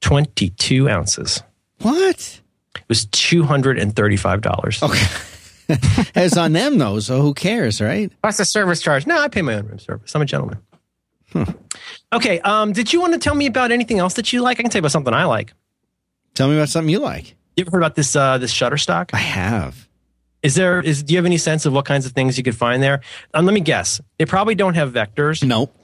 [0.03, 1.43] Twenty two ounces.
[1.81, 2.43] What?
[2.77, 4.83] It was two hundred and thirty five dollars.
[4.83, 5.07] Okay.
[6.15, 8.13] it's on them though, so who cares, right?
[8.21, 9.07] What's the service charge?
[9.07, 10.15] No, I pay my own room service.
[10.15, 10.59] I'm a gentleman.
[12.13, 12.41] Okay.
[12.41, 14.59] Um, did you want to tell me about anything else that you like?
[14.59, 15.55] I can tell you about something I like.
[16.35, 17.35] Tell me about something you like.
[17.57, 19.11] You ever heard about this uh, this Shutterstock?
[19.13, 19.89] I have.
[20.43, 22.57] Is there is do you have any sense of what kinds of things you could
[22.57, 23.01] find there?
[23.35, 24.01] Um, let me guess.
[24.19, 25.75] They probably don't have vectors, Nope.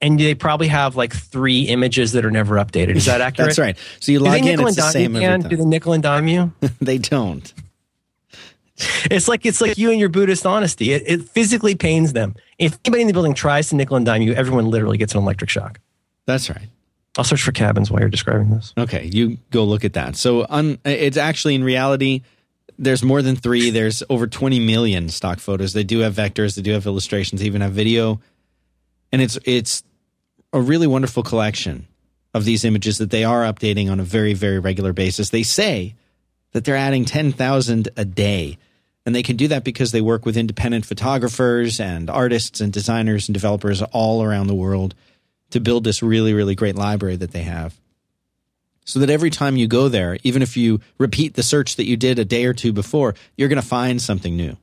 [0.00, 2.96] and they probably have like three images that are never updated.
[2.96, 3.50] Is that accurate?
[3.50, 3.76] That's right.
[4.00, 6.52] So you Do log in, it's the same every Do they nickel and dime you?
[6.80, 7.52] they don't.
[9.04, 10.92] It's like it's like you and your Buddhist honesty.
[10.92, 12.34] It, it physically pains them.
[12.58, 15.20] If anybody in the building tries to nickel and dime you, everyone literally gets an
[15.22, 15.78] electric shock.
[16.26, 16.68] That's right.
[17.18, 18.72] I'll search for cabins while you're describing this.
[18.76, 20.16] Okay, you go look at that.
[20.16, 22.22] So un, it's actually in reality,
[22.78, 23.70] there's more than three.
[23.70, 25.74] There's over 20 million stock photos.
[25.74, 26.56] They do have vectors.
[26.56, 27.40] They do have illustrations.
[27.40, 28.20] They even have video,
[29.10, 29.82] and it's it's
[30.52, 31.86] a really wonderful collection
[32.34, 35.28] of these images that they are updating on a very very regular basis.
[35.28, 35.94] They say
[36.52, 38.58] that they're adding 10,000 a day.
[39.04, 43.28] And they can do that because they work with independent photographers and artists and designers
[43.28, 44.94] and developers all around the world
[45.52, 47.78] to build this really, really great library that they have.
[48.84, 51.96] So that every time you go there, even if you repeat the search that you
[51.96, 54.56] did a day or two before, you're going to find something new.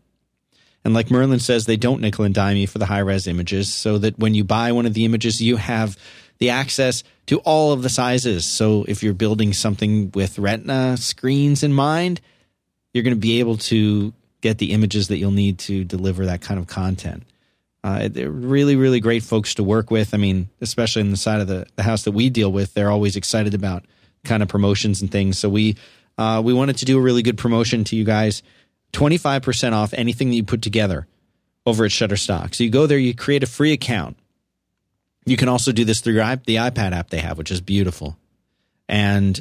[0.84, 3.74] And like Merlin says, they don't nickel and dime you for the high res images
[3.74, 5.98] so that when you buy one of the images, you have
[6.40, 8.46] the access to all of the sizes.
[8.46, 12.22] So if you're building something with retina screens in mind,
[12.94, 16.42] you're going to be able to get the images that you'll need to deliver that
[16.42, 17.24] kind of content.
[17.84, 20.14] Uh, they're really, really great folks to work with.
[20.14, 22.92] I mean, especially in the side of the, the house that we deal with, they're
[22.92, 23.86] always excited about
[24.26, 25.40] kind of promotions and things.
[25.40, 25.78] So we
[26.18, 28.44] uh, we wanted to do a really good promotion to you guys.
[28.92, 31.08] Twenty five percent off anything that you put together
[31.66, 32.54] over at Shutterstock.
[32.56, 34.18] So you go there, you create a free account.
[35.26, 38.18] You can also do this through the iPad app they have, which is beautiful.
[38.88, 39.40] And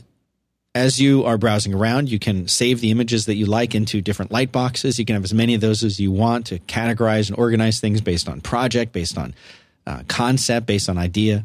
[0.74, 4.30] as you are browsing around, you can save the images that you like into different
[4.30, 4.98] light boxes.
[4.98, 8.00] You can have as many of those as you want to categorize and organize things
[8.00, 9.34] based on project, based on
[9.86, 11.44] uh, concept, based on idea.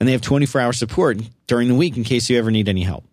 [0.00, 2.82] And they have 24 hour support during the week in case you ever need any
[2.82, 3.04] help.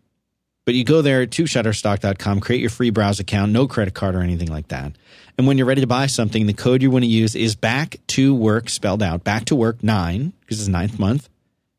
[0.66, 4.22] But you go there to shutterstock.com, create your free browse account, no credit card or
[4.22, 4.94] anything like that.
[5.38, 7.98] And when you're ready to buy something, the code you want to use is back
[8.08, 11.30] to work spelled out, back to work nine, because it's ninth month.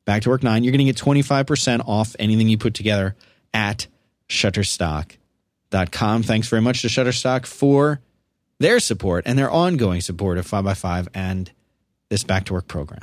[0.06, 0.64] Back to work nine.
[0.64, 3.14] You're going to get 25% off anything you put together
[3.52, 3.86] at
[4.28, 6.22] shutterstock.com.
[6.22, 8.00] Thanks very much to Shutterstock for
[8.58, 11.50] their support and their ongoing support of 5x5 and
[12.08, 13.02] this back to work program.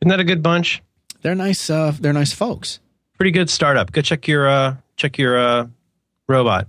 [0.00, 0.82] Isn't that a good bunch?
[1.22, 2.80] They're nice, uh, they're nice folks.
[3.18, 3.92] Pretty good startup.
[3.92, 5.66] Go check your uh, check your uh,
[6.28, 6.68] robot.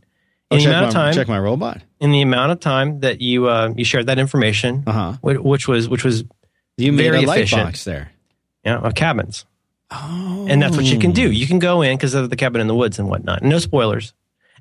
[0.49, 1.81] Oh, In the check, amount my, of time, check my robot.
[2.01, 5.13] in the amount of time that you uh, you shared that information, Uh-huh.
[5.21, 6.25] which was which was
[6.75, 7.63] You made Very a light efficient.
[7.63, 8.11] box there.
[8.65, 9.45] know, of cabins.
[9.91, 10.45] Oh.
[10.49, 11.31] and that's what you can do.
[11.31, 13.43] You can go in because of the cabin in the woods and whatnot.
[13.43, 14.13] No spoilers.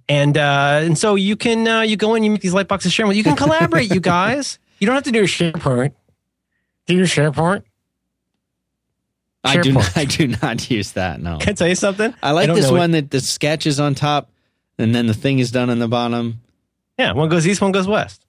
[0.09, 2.93] And uh, and so you can uh, you go in, you make these light boxes,
[2.93, 3.15] share them.
[3.15, 4.59] You can collaborate, you guys.
[4.81, 5.93] You don't have to do a SharePoint.
[6.87, 7.65] Do you SharePoint?
[9.45, 11.37] I do, not, I do not use that, no.
[11.37, 12.15] Can I tell you something?
[12.23, 12.79] I like don't this know it.
[12.79, 14.31] one that the sketch is on top
[14.79, 16.41] and then the thing is done on the bottom.
[16.99, 18.25] Yeah, one goes east, one goes west.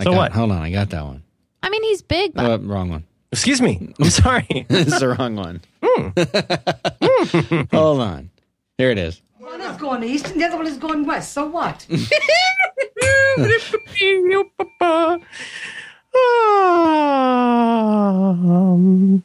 [0.00, 0.32] I So got- what?
[0.32, 1.22] Hold on, I got that one.
[1.62, 3.04] I mean, he's big, but Oh, wrong one.
[3.32, 3.92] Excuse me.
[4.00, 4.46] I'm sorry.
[4.50, 5.60] it's the wrong one.
[5.82, 6.08] Hmm.
[7.76, 8.30] hold on.
[8.78, 9.20] Here it is.
[9.38, 11.32] One is going east and the other one is going west.
[11.32, 11.86] So what?
[18.32, 19.22] Um,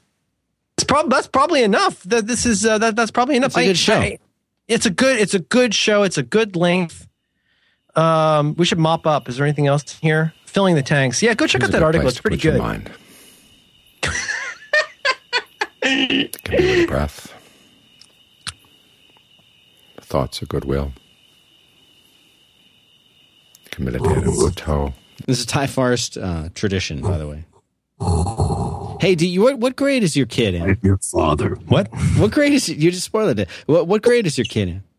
[0.77, 2.03] it's prob- that's probably enough.
[2.03, 3.57] That this is uh, that that's probably enough.
[3.57, 4.17] It's a good show.
[4.67, 6.03] it's a good it's a good show.
[6.03, 7.07] It's a good length.
[7.95, 9.29] Um, we should mop up.
[9.29, 10.33] Is there anything else here?
[10.45, 11.21] Filling the tanks.
[11.21, 12.03] Yeah, go check Here's out that article.
[12.03, 12.91] place It's to pretty put your good.
[15.85, 16.43] Mind.
[16.43, 17.33] Can be with breath.
[20.01, 20.93] Thoughts of goodwill.
[23.71, 24.93] Committed in good toe.
[25.25, 27.45] This is a Thai Forest uh, tradition, by the way.
[29.01, 30.77] Hey, do you what, what grade is your kid in?
[30.81, 31.55] Your father.
[31.67, 31.89] What?
[32.17, 33.49] What grade is you just spoiled it?
[33.65, 34.83] What what grade is your kid in?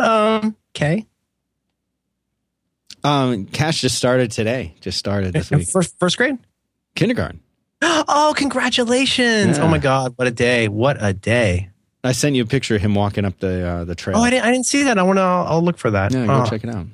[0.00, 0.54] Um.
[0.76, 1.06] Okay.
[3.02, 4.76] Um, Cash just started today.
[4.80, 5.68] Just started this week.
[5.68, 6.38] First first grade.
[6.94, 7.40] Kindergarten.
[7.80, 9.58] Oh, congratulations!
[9.58, 9.64] Yeah.
[9.64, 10.68] Oh my God, what a day!
[10.68, 11.70] What a day!
[12.04, 14.16] I sent you a picture of him walking up the uh, the trail.
[14.18, 14.98] Oh, I didn't, I didn't see that.
[14.98, 15.22] I want to.
[15.22, 16.12] I'll, I'll look for that.
[16.12, 16.46] yeah, go Oh.
[16.48, 16.86] check it out.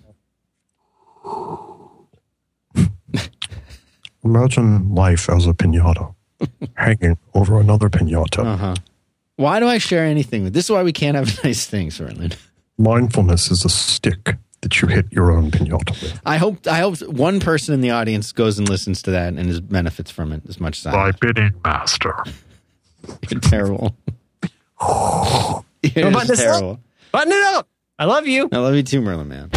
[4.24, 6.14] Imagine life as a pinata
[6.76, 8.44] hanging over another pinata.
[8.44, 8.74] Uh huh.
[9.36, 10.50] Why do I share anything?
[10.52, 12.36] This is why we can't have nice things, Fertland.
[12.78, 16.20] Mindfulness is a stick that you hit your own pinata with.
[16.26, 19.48] I hope I hope one person in the audience goes and listens to that and
[19.48, 20.92] is benefits from it as much as I.
[20.92, 22.16] By bidding master.
[23.30, 23.94] You're terrible.
[24.82, 26.46] You're button just this up.
[26.46, 26.80] terrible.
[27.12, 27.68] Button it up.
[27.98, 28.48] I love you.
[28.50, 29.50] I love you too, Merlin Mann.